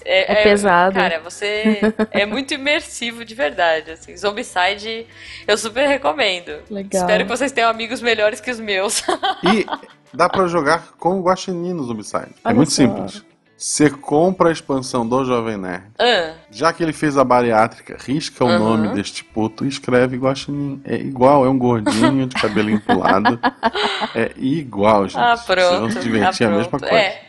é, 0.04 0.32
é, 0.32 0.42
pesado. 0.42 0.94
Cara, 0.94 1.20
você 1.20 1.80
é 2.10 2.26
muito 2.26 2.54
imersivo 2.54 3.24
de 3.24 3.34
verdade. 3.34 3.92
Assim. 3.92 4.16
Zombicide 4.16 5.06
eu 5.46 5.56
super 5.56 5.86
recomendo. 5.86 6.60
Legal. 6.70 7.02
Espero 7.02 7.24
que 7.24 7.30
vocês 7.30 7.52
tenham 7.52 7.70
amigos 7.70 8.00
melhores 8.00 8.40
que 8.40 8.50
os 8.50 8.60
meus. 8.60 9.02
e 9.44 9.66
dá 10.12 10.28
para 10.28 10.46
jogar 10.46 10.92
com 10.98 11.18
o 11.18 11.22
Guaxinim 11.22 11.72
no 11.72 11.84
Zombicide. 11.84 12.34
É 12.44 12.48
Olha 12.48 12.52
é 12.52 12.54
muito 12.54 12.72
só. 12.72 12.82
simples. 12.82 13.24
Você 13.62 13.88
compra 13.88 14.48
a 14.48 14.52
expansão 14.52 15.06
do 15.06 15.24
Jovem 15.24 15.56
Nerd. 15.56 15.84
Ah. 15.96 16.32
Já 16.50 16.72
que 16.72 16.82
ele 16.82 16.92
fez 16.92 17.16
a 17.16 17.22
bariátrica, 17.22 17.96
risca 17.96 18.44
o 18.44 18.48
uhum. 18.48 18.58
nome 18.58 18.88
deste 18.88 19.22
puto 19.22 19.64
e 19.64 19.68
escreve 19.68 20.16
Guaxinim. 20.16 20.82
É 20.84 20.96
igual, 20.96 21.46
é 21.46 21.48
um 21.48 21.56
gordinho 21.56 22.26
de 22.26 22.34
cabelo 22.34 22.70
empolado. 22.70 23.38
é 24.16 24.32
igual, 24.36 25.06
gente. 25.06 25.22
Ah, 25.22 25.36
pronto. 25.46 25.60
Vocês 25.60 25.80
vão 25.80 25.90
se 25.92 26.00
divertir 26.00 26.44
ah, 26.44 26.50
a 26.50 26.56
mesma 26.56 26.80
coisa. 26.80 26.92
É. 26.92 27.22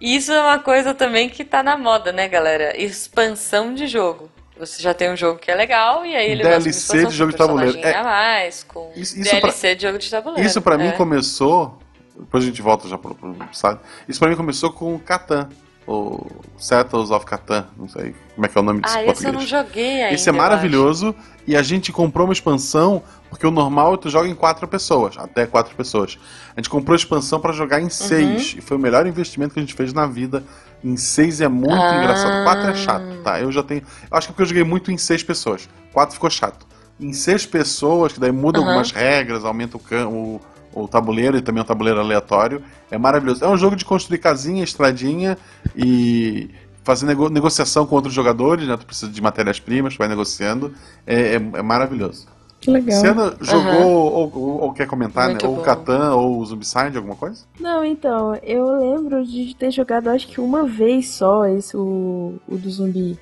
Isso 0.00 0.32
é 0.32 0.40
uma 0.40 0.58
coisa 0.58 0.94
também 0.94 1.28
que 1.28 1.44
tá 1.44 1.62
na 1.62 1.76
moda, 1.76 2.10
né, 2.10 2.26
galera? 2.26 2.80
Expansão 2.80 3.74
de 3.74 3.86
jogo. 3.86 4.30
Você 4.58 4.82
já 4.82 4.92
tem 4.92 5.10
um 5.10 5.16
jogo 5.16 5.38
que 5.38 5.50
é 5.50 5.54
legal 5.54 6.04
e 6.04 6.14
aí 6.14 6.32
ele 6.32 6.42
DLC 6.42 7.06
de 7.06 7.14
jogo 7.14 7.32
de 7.32 7.38
tabuleiro. 7.38 7.78
É, 7.78 8.02
mais, 8.02 8.62
com 8.62 8.92
isso, 8.94 9.18
isso 9.18 9.30
DLC 9.30 9.68
pra, 9.68 9.74
de 9.74 9.82
jogo 9.82 9.98
de 9.98 10.10
tabuleiro. 10.10 10.46
Isso 10.46 10.60
para 10.60 10.74
é. 10.74 10.78
mim 10.78 10.90
começou. 10.96 11.78
Depois 12.14 12.44
a 12.44 12.46
gente 12.46 12.60
volta 12.60 12.86
já 12.86 12.98
pro, 12.98 13.14
pro 13.14 13.34
sabe? 13.52 13.80
Isso 14.06 14.18
para 14.20 14.28
mim 14.28 14.36
começou 14.36 14.70
com 14.70 14.94
o 14.94 14.98
Catan. 14.98 15.48
O 15.92 16.24
Settles 16.56 17.10
of 17.10 17.26
Catan, 17.26 17.66
não 17.76 17.88
sei 17.88 18.14
como 18.36 18.46
é 18.46 18.48
que 18.48 18.56
é 18.56 18.60
o 18.60 18.64
nome 18.64 18.80
disso 18.80 18.96
ah, 18.96 19.02
em 19.02 19.06
português. 19.06 19.34
eu 19.34 19.40
não 19.40 19.46
joguei 19.46 20.02
ainda. 20.02 20.14
Esse 20.14 20.28
é 20.28 20.32
maravilhoso 20.32 21.12
e 21.48 21.56
a 21.56 21.62
gente 21.62 21.90
comprou 21.90 22.28
uma 22.28 22.32
expansão 22.32 23.02
porque 23.28 23.44
o 23.44 23.50
normal 23.50 23.94
é 23.94 23.96
tu 23.96 24.08
joga 24.08 24.28
em 24.28 24.34
quatro 24.34 24.68
pessoas, 24.68 25.18
até 25.18 25.46
quatro 25.46 25.74
pessoas. 25.74 26.16
A 26.56 26.60
gente 26.60 26.70
comprou 26.70 26.92
a 26.94 26.96
expansão 26.96 27.40
para 27.40 27.52
jogar 27.52 27.80
em 27.80 27.84
uhum. 27.84 27.90
seis 27.90 28.54
e 28.56 28.60
foi 28.60 28.76
o 28.76 28.80
melhor 28.80 29.04
investimento 29.04 29.54
que 29.54 29.58
a 29.58 29.62
gente 29.62 29.74
fez 29.74 29.92
na 29.92 30.06
vida. 30.06 30.44
Em 30.82 30.96
seis 30.96 31.40
é 31.40 31.48
muito 31.48 31.74
ah. 31.74 31.98
engraçado. 31.98 32.44
Quatro 32.44 32.70
é 32.70 32.74
chato, 32.76 33.22
tá? 33.24 33.40
Eu 33.40 33.50
já 33.50 33.64
tenho. 33.64 33.82
Eu 34.08 34.16
acho 34.16 34.28
que 34.28 34.30
é 34.30 34.32
porque 34.32 34.42
eu 34.42 34.46
joguei 34.46 34.64
muito 34.64 34.92
em 34.92 34.96
seis 34.96 35.24
pessoas. 35.24 35.68
Quatro 35.92 36.14
ficou 36.14 36.30
chato. 36.30 36.68
Em 37.00 37.12
seis 37.12 37.44
pessoas, 37.44 38.12
que 38.12 38.20
daí 38.20 38.30
muda 38.30 38.60
uhum. 38.60 38.66
algumas 38.66 38.92
regras, 38.92 39.44
aumenta 39.44 39.76
o, 39.76 39.80
can... 39.80 40.06
o, 40.06 40.40
o 40.74 40.88
tabuleiro 40.88 41.36
e 41.36 41.42
também 41.42 41.62
o 41.62 41.66
tabuleiro 41.66 42.00
aleatório. 42.00 42.62
É 42.90 42.98
maravilhoso. 42.98 43.44
É 43.44 43.48
um 43.48 43.56
jogo 43.56 43.76
de 43.76 43.84
construir 43.84 44.18
casinha, 44.18 44.62
estradinha 44.62 45.36
e 45.76 46.50
fazer 46.82 47.06
nego 47.06 47.28
negociação 47.28 47.86
com 47.86 47.94
outros 47.94 48.14
jogadores, 48.14 48.66
né? 48.66 48.76
Tu 48.76 48.86
precisa 48.86 49.10
de 49.10 49.20
matérias-primas, 49.20 49.96
vai 49.96 50.08
negociando. 50.08 50.74
É, 51.06 51.14
é, 51.14 51.34
é, 51.34 51.62
maravilhoso. 51.62 52.26
Que 52.60 52.70
legal. 52.70 53.00
Você 53.00 53.44
jogou 53.44 53.72
uhum. 53.72 53.86
ou, 53.86 54.32
ou, 54.34 54.60
ou, 54.62 54.72
quer 54.72 54.86
comentar, 54.86 55.28
né? 55.28 55.38
Ou 55.44 55.58
o 55.58 55.62
Catan 55.62 56.14
ou 56.14 56.38
o 56.38 56.44
Zombicide, 56.44 56.96
alguma 56.96 57.16
coisa? 57.16 57.44
Não, 57.58 57.82
então, 57.84 58.34
eu 58.42 58.64
lembro 58.76 59.24
de 59.24 59.54
ter 59.56 59.70
jogado 59.70 60.08
acho 60.08 60.28
que 60.28 60.40
uma 60.40 60.64
vez 60.64 61.08
só 61.08 61.46
esse, 61.46 61.74
o, 61.76 62.34
o 62.46 62.56
do 62.56 62.70
zumbi. 62.70 63.18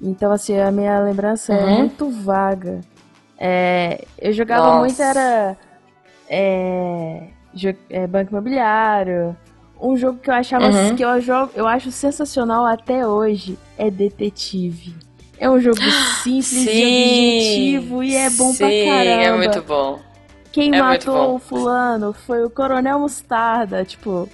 Então, 0.00 0.32
assim, 0.32 0.58
a 0.58 0.72
minha 0.72 0.98
lembrança 1.00 1.52
é 1.52 1.64
uhum. 1.64 1.70
é 1.70 1.78
muito 1.78 2.10
vaga. 2.10 2.80
É, 3.38 4.04
eu 4.18 4.32
jogava 4.32 4.66
Nossa. 4.66 4.78
muito, 4.78 5.02
era 5.02 5.56
é, 6.32 7.24
é, 7.90 8.06
Banco 8.06 8.30
Imobiliário. 8.30 9.36
Um 9.78 9.96
jogo 9.96 10.18
que 10.18 10.30
eu 10.30 10.34
achava 10.34 10.66
uhum. 10.66 10.96
que 10.96 11.04
eu, 11.04 11.20
jogo, 11.20 11.52
eu 11.54 11.66
acho 11.66 11.90
sensacional 11.92 12.64
até 12.64 13.06
hoje 13.06 13.58
é 13.76 13.90
Detetive. 13.90 14.94
É 15.38 15.50
um 15.50 15.60
jogo 15.60 15.80
simples 16.22 16.46
sim, 16.46 16.70
e 16.70 17.78
objetivo 17.78 18.02
e 18.02 18.16
é 18.16 18.30
bom 18.30 18.52
sim, 18.52 18.58
pra 18.58 18.68
caramba. 18.68 19.22
É 19.22 19.36
muito 19.36 19.62
bom. 19.62 20.00
Quem 20.52 20.74
é 20.74 20.80
matou 20.80 21.34
o 21.34 21.38
fulano 21.38 22.12
foi 22.12 22.44
o 22.44 22.50
Coronel 22.50 22.98
Mostarda, 22.98 23.84
tipo. 23.84 24.28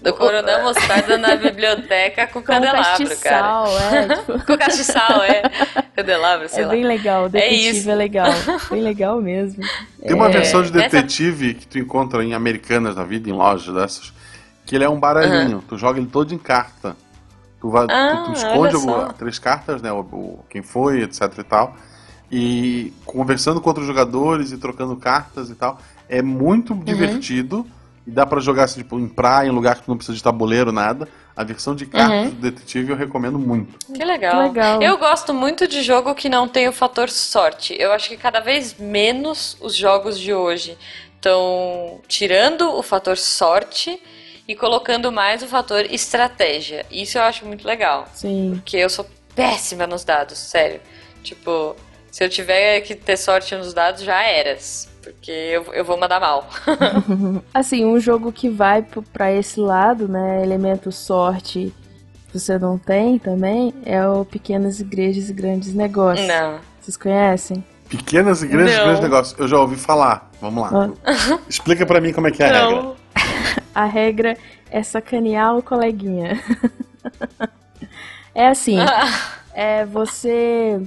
Do 0.00 0.12
Coronel 0.14 0.62
Mostarda 0.64 1.18
na 1.18 1.34
biblioteca 1.34 2.26
com, 2.26 2.34
com 2.34 2.42
candelabro, 2.42 2.82
castiçal, 2.82 3.66
cara. 3.66 3.96
É, 3.96 4.16
tipo... 4.16 4.32
com 4.46 4.58
castiçal, 4.58 5.22
é. 5.24 5.42
Candelabro, 5.96 6.48
sei 6.48 6.62
é 6.62 6.66
lá. 6.66 6.72
É 6.72 6.76
bem 6.76 6.84
legal, 6.84 7.28
detetive 7.28 7.88
é, 7.88 7.92
é, 7.92 7.96
legal. 7.96 8.32
Bem 8.70 8.82
legal 8.82 9.20
mesmo. 9.20 9.62
Tem 10.02 10.14
uma 10.14 10.28
é... 10.28 10.32
versão 10.32 10.62
de 10.62 10.70
detetive 10.70 11.50
Essa... 11.50 11.58
que 11.58 11.66
tu 11.66 11.78
encontra 11.78 12.24
em 12.24 12.34
Americanas 12.34 12.94
da 12.94 13.04
vida, 13.04 13.30
em 13.30 13.32
lojas 13.32 13.74
dessas, 13.74 14.12
que 14.66 14.74
ele 14.74 14.84
é 14.84 14.88
um 14.88 14.98
baralhinho. 14.98 15.56
Uhum. 15.56 15.62
Tu 15.68 15.78
joga 15.78 15.98
ele 15.98 16.08
todo 16.08 16.34
em 16.34 16.38
carta. 16.38 16.96
Tu, 17.60 17.70
vai, 17.70 17.86
ah, 17.88 18.24
tu, 18.24 18.32
tu 18.32 18.36
esconde 18.36 18.74
alguma, 18.74 19.12
três 19.12 19.38
cartas, 19.38 19.80
né? 19.80 19.92
O, 19.92 20.00
o, 20.00 20.44
quem 20.50 20.62
foi, 20.62 21.02
etc 21.02 21.32
e 21.38 21.44
tal. 21.44 21.76
E 22.30 22.92
conversando 23.04 23.60
com 23.60 23.68
outros 23.68 23.86
jogadores 23.86 24.50
e 24.50 24.58
trocando 24.58 24.96
cartas 24.96 25.50
e 25.50 25.54
tal. 25.54 25.78
É 26.08 26.20
muito 26.20 26.72
uhum. 26.72 26.80
divertido. 26.80 27.66
E 28.06 28.10
dá 28.10 28.26
para 28.26 28.40
jogar 28.40 28.64
assim, 28.64 28.82
tipo, 28.82 28.98
em 28.98 29.08
praia, 29.08 29.48
em 29.48 29.52
lugar 29.52 29.76
que 29.76 29.82
tu 29.82 29.88
não 29.88 29.96
precisa 29.96 30.16
de 30.16 30.22
tabuleiro, 30.22 30.72
nada. 30.72 31.08
A 31.36 31.44
versão 31.44 31.74
de 31.74 31.86
cartas 31.86 32.26
uhum. 32.26 32.30
do 32.30 32.50
detetive 32.50 32.90
eu 32.90 32.96
recomendo 32.96 33.38
muito. 33.38 33.78
Que 33.86 34.04
legal. 34.04 34.42
que 34.42 34.48
legal. 34.48 34.82
Eu 34.82 34.98
gosto 34.98 35.32
muito 35.32 35.66
de 35.66 35.82
jogo 35.82 36.14
que 36.14 36.28
não 36.28 36.48
tem 36.48 36.68
o 36.68 36.72
fator 36.72 37.08
sorte. 37.08 37.74
Eu 37.78 37.92
acho 37.92 38.08
que 38.08 38.16
cada 38.16 38.40
vez 38.40 38.76
menos 38.78 39.56
os 39.60 39.74
jogos 39.74 40.18
de 40.18 40.34
hoje 40.34 40.76
estão 41.14 42.00
tirando 42.08 42.70
o 42.76 42.82
fator 42.82 43.16
sorte 43.16 43.98
e 44.46 44.56
colocando 44.56 45.12
mais 45.12 45.42
o 45.42 45.46
fator 45.46 45.86
estratégia. 45.86 46.84
Isso 46.90 47.16
eu 47.16 47.22
acho 47.22 47.46
muito 47.46 47.66
legal. 47.66 48.08
Sim. 48.12 48.52
Porque 48.56 48.76
eu 48.76 48.90
sou 48.90 49.08
péssima 49.34 49.86
nos 49.86 50.04
dados, 50.04 50.36
sério. 50.36 50.80
Tipo, 51.22 51.76
se 52.10 52.22
eu 52.24 52.28
tiver 52.28 52.80
que 52.80 52.94
ter 52.94 53.16
sorte 53.16 53.54
nos 53.54 53.72
dados, 53.72 54.02
já 54.02 54.22
eras. 54.22 54.91
Porque 55.02 55.30
eu, 55.30 55.64
eu 55.74 55.84
vou 55.84 55.98
mandar 55.98 56.20
mal. 56.20 56.48
assim, 57.52 57.84
um 57.84 57.98
jogo 57.98 58.32
que 58.32 58.48
vai 58.48 58.86
para 59.12 59.32
esse 59.32 59.58
lado, 59.58 60.06
né? 60.06 60.42
Elemento 60.42 60.92
sorte 60.92 61.74
você 62.32 62.58
não 62.58 62.78
tem 62.78 63.18
também, 63.18 63.74
é 63.84 64.06
o 64.08 64.24
Pequenas 64.24 64.80
Igrejas 64.80 65.28
e 65.28 65.34
Grandes 65.34 65.74
Negócios. 65.74 66.26
Não. 66.26 66.60
Vocês 66.80 66.96
conhecem? 66.96 67.62
Pequenas 67.90 68.42
Igrejas 68.42 68.74
e 68.74 68.80
Grandes 68.80 69.02
Negócios. 69.02 69.38
Eu 69.38 69.46
já 69.46 69.58
ouvi 69.58 69.76
falar. 69.76 70.30
Vamos 70.40 70.62
lá. 70.62 70.90
Ah. 71.04 71.38
Explica 71.46 71.84
para 71.84 72.00
mim 72.00 72.12
como 72.12 72.28
é 72.28 72.30
que 72.30 72.42
é 72.42 72.48
a 72.48 72.52
não. 72.52 72.70
regra. 72.70 73.02
A 73.74 73.84
regra 73.84 74.36
é 74.70 74.82
sacanear 74.82 75.56
o 75.56 75.62
coleguinha. 75.62 76.42
é 78.34 78.48
assim, 78.48 78.76
é 79.54 79.86
você... 79.86 80.80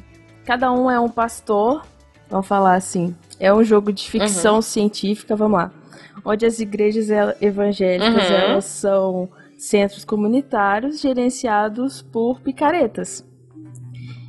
Cada 0.45 0.71
um 0.71 0.89
é 0.89 0.99
um 0.99 1.09
pastor, 1.09 1.83
vamos 2.29 2.45
falar 2.45 2.75
assim. 2.75 3.15
É 3.39 3.53
um 3.53 3.63
jogo 3.63 3.91
de 3.91 4.09
ficção 4.09 4.55
uhum. 4.55 4.61
científica, 4.61 5.35
vamos 5.35 5.57
lá. 5.57 5.71
Onde 6.23 6.45
as 6.45 6.59
igrejas 6.59 7.09
evangélicas, 7.41 8.29
uhum. 8.29 8.35
elas 8.35 8.65
são 8.65 9.29
centros 9.57 10.03
comunitários 10.03 10.99
gerenciados 10.99 12.01
por 12.01 12.39
picaretas. 12.41 13.25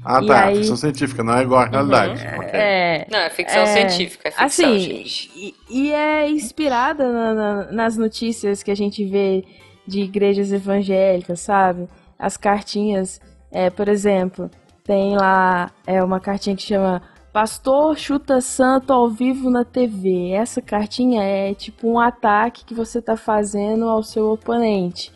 Ah, 0.05 0.23
e 0.23 0.27
tá. 0.27 0.45
Aí... 0.45 0.57
Ficção 0.59 0.77
científica, 0.77 1.25
não 1.25 1.35
é 1.35 1.43
igual 1.43 1.63
à 1.63 1.67
realidade. 1.67 2.25
Uhum. 2.25 2.37
Okay. 2.37 2.61
É, 2.61 3.07
não, 3.11 3.19
é 3.19 3.31
ficção 3.31 3.63
é, 3.63 3.67
científica, 3.67 4.29
é 4.29 4.31
ficção, 4.31 4.47
assim, 4.47 4.79
gente. 4.79 5.31
E, 5.35 5.55
e 5.69 5.93
é 5.93 6.31
inspirada 6.31 7.11
na, 7.11 7.35
na, 7.35 7.73
nas 7.73 7.97
notícias 7.97 8.63
que 8.63 8.71
a 8.71 8.77
gente 8.77 9.05
vê 9.05 9.45
de 9.87 10.01
igrejas 10.03 10.53
evangélicas, 10.53 11.41
sabe? 11.41 11.89
As 12.17 12.37
cartinhas, 12.37 13.21
é, 13.51 13.69
por 13.69 13.89
exemplo, 13.89 14.49
tem 14.85 15.17
lá 15.17 15.73
é 15.85 16.03
uma 16.03 16.21
cartinha 16.21 16.55
que 16.55 16.63
chama 16.63 17.03
Pastor 17.37 17.99
chuta 17.99 18.41
santo 18.41 18.95
ao 18.95 19.11
vivo 19.11 19.51
na 19.51 19.63
TV. 19.63 20.31
Essa 20.31 20.63
cartinha 20.63 21.23
é 21.23 21.53
tipo 21.53 21.87
um 21.87 22.01
ataque 22.01 22.65
que 22.65 22.73
você 22.73 23.03
tá 23.03 23.15
fazendo 23.15 23.91
ao 23.91 24.03
seu 24.03 24.33
oponente. 24.33 25.13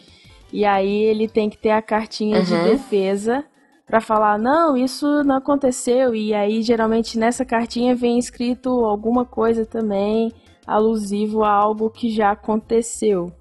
E 0.52 0.66
aí 0.66 1.04
ele 1.04 1.26
tem 1.26 1.48
que 1.48 1.56
ter 1.56 1.70
a 1.70 1.80
cartinha 1.80 2.40
uhum. 2.40 2.44
de 2.44 2.62
defesa 2.72 3.42
para 3.86 4.02
falar 4.02 4.38
não, 4.38 4.76
isso 4.76 5.24
não 5.24 5.36
aconteceu. 5.36 6.14
E 6.14 6.34
aí 6.34 6.60
geralmente 6.60 7.18
nessa 7.18 7.42
cartinha 7.42 7.94
vem 7.94 8.18
escrito 8.18 8.68
alguma 8.68 9.24
coisa 9.24 9.64
também 9.64 10.30
alusivo 10.66 11.42
a 11.42 11.50
algo 11.50 11.88
que 11.88 12.10
já 12.10 12.32
aconteceu. 12.32 13.32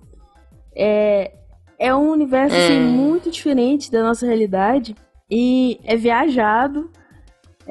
É, 0.74 1.34
é 1.78 1.94
um 1.94 2.10
universo 2.10 2.56
assim, 2.56 2.80
hum. 2.80 2.92
muito 2.92 3.30
diferente 3.30 3.92
da 3.92 4.02
nossa 4.02 4.26
realidade 4.26 4.96
e 5.30 5.82
é 5.84 5.98
viajado. 5.98 6.90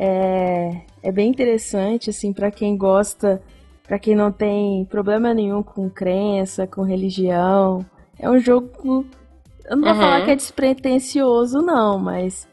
É, 0.01 0.81
é 1.03 1.11
bem 1.11 1.29
interessante, 1.29 2.09
assim, 2.09 2.33
para 2.33 2.53
quem 2.53 2.77
gosta, 2.77 3.43
para 3.83 3.99
quem 3.99 4.15
não 4.15 4.31
tem 4.31 4.85
problema 4.85 5.35
nenhum 5.35 5.61
com 5.61 5.91
crença, 5.91 6.69
com 6.69 6.83
religião. 6.83 7.85
É 8.17 8.31
um 8.31 8.39
jogo. 8.39 9.05
Eu 9.65 9.77
não 9.77 9.83
vou 9.83 9.93
uhum. 9.93 9.99
falar 9.99 10.25
que 10.25 10.31
é 10.31 10.37
despretensioso, 10.37 11.61
não, 11.61 11.99
mas 11.99 12.47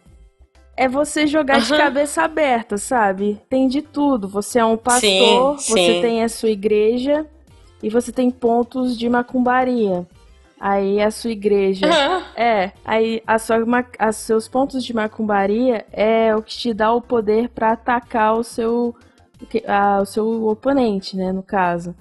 é 0.75 0.89
você 0.89 1.27
jogar 1.27 1.59
uhum. 1.59 1.63
de 1.63 1.77
cabeça 1.77 2.23
aberta, 2.23 2.77
sabe? 2.77 3.39
Tem 3.47 3.67
de 3.67 3.83
tudo. 3.83 4.27
Você 4.27 4.57
é 4.57 4.65
um 4.65 4.75
pastor, 4.75 5.59
sim, 5.59 5.71
você 5.71 6.01
tem 6.01 6.23
a 6.23 6.29
sua 6.29 6.49
igreja 6.49 7.27
e 7.83 7.89
você 7.89 8.11
tem 8.11 8.31
pontos 8.31 8.97
de 8.97 9.07
macumbaria. 9.07 10.05
Aí 10.59 11.01
a 11.01 11.11
sua 11.11 11.31
igreja. 11.31 11.85
Uhum. 11.85 12.23
É, 12.35 12.71
aí 12.83 13.21
a 13.25 13.37
sua, 13.37 13.57
a, 13.99 14.11
seus 14.11 14.47
pontos 14.47 14.83
de 14.83 14.93
macumbaria 14.93 15.85
é 15.91 16.35
o 16.35 16.41
que 16.41 16.57
te 16.57 16.73
dá 16.73 16.93
o 16.93 17.01
poder 17.01 17.49
para 17.49 17.71
atacar 17.71 18.35
o 18.37 18.43
seu, 18.43 18.95
a, 19.67 20.01
o 20.01 20.05
seu 20.05 20.47
oponente, 20.47 21.15
né? 21.17 21.31
No 21.31 21.43
caso. 21.43 21.95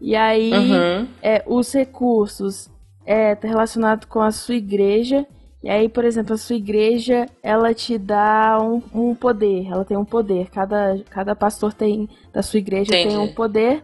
E 0.00 0.16
aí 0.16 0.52
uhum. 0.52 1.08
é, 1.22 1.42
os 1.46 1.72
recursos 1.72 2.70
é 3.04 3.34
tá 3.34 3.46
relacionado 3.46 4.06
com 4.06 4.20
a 4.20 4.30
sua 4.30 4.54
igreja. 4.54 5.26
E 5.62 5.68
aí, 5.68 5.90
por 5.90 6.06
exemplo, 6.06 6.32
a 6.32 6.38
sua 6.38 6.56
igreja, 6.56 7.26
ela 7.42 7.74
te 7.74 7.98
dá 7.98 8.58
um, 8.62 8.82
um 8.94 9.14
poder. 9.14 9.66
Ela 9.66 9.84
tem 9.84 9.96
um 9.96 10.06
poder. 10.06 10.48
Cada, 10.50 10.98
cada 11.10 11.36
pastor 11.36 11.74
tem 11.74 12.08
da 12.32 12.42
sua 12.42 12.58
igreja 12.58 12.92
Entendi. 12.94 13.08
tem 13.08 13.18
um 13.18 13.32
poder. 13.34 13.82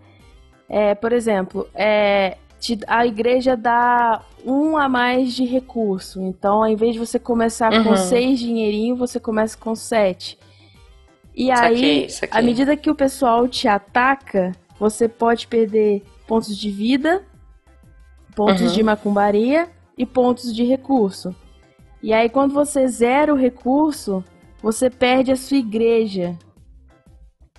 É, 0.68 0.94
por 0.94 1.12
exemplo, 1.12 1.68
é, 1.74 2.38
te, 2.66 2.80
a 2.88 3.06
igreja 3.06 3.56
dá 3.56 4.22
um 4.44 4.76
a 4.76 4.88
mais 4.88 5.32
de 5.32 5.44
recurso. 5.44 6.20
Então, 6.20 6.62
ao 6.62 6.68
invés 6.68 6.94
de 6.94 6.98
você 6.98 7.18
começar 7.18 7.72
uhum. 7.72 7.84
com 7.84 7.96
seis 7.96 8.40
dinheirinho, 8.40 8.96
você 8.96 9.20
começa 9.20 9.56
com 9.56 9.74
sete. 9.74 10.36
E 11.34 11.50
isso 11.50 11.62
aí, 11.62 12.04
aqui, 12.04 12.24
aqui. 12.24 12.38
à 12.38 12.42
medida 12.42 12.76
que 12.76 12.90
o 12.90 12.94
pessoal 12.94 13.46
te 13.46 13.68
ataca, 13.68 14.52
você 14.80 15.08
pode 15.08 15.46
perder 15.46 16.02
pontos 16.26 16.56
de 16.56 16.70
vida, 16.70 17.22
pontos 18.34 18.62
uhum. 18.62 18.72
de 18.72 18.82
macumbaria 18.82 19.68
e 19.96 20.04
pontos 20.04 20.54
de 20.54 20.64
recurso. 20.64 21.34
E 22.02 22.12
aí, 22.12 22.28
quando 22.28 22.52
você 22.52 22.86
zera 22.88 23.32
o 23.32 23.36
recurso, 23.36 24.24
você 24.60 24.90
perde 24.90 25.30
a 25.30 25.36
sua 25.36 25.58
igreja. 25.58 26.36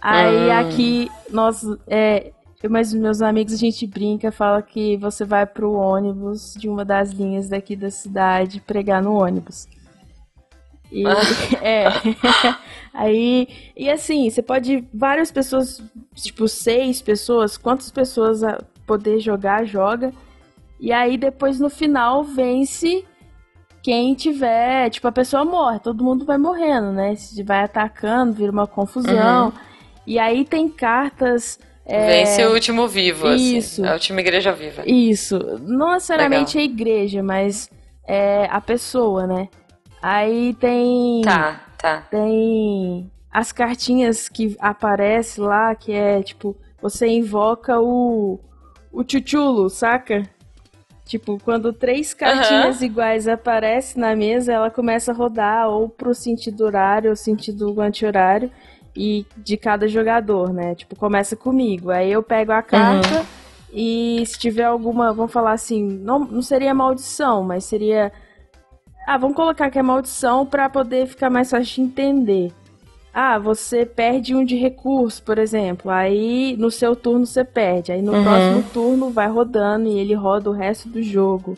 Aí 0.01 0.47
hum. 0.47 0.51
aqui 0.51 1.11
nós 1.31 1.63
é, 1.87 2.31
eu, 2.61 2.69
mas 2.69 2.93
meus 2.93 3.21
amigos, 3.21 3.53
a 3.53 3.57
gente 3.57 3.85
brinca, 3.85 4.31
fala 4.31 4.61
que 4.61 4.97
você 4.97 5.23
vai 5.23 5.45
pro 5.45 5.73
ônibus 5.73 6.55
de 6.55 6.67
uma 6.67 6.83
das 6.83 7.11
linhas 7.11 7.47
daqui 7.47 7.75
da 7.75 7.91
cidade 7.91 8.59
pregar 8.61 9.01
no 9.01 9.13
ônibus. 9.13 9.67
E, 10.91 11.03
é. 11.61 11.85
Aí, 12.93 13.47
e 13.75 13.89
assim, 13.89 14.27
você 14.29 14.41
pode 14.41 14.87
várias 14.91 15.31
pessoas, 15.31 15.83
tipo 16.15 16.47
seis 16.47 16.99
pessoas, 16.99 17.55
quantas 17.55 17.91
pessoas 17.91 18.41
poder 18.87 19.19
jogar, 19.19 19.65
joga. 19.65 20.11
E 20.79 20.91
aí 20.91 21.17
depois 21.17 21.59
no 21.59 21.69
final 21.69 22.23
vence 22.23 23.05
quem 23.83 24.15
tiver, 24.15 24.89
tipo 24.89 25.07
a 25.07 25.11
pessoa 25.11 25.45
morre, 25.45 25.79
todo 25.79 26.03
mundo 26.03 26.25
vai 26.25 26.37
morrendo, 26.37 26.91
né? 26.91 27.13
Vai 27.45 27.63
atacando, 27.63 28.33
vira 28.33 28.51
uma 28.51 28.65
confusão. 28.65 29.47
Uhum. 29.47 29.51
E 30.07 30.17
aí 30.17 30.43
tem 30.43 30.67
cartas 30.67 31.59
é... 31.87 32.07
Vence 32.07 32.45
o 32.45 32.51
último 32.51 32.85
vivo, 32.85 33.27
assim. 33.27 33.57
Isso. 33.57 33.81
Assim, 33.81 33.89
a 33.89 33.93
última 33.93 34.19
igreja 34.19 34.51
viva. 34.51 34.83
Isso. 34.85 35.39
Não 35.61 35.93
necessariamente 35.93 36.57
Legal. 36.57 36.69
a 36.69 36.73
igreja, 36.73 37.23
mas 37.23 37.69
é 38.05 38.45
a 38.51 38.59
pessoa, 38.59 39.25
né? 39.25 39.47
Aí 40.01 40.53
tem. 40.55 41.21
Tá, 41.23 41.61
tá. 41.77 42.01
Tem 42.11 43.09
as 43.31 43.53
cartinhas 43.53 44.27
que 44.27 44.55
aparecem 44.59 45.43
lá, 45.43 45.73
que 45.75 45.93
é 45.93 46.21
tipo, 46.21 46.57
você 46.81 47.07
invoca 47.07 47.79
o. 47.79 48.37
o 48.91 49.03
chuchulo, 49.07 49.69
saca? 49.69 50.23
Tipo, 51.05 51.39
quando 51.41 51.71
três 51.71 52.13
cartinhas 52.13 52.81
uhum. 52.81 52.85
iguais 52.85 53.29
aparecem 53.29 54.01
na 54.01 54.13
mesa, 54.13 54.51
ela 54.51 54.69
começa 54.69 55.13
a 55.13 55.15
rodar 55.15 55.69
ou 55.69 55.87
pro 55.87 56.13
sentido 56.13 56.65
horário 56.65 57.11
ou 57.11 57.15
sentido 57.15 57.79
anti-horário 57.79 58.51
e 58.97 59.27
de 59.37 59.55
cada 59.55 59.87
jogador, 59.87 60.51
né? 60.51 60.73
Tipo, 60.73 60.95
começa 60.95 61.35
comigo. 61.35 61.91
Aí 61.91 62.11
eu 62.11 62.23
pego 62.23 62.51
a 62.51 62.63
carta 62.63 63.19
uhum. 63.19 63.25
e 63.71 64.23
se 64.25 64.39
tiver 64.39 64.63
alguma, 64.63 65.13
vamos 65.13 65.31
falar 65.31 65.51
assim, 65.51 65.83
não, 65.83 66.19
não 66.19 66.41
seria 66.41 66.73
maldição, 66.73 67.43
mas 67.43 67.63
seria. 67.63 68.11
Ah, 69.07 69.17
vamos 69.17 69.37
colocar 69.37 69.69
que 69.69 69.77
é 69.77 69.83
maldição 69.83 70.45
para 70.45 70.67
poder 70.67 71.05
ficar 71.05 71.29
mais 71.29 71.51
fácil 71.51 71.75
de 71.75 71.81
entender. 71.81 72.51
Ah, 73.13 73.39
você 73.39 73.85
perde 73.85 74.35
um 74.35 74.43
de 74.43 74.55
recurso, 74.55 75.23
por 75.23 75.37
exemplo. 75.37 75.89
Aí 75.89 76.55
no 76.57 76.69
seu 76.69 76.95
turno 76.95 77.25
você 77.25 77.43
perde. 77.43 77.91
Aí 77.91 78.01
no 78.01 78.13
uhum. 78.13 78.23
próximo 78.23 78.63
turno 78.73 79.09
vai 79.11 79.27
rodando 79.27 79.87
e 79.87 79.97
ele 79.97 80.13
roda 80.13 80.49
o 80.49 80.53
resto 80.53 80.89
do 80.89 81.01
jogo. 81.01 81.55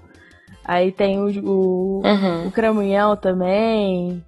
Aí 0.63 0.91
tem 0.91 1.19
o, 1.19 1.27
o, 1.49 2.01
uhum. 2.05 2.47
o 2.47 2.51
Cramunhão 2.51 3.15
também. 3.15 4.23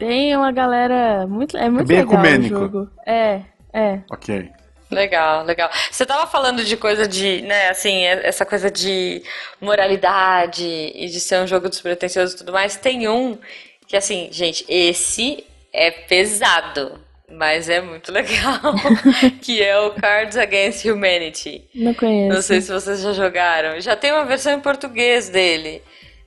Tem 0.00 0.34
uma 0.34 0.50
galera 0.50 1.26
muito. 1.26 1.56
É 1.56 1.68
muito 1.68 1.84
é 1.84 1.84
bem 1.84 1.98
legal 1.98 2.14
ecumênico. 2.14 2.56
o 2.56 2.58
jogo. 2.58 2.90
É, 3.06 3.42
é. 3.72 4.00
Ok. 4.10 4.50
Legal, 4.90 5.44
legal. 5.44 5.70
Você 5.90 6.04
tava 6.04 6.26
falando 6.26 6.64
de 6.64 6.76
coisa 6.76 7.06
de, 7.06 7.42
né, 7.42 7.68
assim, 7.68 8.04
essa 8.04 8.44
coisa 8.44 8.68
de 8.68 9.22
moralidade 9.60 10.64
e 10.66 11.06
de 11.06 11.20
ser 11.20 11.40
um 11.40 11.46
jogo 11.46 11.68
despretensioso 11.68 12.34
e 12.34 12.38
tudo 12.38 12.52
mais. 12.52 12.74
Tem 12.74 13.06
um 13.08 13.38
que, 13.86 13.96
assim, 13.96 14.28
gente, 14.32 14.64
esse 14.68 15.44
é 15.72 15.90
pesado, 15.92 16.98
mas 17.30 17.68
é 17.68 17.80
muito 17.80 18.10
legal, 18.10 18.60
que 19.40 19.62
é 19.62 19.78
o 19.78 19.90
Cards 19.92 20.36
Against 20.36 20.84
Humanity. 20.86 21.62
Não 21.72 21.94
conheço. 21.94 22.34
Não 22.34 22.42
sei 22.42 22.60
se 22.60 22.72
vocês 22.72 23.00
já 23.00 23.12
jogaram. 23.12 23.80
Já 23.80 23.94
tem 23.94 24.12
uma 24.12 24.24
versão 24.24 24.52
em 24.54 24.60
português 24.60 25.28
dele. 25.28 25.82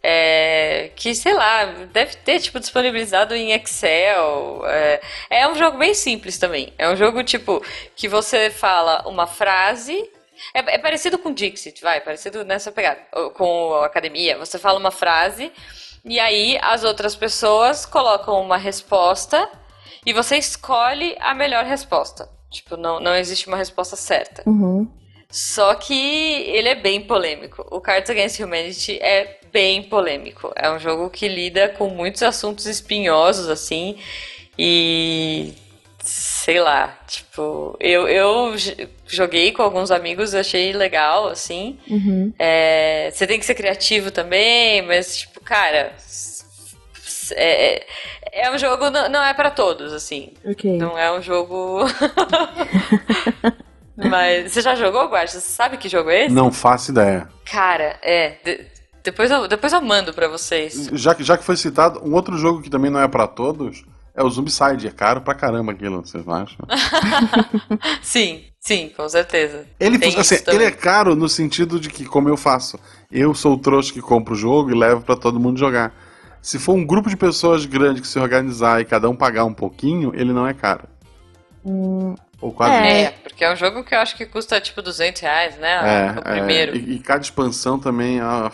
É, 0.05 0.91
que, 0.97 1.15
sei 1.15 1.33
lá, 1.33 1.63
deve 1.93 2.17
ter, 2.17 2.39
tipo, 2.41 2.59
disponibilizado 2.59 3.33
em 3.33 3.53
Excel. 3.53 4.63
É, 4.65 5.01
é 5.29 5.47
um 5.47 5.55
jogo 5.55 5.77
bem 5.77 5.93
simples 5.93 6.37
também. 6.37 6.73
É 6.77 6.89
um 6.89 6.95
jogo, 6.95 7.23
tipo, 7.23 7.63
que 7.95 8.09
você 8.09 8.49
fala 8.49 9.07
uma 9.07 9.25
frase. 9.25 9.97
É, 10.53 10.75
é 10.75 10.77
parecido 10.77 11.17
com 11.17 11.33
Dixit, 11.33 11.81
vai, 11.81 12.01
parecido 12.01 12.43
nessa 12.43 12.71
pegada. 12.71 12.99
Com 13.35 13.75
a 13.75 13.85
academia. 13.85 14.37
Você 14.37 14.59
fala 14.59 14.77
uma 14.77 14.91
frase 14.91 15.51
e 16.03 16.19
aí 16.19 16.59
as 16.61 16.83
outras 16.83 17.15
pessoas 17.15 17.85
colocam 17.85 18.41
uma 18.41 18.57
resposta 18.57 19.49
e 20.05 20.11
você 20.11 20.35
escolhe 20.37 21.15
a 21.19 21.33
melhor 21.33 21.63
resposta. 21.63 22.29
Tipo, 22.51 22.75
não, 22.75 22.99
não 22.99 23.15
existe 23.15 23.47
uma 23.47 23.55
resposta 23.55 23.95
certa. 23.95 24.43
Uhum. 24.45 24.87
Só 25.31 25.73
que 25.75 25.93
ele 25.93 26.69
é 26.69 26.75
bem 26.75 27.01
polêmico. 27.01 27.65
O 27.71 27.79
Cards 27.79 28.09
Against 28.09 28.39
Humanity 28.39 28.99
é 29.01 29.39
bem 29.53 29.83
polêmico. 29.83 30.51
É 30.55 30.69
um 30.69 30.79
jogo 30.79 31.09
que 31.09 31.27
lida 31.27 31.69
com 31.69 31.87
muitos 31.89 32.23
assuntos 32.23 32.65
espinhosos, 32.65 33.47
assim. 33.47 33.97
E. 34.57 35.53
Sei 36.05 36.59
lá, 36.59 36.99
tipo, 37.07 37.77
eu, 37.79 38.09
eu 38.09 38.53
joguei 39.07 39.53
com 39.53 39.61
alguns 39.61 39.89
amigos, 39.89 40.35
achei 40.35 40.73
legal, 40.73 41.29
assim. 41.29 41.79
Uhum. 41.87 42.33
É, 42.37 43.09
você 43.09 43.25
tem 43.25 43.39
que 43.39 43.45
ser 43.45 43.55
criativo 43.55 44.11
também, 44.11 44.81
mas, 44.81 45.19
tipo, 45.19 45.39
cara, 45.39 45.93
é, 47.31 47.75
é, 47.75 47.87
é 48.33 48.51
um 48.51 48.57
jogo, 48.57 48.89
não, 48.89 49.07
não 49.07 49.23
é 49.23 49.33
para 49.33 49.49
todos, 49.49 49.93
assim. 49.93 50.33
Okay. 50.43 50.77
Não 50.77 50.97
é 50.99 51.09
um 51.09 51.21
jogo. 51.21 51.85
Mas 54.09 54.51
você 54.51 54.61
já 54.61 54.75
jogou, 54.75 55.07
Guaxa? 55.07 55.39
Você 55.39 55.51
sabe 55.51 55.77
que 55.77 55.87
jogo 55.87 56.09
é 56.09 56.25
esse? 56.25 56.33
Não 56.33 56.51
faço 56.51 56.91
ideia. 56.91 57.27
Cara, 57.45 57.97
é. 58.01 58.35
De, 59.03 59.11
depois, 59.11 59.29
eu, 59.29 59.47
depois 59.47 59.73
eu 59.73 59.81
mando 59.81 60.13
pra 60.13 60.27
vocês. 60.27 60.89
Já 60.93 61.13
que, 61.13 61.23
já 61.23 61.37
que 61.37 61.43
foi 61.43 61.57
citado, 61.57 62.01
um 62.03 62.13
outro 62.13 62.37
jogo 62.37 62.61
que 62.61 62.69
também 62.69 62.89
não 62.89 63.01
é 63.01 63.07
para 63.07 63.27
todos 63.27 63.83
é 64.15 64.23
o 64.23 64.29
Zombicide. 64.29 64.87
É 64.87 64.91
caro 64.91 65.21
pra 65.21 65.33
caramba 65.33 65.71
aquilo, 65.71 66.05
vocês 66.05 66.25
não 66.25 66.35
acham? 66.35 66.65
sim, 68.01 68.45
sim, 68.59 68.91
com 68.95 69.07
certeza. 69.09 69.65
Ele, 69.79 69.97
assim, 70.17 70.35
ele 70.47 70.63
é 70.63 70.71
caro 70.71 71.15
no 71.15 71.27
sentido 71.27 71.79
de 71.79 71.89
que, 71.89 72.05
como 72.05 72.29
eu 72.29 72.37
faço, 72.37 72.79
eu 73.11 73.33
sou 73.33 73.53
o 73.53 73.57
trouxa 73.57 73.91
que 73.91 74.01
compra 74.01 74.33
o 74.33 74.37
jogo 74.37 74.71
e 74.71 74.75
levo 74.75 75.01
para 75.01 75.15
todo 75.15 75.39
mundo 75.39 75.59
jogar. 75.59 75.93
Se 76.41 76.59
for 76.59 76.73
um 76.73 76.85
grupo 76.85 77.09
de 77.09 77.15
pessoas 77.15 77.65
grande 77.65 78.01
que 78.01 78.07
se 78.07 78.19
organizar 78.19 78.81
e 78.81 78.85
cada 78.85 79.09
um 79.09 79.15
pagar 79.15 79.45
um 79.45 79.53
pouquinho, 79.53 80.11
ele 80.13 80.33
não 80.33 80.45
é 80.45 80.53
caro. 80.53 80.87
Hum, 81.65 82.15
Ou 82.43 82.51
quase 82.51 82.73
é. 82.73 83.03
é, 83.03 83.11
porque 83.11 83.41
é 83.41 83.53
um 83.53 83.55
jogo 83.55 83.85
que 83.85 83.95
eu 83.95 83.99
acho 83.99 84.17
que 84.17 84.25
custa 84.25 84.59
tipo 84.59 84.81
200 84.81 85.21
reais, 85.21 85.57
né? 85.57 86.07
É, 86.07 86.19
o 86.19 86.21
primeiro. 86.21 86.73
É, 86.73 86.75
e, 86.77 86.95
e, 86.95 86.99
cada 86.99 87.21
expansão 87.21 87.79
também, 87.79 88.21
ó, 88.21 88.51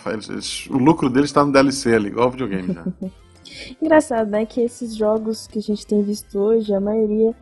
o 0.69 0.77
lucro 0.77 1.09
deles 1.09 1.31
está 1.31 1.43
no 1.43 1.51
DLC 1.51 1.95
ali, 1.95 2.09
igual 2.09 2.27
o 2.27 2.31
videogame 2.31 2.71
já. 2.71 2.83
Engraçado, 3.81 4.29
né? 4.29 4.45
Que 4.45 4.61
esses 4.61 4.95
jogos 4.95 5.47
que 5.47 5.57
a 5.57 5.61
gente 5.61 5.87
tem 5.87 6.03
visto 6.03 6.37
hoje, 6.37 6.71
a 6.71 6.79
maioria, 6.79 7.33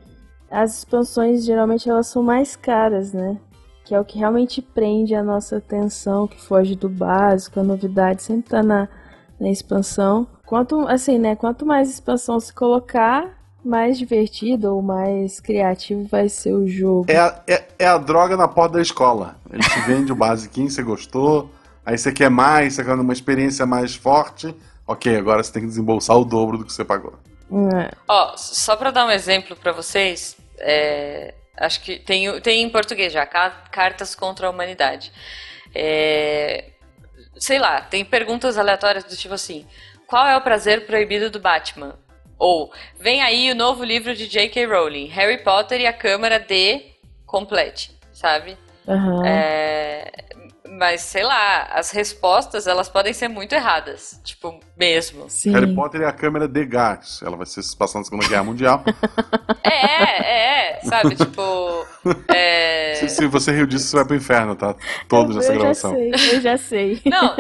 as 0.50 0.78
expansões 0.78 1.44
geralmente 1.44 1.90
elas 1.90 2.08
são 2.08 2.24
mais 2.24 2.56
caras, 2.56 3.12
né? 3.12 3.38
Que 3.84 3.94
é 3.94 4.00
o 4.00 4.06
que 4.06 4.18
realmente 4.18 4.62
prende 4.62 5.14
a 5.16 5.24
nossa 5.24 5.58
atenção, 5.58 6.30
que 6.30 6.42
foge 6.42 6.76
do 6.76 6.88
básico, 6.88 7.60
a 7.60 7.64
novidade 7.64 8.24
sempre 8.24 8.52
tá 8.52 8.64
na, 8.64 8.88
na 9.38 9.50
expansão. 9.50 10.26
Quanto, 10.46 10.88
assim, 10.88 11.20
né? 11.20 11.36
Quanto 11.36 11.66
mais 11.66 11.90
expansão 11.90 12.40
se 12.40 12.54
colocar, 12.54 13.37
mais 13.68 13.98
divertido 13.98 14.74
ou 14.74 14.82
mais 14.82 15.40
criativo 15.40 16.08
vai 16.08 16.30
ser 16.30 16.54
o 16.54 16.68
jogo. 16.68 17.06
É 17.12 17.18
a, 17.18 17.44
é, 17.48 17.64
é 17.80 17.86
a 17.86 17.98
droga 17.98 18.38
na 18.38 18.48
porta 18.48 18.76
da 18.76 18.82
escola. 18.82 19.36
Ele 19.52 19.62
te 19.62 19.80
vende 19.82 20.12
o 20.12 20.16
basiquinho, 20.16 20.70
você 20.70 20.82
gostou, 20.82 21.52
aí 21.86 21.98
você 21.98 22.12
quer 22.12 22.30
mais, 22.30 22.74
você 22.74 22.84
quer 22.84 22.94
uma 22.94 23.14
experiência 23.14 23.66
mais 23.66 23.94
forte. 23.94 24.56
Ok, 24.88 25.16
agora 25.16 25.44
você 25.44 25.52
tem 25.52 25.64
que 25.64 25.68
desembolsar 25.68 26.18
o 26.18 26.24
dobro 26.24 26.58
do 26.58 26.66
que 26.66 26.72
você 26.72 26.86
pagou. 26.86 27.14
É. 27.76 27.92
Ó, 28.08 28.38
só 28.38 28.76
para 28.76 28.92
dar 28.92 29.06
um 29.06 29.12
exemplo 29.12 29.56
para 29.56 29.74
vocês, 29.74 30.38
é, 30.58 31.34
acho 31.58 31.82
que 31.82 32.00
tem, 32.00 32.40
tem 32.42 32.64
em 32.64 32.70
português 32.70 33.12
já, 33.12 33.26
Cartas 33.26 34.16
contra 34.16 34.48
a 34.48 34.50
Humanidade. 34.50 35.12
É, 35.76 36.72
sei 37.38 37.60
lá, 37.60 37.82
tem 37.82 38.06
perguntas 38.06 38.58
aleatórias 38.58 39.04
do 39.04 39.16
tipo 39.16 39.34
assim: 39.34 39.66
qual 40.06 40.26
é 40.26 40.38
o 40.38 40.42
prazer 40.42 40.86
proibido 40.86 41.30
do 41.30 41.40
Batman? 41.40 41.98
Ou 42.38 42.72
vem 43.00 43.22
aí 43.22 43.52
o 43.52 43.56
novo 43.56 43.84
livro 43.84 44.16
de 44.16 44.28
J.K. 44.28 44.66
Rowling, 44.66 45.08
Harry 45.08 45.44
Potter 45.44 45.82
e 45.82 45.88
a 45.88 45.94
Câmara 45.94 46.40
de 46.40 46.82
Complete, 47.26 47.92
sabe? 48.14 48.58
Uhum. 48.88 49.26
É, 49.26 50.12
mas 50.78 51.02
sei 51.02 51.24
lá, 51.24 51.64
as 51.72 51.92
respostas 51.92 52.68
elas 52.68 52.88
podem 52.88 53.12
ser 53.12 53.28
muito 53.28 53.54
erradas, 53.54 54.22
tipo, 54.24 54.60
mesmo. 54.78 55.26
Sim. 55.30 55.52
Harry 55.52 55.74
Potter 55.74 56.02
é 56.02 56.06
a 56.06 56.12
câmera 56.12 56.48
de 56.48 56.66
gás, 56.66 57.20
ela 57.26 57.36
vai 57.36 57.46
ser 57.46 57.62
passando 57.78 58.02
na 58.02 58.06
Segunda 58.06 58.28
Guerra 58.28 58.44
Mundial. 58.44 58.84
é, 59.64 60.76
é, 60.76 60.80
sabe, 60.84 61.16
tipo. 61.16 61.86
É... 62.34 62.96
Se, 62.96 63.10
se, 63.10 63.28
você 63.28 63.52
riu 63.52 63.66
disso, 63.66 63.88
você 63.88 63.96
vai 63.98 64.06
pro 64.06 64.16
inferno, 64.16 64.56
tá? 64.56 64.76
Todos 65.08 65.36
nessa 65.36 65.54
gravação. 65.54 65.96
Eu 65.96 66.12
já 66.12 66.18
sei, 66.18 66.36
eu 66.36 66.42
já 66.42 66.58
sei. 66.58 67.02
Não, 67.06 67.36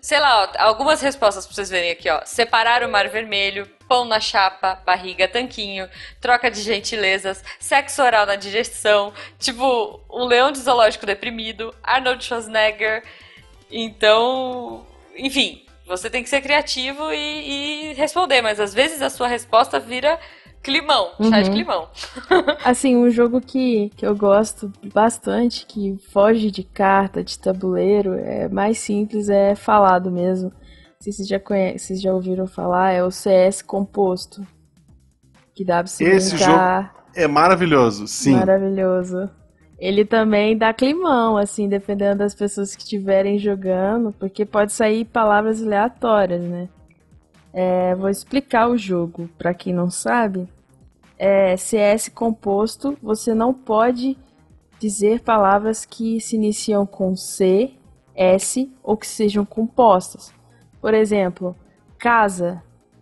sei 0.00 0.18
lá, 0.18 0.44
ó, 0.44 0.62
algumas 0.62 1.00
respostas 1.00 1.46
pra 1.46 1.54
vocês 1.54 1.70
verem 1.70 1.92
aqui, 1.92 2.10
ó. 2.10 2.20
Separar 2.24 2.82
o 2.82 2.90
Mar 2.90 3.08
Vermelho, 3.08 3.66
pão 3.92 4.06
na 4.06 4.18
chapa, 4.18 4.80
barriga 4.86 5.28
tanquinho, 5.28 5.86
troca 6.18 6.50
de 6.50 6.62
gentilezas, 6.62 7.44
sexo 7.60 8.02
oral 8.02 8.24
na 8.24 8.36
digestão, 8.36 9.12
tipo, 9.38 10.00
o 10.08 10.24
leão 10.24 10.50
de 10.50 10.60
zoológico 10.60 11.04
deprimido, 11.04 11.74
Arnold 11.82 12.24
Schwarzenegger. 12.24 13.02
Então, 13.70 14.86
enfim, 15.14 15.66
você 15.86 16.08
tem 16.08 16.22
que 16.22 16.30
ser 16.30 16.40
criativo 16.40 17.12
e, 17.12 17.90
e 17.90 17.92
responder, 17.92 18.40
mas 18.40 18.58
às 18.58 18.72
vezes 18.72 19.02
a 19.02 19.10
sua 19.10 19.28
resposta 19.28 19.78
vira 19.78 20.18
climão, 20.62 21.10
chá 21.28 21.36
uhum. 21.36 21.42
de 21.42 21.50
climão. 21.50 21.88
assim, 22.64 22.96
um 22.96 23.10
jogo 23.10 23.42
que, 23.42 23.90
que 23.94 24.06
eu 24.06 24.16
gosto 24.16 24.72
bastante, 24.90 25.66
que 25.66 25.98
foge 26.10 26.50
de 26.50 26.62
carta, 26.62 27.22
de 27.22 27.38
tabuleiro, 27.38 28.14
é 28.14 28.48
mais 28.48 28.78
simples, 28.78 29.28
é 29.28 29.54
falado 29.54 30.10
mesmo 30.10 30.50
se 31.02 31.10
vocês 31.10 31.26
já 31.26 31.40
conhecem, 31.40 31.78
vocês 31.78 32.00
já 32.00 32.14
ouviram 32.14 32.46
falar, 32.46 32.92
é 32.92 33.02
o 33.02 33.10
CS 33.10 33.60
composto. 33.60 34.46
Que 35.52 35.64
dá 35.64 35.78
pra 35.78 35.88
se 35.88 36.04
Esse 36.04 36.36
brincar. 36.36 36.94
jogo 36.94 37.04
é 37.16 37.26
maravilhoso, 37.26 38.06
sim. 38.06 38.36
Maravilhoso. 38.36 39.28
Ele 39.80 40.04
também 40.04 40.56
dá 40.56 40.72
climão, 40.72 41.36
assim, 41.36 41.68
dependendo 41.68 42.18
das 42.18 42.36
pessoas 42.36 42.76
que 42.76 42.82
estiverem 42.82 43.36
jogando, 43.36 44.12
porque 44.12 44.46
pode 44.46 44.72
sair 44.72 45.04
palavras 45.04 45.60
aleatórias, 45.60 46.44
né? 46.44 46.68
É, 47.52 47.96
vou 47.96 48.08
explicar 48.08 48.68
o 48.68 48.78
jogo 48.78 49.28
para 49.36 49.52
quem 49.52 49.74
não 49.74 49.90
sabe. 49.90 50.48
É, 51.18 51.56
CS 51.56 52.10
composto, 52.10 52.96
você 53.02 53.34
não 53.34 53.52
pode 53.52 54.16
dizer 54.78 55.20
palavras 55.22 55.84
que 55.84 56.20
se 56.20 56.36
iniciam 56.36 56.86
com 56.86 57.16
C, 57.16 57.72
S 58.14 58.72
ou 58.84 58.96
que 58.96 59.06
sejam 59.06 59.44
compostas. 59.44 60.32
Por 60.82 60.92
exemplo, 60.92 61.56
casa, 61.96 62.60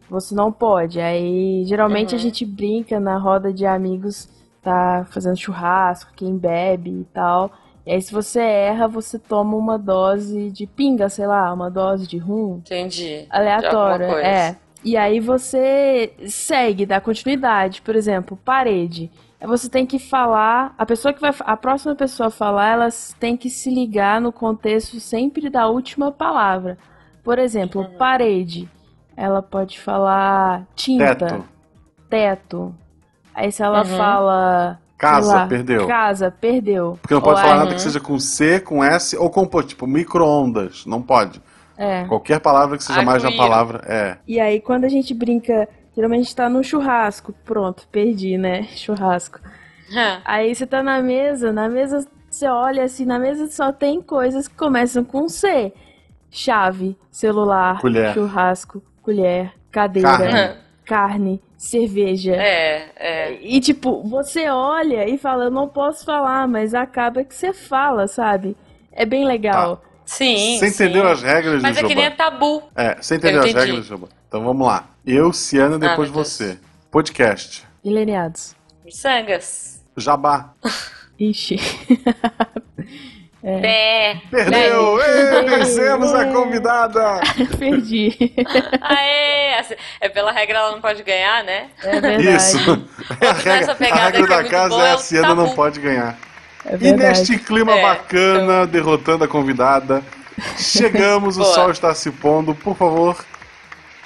você 0.09 0.35
não 0.35 0.53
pode. 0.53 1.01
Aí 1.01 1.65
geralmente 1.65 2.11
uhum. 2.11 2.21
a 2.21 2.23
gente 2.23 2.45
brinca 2.45 3.01
na 3.01 3.17
roda 3.17 3.51
de 3.53 3.65
amigos, 3.65 4.29
tá 4.63 5.07
fazendo 5.11 5.39
churrasco, 5.39 6.13
quem 6.15 6.37
bebe 6.37 6.91
e 6.91 7.05
tal. 7.05 7.51
E 7.87 7.93
aí 7.93 8.03
se 8.03 8.13
você 8.13 8.41
erra, 8.41 8.87
você 8.87 9.19
toma 9.19 9.57
uma 9.57 9.79
dose 9.79 10.51
de 10.51 10.67
pinga, 10.67 11.09
sei 11.09 11.27
lá, 11.27 11.51
uma 11.55 11.71
dose 11.71 12.07
de 12.07 12.19
rum. 12.19 12.59
Entendi. 12.59 13.27
Aleatória, 13.31 14.05
é. 14.05 14.57
E 14.85 14.97
aí 14.97 15.19
você 15.19 16.13
segue, 16.27 16.85
dá 16.85 17.01
continuidade. 17.01 17.81
Por 17.81 17.97
exemplo, 17.97 18.39
parede. 18.45 19.11
Você 19.41 19.71
tem 19.71 19.87
que 19.87 19.99
falar, 19.99 20.75
a 20.77 20.85
pessoa 20.85 21.15
que 21.15 21.21
vai, 21.21 21.35
a 21.41 21.57
próxima 21.57 21.95
pessoa 21.95 22.27
a 22.27 22.31
falar, 22.31 22.73
elas 22.73 23.17
tem 23.19 23.39
que 23.39 23.49
se 23.49 23.71
ligar 23.71 24.21
no 24.21 24.31
contexto 24.31 25.01
sempre 25.01 25.49
da 25.49 25.67
última 25.67 26.13
palavra. 26.13 26.77
Por 27.23 27.39
exemplo, 27.39 27.83
uhum. 27.83 27.97
parede. 27.97 28.69
Ela 29.17 29.43
pode 29.43 29.79
falar 29.79 30.67
tinta. 30.75 31.15
Teto. 31.15 31.45
Teto. 32.09 32.75
Aí 33.35 33.53
se 33.53 33.63
ela 33.63 33.81
uhum. 33.81 33.97
fala. 33.97 34.79
Casa, 34.97 35.35
lá, 35.35 35.47
perdeu. 35.47 35.87
Casa, 35.87 36.31
perdeu. 36.31 36.99
Porque 37.01 37.15
não 37.15 37.23
pode 37.23 37.41
ou 37.41 37.47
falar 37.47 37.65
nada 37.65 37.75
que 37.75 37.81
seja 37.81 38.01
com 38.01 38.19
C, 38.19 38.61
com 38.61 38.85
S 38.85 39.17
ou 39.17 39.31
com, 39.31 39.47
tipo, 39.63 39.87
micro-ondas. 39.87 40.85
Não 40.85 41.01
pode. 41.01 41.41
É. 41.77 42.05
Qualquer 42.05 42.39
palavra 42.41 42.77
que 42.77 42.85
seja 42.85 43.03
mais 43.03 43.25
uma 43.25 43.35
palavra, 43.35 43.83
é. 43.87 44.19
E 44.29 44.39
aí, 44.39 44.61
quando 44.61 44.85
a 44.85 44.89
gente 44.91 45.15
brinca, 45.15 45.67
geralmente 45.97 46.21
a 46.21 46.25
gente 46.25 46.37
tá 46.37 46.49
no 46.51 46.63
churrasco. 46.63 47.33
Pronto, 47.45 47.89
perdi, 47.91 48.37
né? 48.37 48.65
Churrasco. 48.77 49.41
Aí 50.25 50.55
você 50.55 50.67
tá 50.67 50.83
na 50.83 51.01
mesa, 51.01 51.53
na 51.53 51.69
mesa 51.69 52.07
você 52.31 52.47
olha 52.47 52.85
assim, 52.85 53.05
na 53.05 53.19
mesa 53.19 53.49
só 53.49 53.73
tem 53.73 54.01
coisas 54.01 54.47
que 54.47 54.55
começam 54.55 55.03
com 55.03 55.29
C 55.29 55.73
chave, 56.31 56.97
celular, 57.11 57.81
colher. 57.81 58.15
churrasco, 58.15 58.83
colher, 59.03 59.53
cadeira, 59.71 60.09
carne. 60.17 60.57
carne. 60.85 61.43
cerveja. 61.57 62.35
É, 62.35 62.91
é. 62.97 63.39
E 63.43 63.61
tipo, 63.61 64.03
você 64.09 64.49
olha 64.49 65.09
e 65.09 65.19
fala, 65.19 65.45
eu 65.45 65.51
não 65.51 65.69
posso 65.69 66.05
falar, 66.05 66.49
mas 66.49 66.75
acaba 66.75 67.25
que 67.25 67.35
você 67.35 67.53
fala, 67.53 68.07
sabe? 68.07 68.57
É 68.93 69.05
bem 69.05 69.27
legal. 69.27 69.77
Tá. 69.77 69.91
Sim. 70.11 70.59
Você 70.59 70.69
entendeu 70.69 71.07
as 71.07 71.23
regras, 71.23 71.63
Mas 71.63 71.77
é 71.77 71.85
que 71.85 71.95
nem 71.95 72.07
é 72.07 72.11
tabu. 72.11 72.65
É, 72.75 72.97
você 73.01 73.15
entendeu 73.15 73.43
as 73.43 73.55
regras, 73.55 73.87
Juba? 73.87 74.09
Então 74.27 74.43
vamos 74.43 74.67
lá. 74.67 74.89
Eu, 75.07 75.33
Ciana, 75.33 75.77
ah, 75.77 75.79
depois 75.79 76.09
ah, 76.11 76.13
você. 76.13 76.59
Podcast. 76.91 77.65
Mileniados. 77.85 78.57
Miçangas. 78.85 79.85
Jabá. 79.97 80.53
Ixi. 81.19 81.57
É. 83.43 84.17
Perdeu! 84.31 85.01
Ei, 85.03 85.43
vencemos 85.49 86.13
a 86.13 86.27
convidada! 86.27 87.21
Perdi. 87.59 88.35
Aê! 88.83 89.65
É 90.01 90.09
pela 90.09 90.31
regra 90.31 90.59
ela 90.59 90.73
não 90.73 90.81
pode 90.81 91.03
ganhar, 91.03 91.43
né? 91.45 91.69
É 91.83 92.01
verdade. 92.01 92.37
Isso. 92.37 92.87
É 93.21 93.27
a 93.27 93.33
regra, 93.33 93.73
a 93.73 94.07
regra 94.07 94.27
da 94.27 94.41
é 94.41 94.49
casa 94.49 94.69
boa, 94.69 94.89
é 94.89 94.93
a 94.93 94.99
Ciana 94.99 95.35
não 95.35 95.55
pode 95.55 95.81
ganhar. 95.81 96.19
É 96.67 96.77
e 96.81 96.93
neste 96.93 97.39
clima 97.39 97.73
é, 97.73 97.83
bacana, 97.83 98.43
então... 98.43 98.67
derrotando 98.67 99.25
a 99.25 99.29
convidada, 99.29 100.03
chegamos, 100.59 101.39
o 101.39 101.45
sol 101.55 101.71
está 101.71 101.95
se 101.95 102.11
pondo. 102.11 102.55
Por 102.55 102.77
favor, 102.77 103.25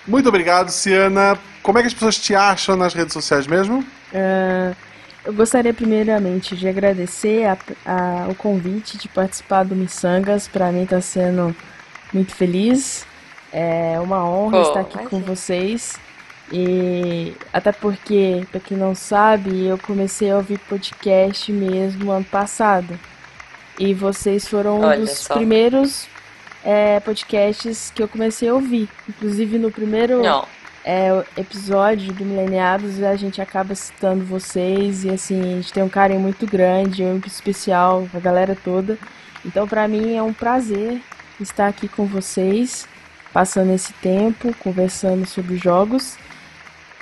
muito 0.06 0.28
obrigado, 0.28 0.70
Ciana. 0.70 1.36
Como 1.62 1.78
é 1.78 1.80
que 1.80 1.88
as 1.88 1.94
pessoas 1.94 2.18
te 2.18 2.34
acham 2.34 2.76
nas 2.76 2.94
redes 2.94 3.12
sociais 3.12 3.46
mesmo? 3.46 3.80
Uh, 4.12 4.76
eu 5.24 5.32
gostaria 5.32 5.72
primeiramente 5.72 6.54
de 6.54 6.68
agradecer 6.68 7.46
a, 7.46 7.56
a, 7.86 8.28
o 8.28 8.34
convite 8.34 8.98
de 8.98 9.08
participar 9.08 9.64
do 9.64 9.74
Missangas. 9.74 10.46
Para 10.46 10.70
mim 10.70 10.82
está 10.82 11.00
sendo 11.00 11.56
muito 12.12 12.34
feliz. 12.34 13.06
É 13.52 13.98
uma 14.00 14.24
honra 14.24 14.62
Pô, 14.62 14.68
estar 14.68 14.80
aqui 14.80 14.98
com 15.08 15.20
vocês. 15.20 15.98
E 16.52 17.34
até 17.52 17.72
porque, 17.72 18.46
para 18.50 18.60
quem 18.60 18.76
não 18.76 18.94
sabe, 18.94 19.64
eu 19.66 19.78
comecei 19.78 20.30
a 20.30 20.36
ouvir 20.36 20.58
podcast 20.58 21.50
mesmo 21.50 22.10
ano 22.10 22.24
passado. 22.26 22.98
E 23.78 23.94
vocês 23.94 24.46
foram 24.46 24.80
um 24.80 25.00
dos 25.00 25.10
só. 25.10 25.34
primeiros 25.34 26.06
é, 26.62 27.00
podcasts 27.00 27.90
que 27.94 28.02
eu 28.02 28.08
comecei 28.08 28.48
a 28.48 28.54
ouvir. 28.54 28.88
Inclusive 29.08 29.58
no 29.58 29.70
primeiro 29.70 30.22
é, 30.84 31.24
episódio 31.36 32.12
do 32.12 32.24
Mileniados 32.24 33.02
a 33.02 33.16
gente 33.16 33.40
acaba 33.40 33.74
citando 33.74 34.22
vocês 34.24 35.04
e 35.04 35.10
assim, 35.10 35.40
a 35.40 35.56
gente 35.56 35.72
tem 35.72 35.82
um 35.82 35.88
carinho 35.88 36.20
muito 36.20 36.46
grande, 36.46 37.02
eu 37.02 37.16
em 37.16 37.22
especial, 37.26 38.06
a 38.12 38.18
galera 38.18 38.54
toda. 38.54 38.98
Então 39.44 39.66
para 39.66 39.88
mim 39.88 40.14
é 40.14 40.22
um 40.22 40.32
prazer 40.32 41.00
estar 41.40 41.68
aqui 41.68 41.88
com 41.88 42.04
vocês, 42.04 42.86
passando 43.32 43.72
esse 43.72 43.94
tempo, 43.94 44.54
conversando 44.58 45.26
sobre 45.26 45.56
jogos. 45.56 46.18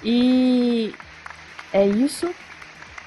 E 0.03 0.95
é 1.72 1.85
isso. 1.85 2.33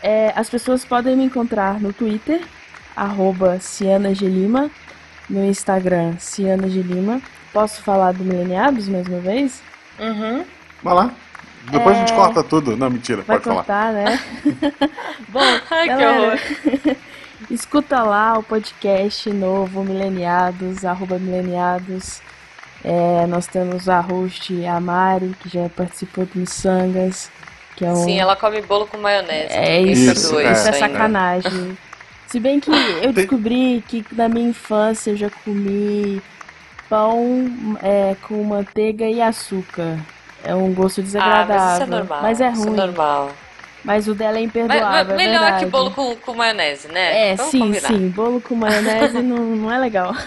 É, 0.03 0.34
as 0.36 0.49
pessoas 0.49 0.84
podem 0.84 1.15
me 1.15 1.23
encontrar 1.23 1.80
no 1.80 1.93
Twitter, 1.93 2.41
arroba 2.95 3.59
no 5.30 5.45
Instagram, 5.45 6.17
Ciana. 6.19 6.67
Posso 7.53 7.82
falar 7.82 8.11
do 8.11 8.23
Mileniados 8.23 8.89
mais 8.89 9.07
uma 9.07 9.19
vez? 9.19 9.63
Uhum. 9.97 10.45
Vai 10.86 10.93
lá. 10.93 11.11
Depois 11.71 11.97
é... 11.97 11.99
a 11.99 12.05
gente 12.05 12.13
é. 12.13 12.15
corta 12.15 12.43
tudo. 12.43 12.77
Não, 12.77 12.91
mentira, 12.91 13.23
Vai 13.23 13.39
pode 13.39 13.55
cortar, 13.55 13.91
falar. 13.91 13.93
né? 13.93 14.19
Bom, 15.29 15.39
Ai, 15.71 15.88
galera, 15.88 16.39
escuta 17.49 18.03
lá 18.03 18.38
o 18.38 18.43
podcast 18.43 19.27
novo, 19.31 19.83
Mileniados, 19.83 20.86
arroba 20.86 21.17
Mileniados. 21.17 22.21
É, 22.83 23.25
nós 23.25 23.47
temos 23.47 23.89
a 23.89 23.99
host, 23.99 24.63
a 24.63 24.79
Mari, 24.79 25.36
que 25.39 25.49
já 25.49 25.67
participou 25.69 26.27
do 26.27 26.39
Missangas. 26.39 27.31
Que 27.75 27.83
é 27.83 27.89
um... 27.89 27.95
Sim, 27.95 28.19
ela 28.19 28.36
come 28.36 28.61
bolo 28.61 28.86
com 28.86 28.99
maionese. 28.99 29.53
É 29.53 29.81
isso, 29.81 30.11
isso, 30.11 30.39
é, 30.39 30.51
isso 30.53 30.69
é 30.69 30.71
sacanagem. 30.71 31.75
Se 32.29 32.39
bem 32.39 32.59
que 32.59 32.69
eu 33.01 33.11
descobri 33.11 33.83
que 33.88 34.05
na 34.11 34.29
minha 34.29 34.49
infância 34.49 35.09
eu 35.09 35.17
já 35.17 35.31
comi 35.43 36.21
pão 36.88 37.49
é, 37.81 38.15
com 38.21 38.43
manteiga 38.43 39.05
e 39.05 39.19
açúcar. 39.19 39.97
É 40.45 40.55
um 40.55 40.73
gosto 40.73 41.01
desagradável. 41.01 41.55
Ah, 41.55 41.79
mas, 41.79 41.81
é 41.81 41.85
normal, 41.85 42.21
mas 42.21 42.41
é 42.41 42.49
ruim. 42.49 42.59
Isso 42.59 42.67
é 42.67 42.71
normal. 42.71 43.31
Mas 43.83 44.07
o 44.07 44.15
dela 44.15 44.37
é 44.37 44.41
imperdoável. 44.41 44.89
Mas, 44.89 45.07
mas 45.07 45.13
é 45.13 45.15
melhor 45.15 45.41
verdade. 45.41 45.65
que 45.65 45.71
bolo 45.71 45.91
com, 45.91 46.15
com 46.15 46.33
maionese, 46.33 46.87
né? 46.87 47.31
É, 47.31 47.35
Vamos 47.35 47.51
sim, 47.51 47.59
combinar. 47.59 47.87
sim. 47.87 48.09
Bolo 48.09 48.41
com 48.41 48.55
maionese 48.55 49.21
não, 49.21 49.37
não 49.37 49.71
é 49.71 49.77
legal. 49.77 50.13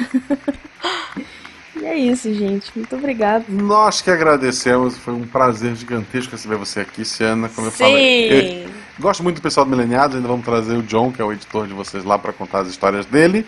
E 1.80 1.86
é 1.86 1.96
isso, 1.96 2.32
gente. 2.34 2.72
Muito 2.74 2.96
obrigado. 2.96 3.44
Nós 3.48 4.02
que 4.02 4.10
agradecemos. 4.10 4.98
Foi 4.98 5.14
um 5.14 5.24
prazer 5.24 5.76
gigantesco 5.76 6.32
receber 6.32 6.56
você 6.56 6.80
aqui, 6.80 7.04
Ciana. 7.04 7.48
Como 7.48 7.68
eu 7.68 7.70
Sim. 7.70 7.78
falei. 7.78 8.64
Eu 8.64 8.70
gosto 8.98 9.22
muito 9.22 9.36
do 9.36 9.42
pessoal 9.42 9.64
do 9.64 9.70
Mileniados. 9.70 10.16
Ainda 10.16 10.26
vamos 10.26 10.44
trazer 10.44 10.76
o 10.76 10.82
John, 10.82 11.12
que 11.12 11.22
é 11.22 11.24
o 11.24 11.32
editor 11.32 11.68
de 11.68 11.74
vocês 11.74 12.04
lá, 12.04 12.18
para 12.18 12.32
contar 12.32 12.60
as 12.60 12.68
histórias 12.68 13.06
dele. 13.06 13.46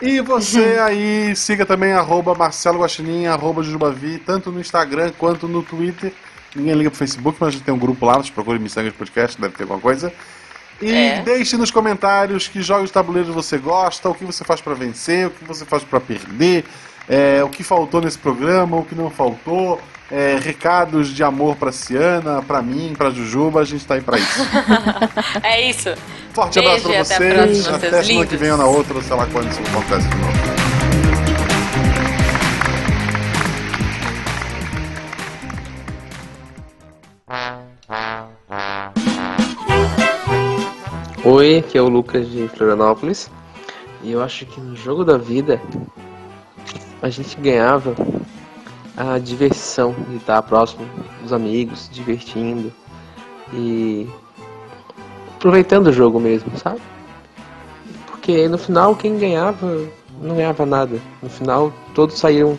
E 0.00 0.20
você 0.20 0.78
aí, 0.78 1.34
siga 1.34 1.64
também 1.64 1.92
arroba 1.92 2.34
Marcelo 2.34 2.80
Guaxinim, 2.80 3.26
arroba 3.26 3.62
Jujubavi, 3.62 4.18
tanto 4.18 4.52
no 4.52 4.60
Instagram 4.60 5.12
quanto 5.16 5.48
no 5.48 5.62
Twitter. 5.62 6.12
Ninguém 6.54 6.74
liga 6.74 6.90
pro 6.90 6.98
Facebook, 6.98 7.38
mas 7.40 7.48
a 7.48 7.52
gente 7.52 7.64
tem 7.64 7.72
um 7.72 7.78
grupo 7.78 8.04
lá, 8.04 8.18
nos 8.18 8.30
procure 8.30 8.58
Missangas 8.58 8.94
Podcast, 8.94 9.40
deve 9.40 9.54
ter 9.54 9.62
alguma 9.62 9.80
coisa. 9.80 10.12
E 10.80 10.90
é. 10.90 11.22
deixe 11.22 11.56
nos 11.56 11.70
comentários 11.70 12.48
que 12.48 12.60
jogos 12.60 12.88
de 12.88 12.92
tabuleiro 12.92 13.32
você 13.32 13.56
gosta, 13.56 14.08
o 14.08 14.14
que 14.14 14.24
você 14.24 14.44
faz 14.44 14.60
para 14.60 14.74
vencer, 14.74 15.28
o 15.28 15.30
que 15.30 15.44
você 15.44 15.64
faz 15.64 15.82
para 15.82 16.00
perder, 16.00 16.64
é, 17.08 17.42
o 17.42 17.48
que 17.48 17.64
faltou 17.64 18.00
nesse 18.02 18.18
programa, 18.18 18.76
o 18.76 18.84
que 18.84 18.94
não 18.94 19.10
faltou, 19.10 19.80
é, 20.10 20.38
recados 20.40 21.08
de 21.08 21.24
amor 21.24 21.56
pra 21.56 21.72
Ciana, 21.72 22.42
pra 22.42 22.62
mim, 22.62 22.94
pra 22.96 23.10
Jujuba, 23.10 23.60
a 23.60 23.64
gente 23.64 23.84
tá 23.84 23.94
aí 23.94 24.00
pra 24.00 24.18
isso. 24.18 24.40
é 25.42 25.68
isso. 25.68 25.94
Forte 26.32 26.60
Beijo 26.60 26.88
abraço 26.88 26.88
pra 26.88 27.04
vocês. 27.04 27.68
Até, 27.68 27.86
até 27.88 28.02
semana 28.02 28.26
que 28.26 28.36
vem 28.36 28.52
ou 28.52 28.58
na 28.58 28.66
outra, 28.66 29.00
sei 29.02 29.16
lá 29.16 29.26
quando 29.26 29.50
isso 29.50 29.60
acontece 29.60 30.08
de 30.08 30.16
novo. 30.16 30.56
Oi, 41.24 41.58
aqui 41.58 41.76
é 41.76 41.82
o 41.82 41.88
Lucas 41.88 42.30
de 42.30 42.46
Florianópolis. 42.48 43.28
E 44.02 44.12
eu 44.12 44.22
acho 44.22 44.46
que 44.46 44.60
no 44.60 44.76
jogo 44.76 45.04
da 45.04 45.18
vida 45.18 45.60
a 47.02 47.08
gente 47.08 47.36
ganhava 47.40 47.96
a 48.96 49.18
diversão 49.18 49.94
de 50.08 50.16
estar 50.16 50.40
próximo 50.42 50.86
dos 51.22 51.32
amigos, 51.32 51.90
divertindo 51.92 52.72
e 53.52 54.08
aproveitando 55.36 55.88
o 55.88 55.92
jogo 55.92 56.18
mesmo, 56.18 56.56
sabe? 56.56 56.80
Porque 58.06 58.48
no 58.48 58.58
final 58.58 58.96
quem 58.96 59.18
ganhava 59.18 59.86
não 60.20 60.36
ganhava 60.36 60.64
nada. 60.64 60.98
No 61.22 61.28
final 61.28 61.72
todos 61.94 62.18
saíram 62.18 62.58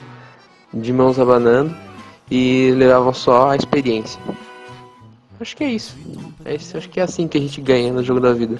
de 0.73 0.93
mãos 0.93 1.19
abanando 1.19 1.75
e 2.29 2.71
levavam 2.75 3.13
só 3.13 3.49
a 3.49 3.55
experiência. 3.55 4.21
Acho 5.39 5.55
que 5.55 5.63
é 5.63 5.71
isso. 5.71 5.95
É 6.45 6.55
isso. 6.55 6.77
Acho 6.77 6.89
que 6.89 6.99
é 6.99 7.03
assim 7.03 7.27
que 7.27 7.38
a 7.38 7.41
gente 7.41 7.61
ganha 7.61 7.91
no 7.91 8.03
jogo 8.03 8.19
da 8.19 8.33
vida. 8.33 8.59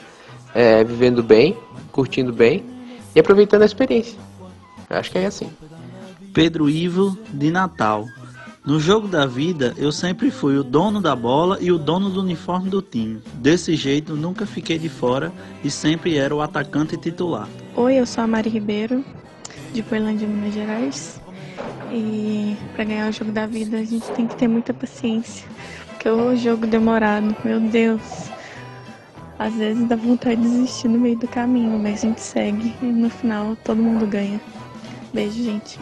É 0.53 0.84
vivendo 0.84 1.21
bem, 1.21 1.55
curtindo 1.91 2.34
bem 2.34 2.63
e 3.15 3.19
aproveitando 3.19 3.61
a 3.63 3.65
experiência. 3.65 4.17
Acho 4.89 5.11
que 5.11 5.17
é 5.17 5.25
assim. 5.25 5.49
Pedro 6.38 6.69
Ivo 6.69 7.17
de 7.33 7.49
Natal. 7.49 8.05
No 8.63 8.79
jogo 8.79 9.07
da 9.07 9.25
vida, 9.25 9.73
eu 9.75 9.91
sempre 9.91 10.29
fui 10.29 10.55
o 10.55 10.63
dono 10.63 11.01
da 11.01 11.15
bola 11.15 11.57
e 11.59 11.71
o 11.71 11.79
dono 11.79 12.11
do 12.11 12.21
uniforme 12.21 12.69
do 12.69 12.79
time. 12.79 13.19
Desse 13.33 13.75
jeito, 13.75 14.15
nunca 14.15 14.45
fiquei 14.45 14.77
de 14.77 14.88
fora 14.88 15.33
e 15.63 15.71
sempre 15.71 16.15
era 16.15 16.35
o 16.35 16.39
atacante 16.39 16.95
titular. 16.95 17.49
Oi, 17.75 17.95
eu 17.95 18.05
sou 18.05 18.23
a 18.23 18.27
Mari 18.27 18.51
Ribeiro, 18.51 19.03
de 19.73 19.81
Poilândia, 19.81 20.27
Minas 20.27 20.53
Gerais. 20.53 21.19
E 21.91 22.55
para 22.75 22.83
ganhar 22.83 23.09
o 23.09 23.11
jogo 23.11 23.31
da 23.31 23.47
vida, 23.47 23.77
a 23.79 23.83
gente 23.83 24.05
tem 24.11 24.27
que 24.27 24.35
ter 24.35 24.47
muita 24.47 24.75
paciência, 24.75 25.43
porque 25.88 26.07
o 26.07 26.35
jogo 26.35 26.67
demorado, 26.67 27.35
meu 27.43 27.59
Deus. 27.59 28.29
Às 29.39 29.55
vezes 29.55 29.88
dá 29.88 29.95
vontade 29.95 30.39
de 30.39 30.47
desistir 30.47 30.88
no 30.88 30.99
meio 30.99 31.17
do 31.17 31.27
caminho, 31.27 31.79
mas 31.79 31.95
a 31.95 32.07
gente 32.09 32.21
segue 32.21 32.75
e 32.79 32.85
no 32.85 33.09
final 33.09 33.57
todo 33.63 33.81
mundo 33.81 34.05
ganha. 34.05 34.39
Beijo, 35.11 35.43
gente 35.43 35.79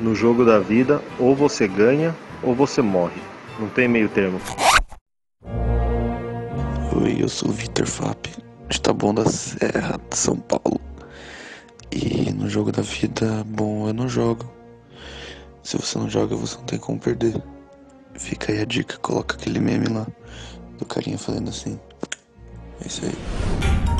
no 0.00 0.14
jogo 0.14 0.44
da 0.44 0.58
vida, 0.58 1.02
ou 1.18 1.36
você 1.36 1.68
ganha 1.68 2.16
ou 2.42 2.54
você 2.54 2.80
morre. 2.80 3.20
Não 3.58 3.68
tem 3.68 3.86
meio 3.86 4.08
termo. 4.08 4.40
Oi, 6.96 7.18
eu 7.20 7.28
sou 7.28 7.50
o 7.50 7.52
Vitor 7.52 7.86
Fap, 7.86 8.26
de 8.68 8.80
Taboão 8.80 9.14
da 9.14 9.26
Serra, 9.26 10.00
de 10.10 10.16
São 10.16 10.36
Paulo. 10.36 10.80
E 11.92 12.32
no 12.32 12.48
jogo 12.48 12.72
da 12.72 12.82
vida, 12.82 13.44
bom, 13.46 13.88
eu 13.88 13.94
não 13.94 14.08
jogo. 14.08 14.50
Se 15.62 15.76
você 15.76 15.98
não 15.98 16.08
joga, 16.08 16.34
você 16.34 16.56
não 16.56 16.64
tem 16.64 16.78
como 16.78 16.98
perder. 16.98 17.40
Fica 18.14 18.52
aí 18.52 18.60
a 18.60 18.64
dica, 18.64 18.96
coloca 18.98 19.36
aquele 19.36 19.60
meme 19.60 19.88
lá 19.88 20.06
do 20.78 20.86
carinha 20.86 21.18
fazendo 21.18 21.50
assim. 21.50 21.78
É 22.82 22.86
isso 22.86 23.04
aí. 23.04 23.99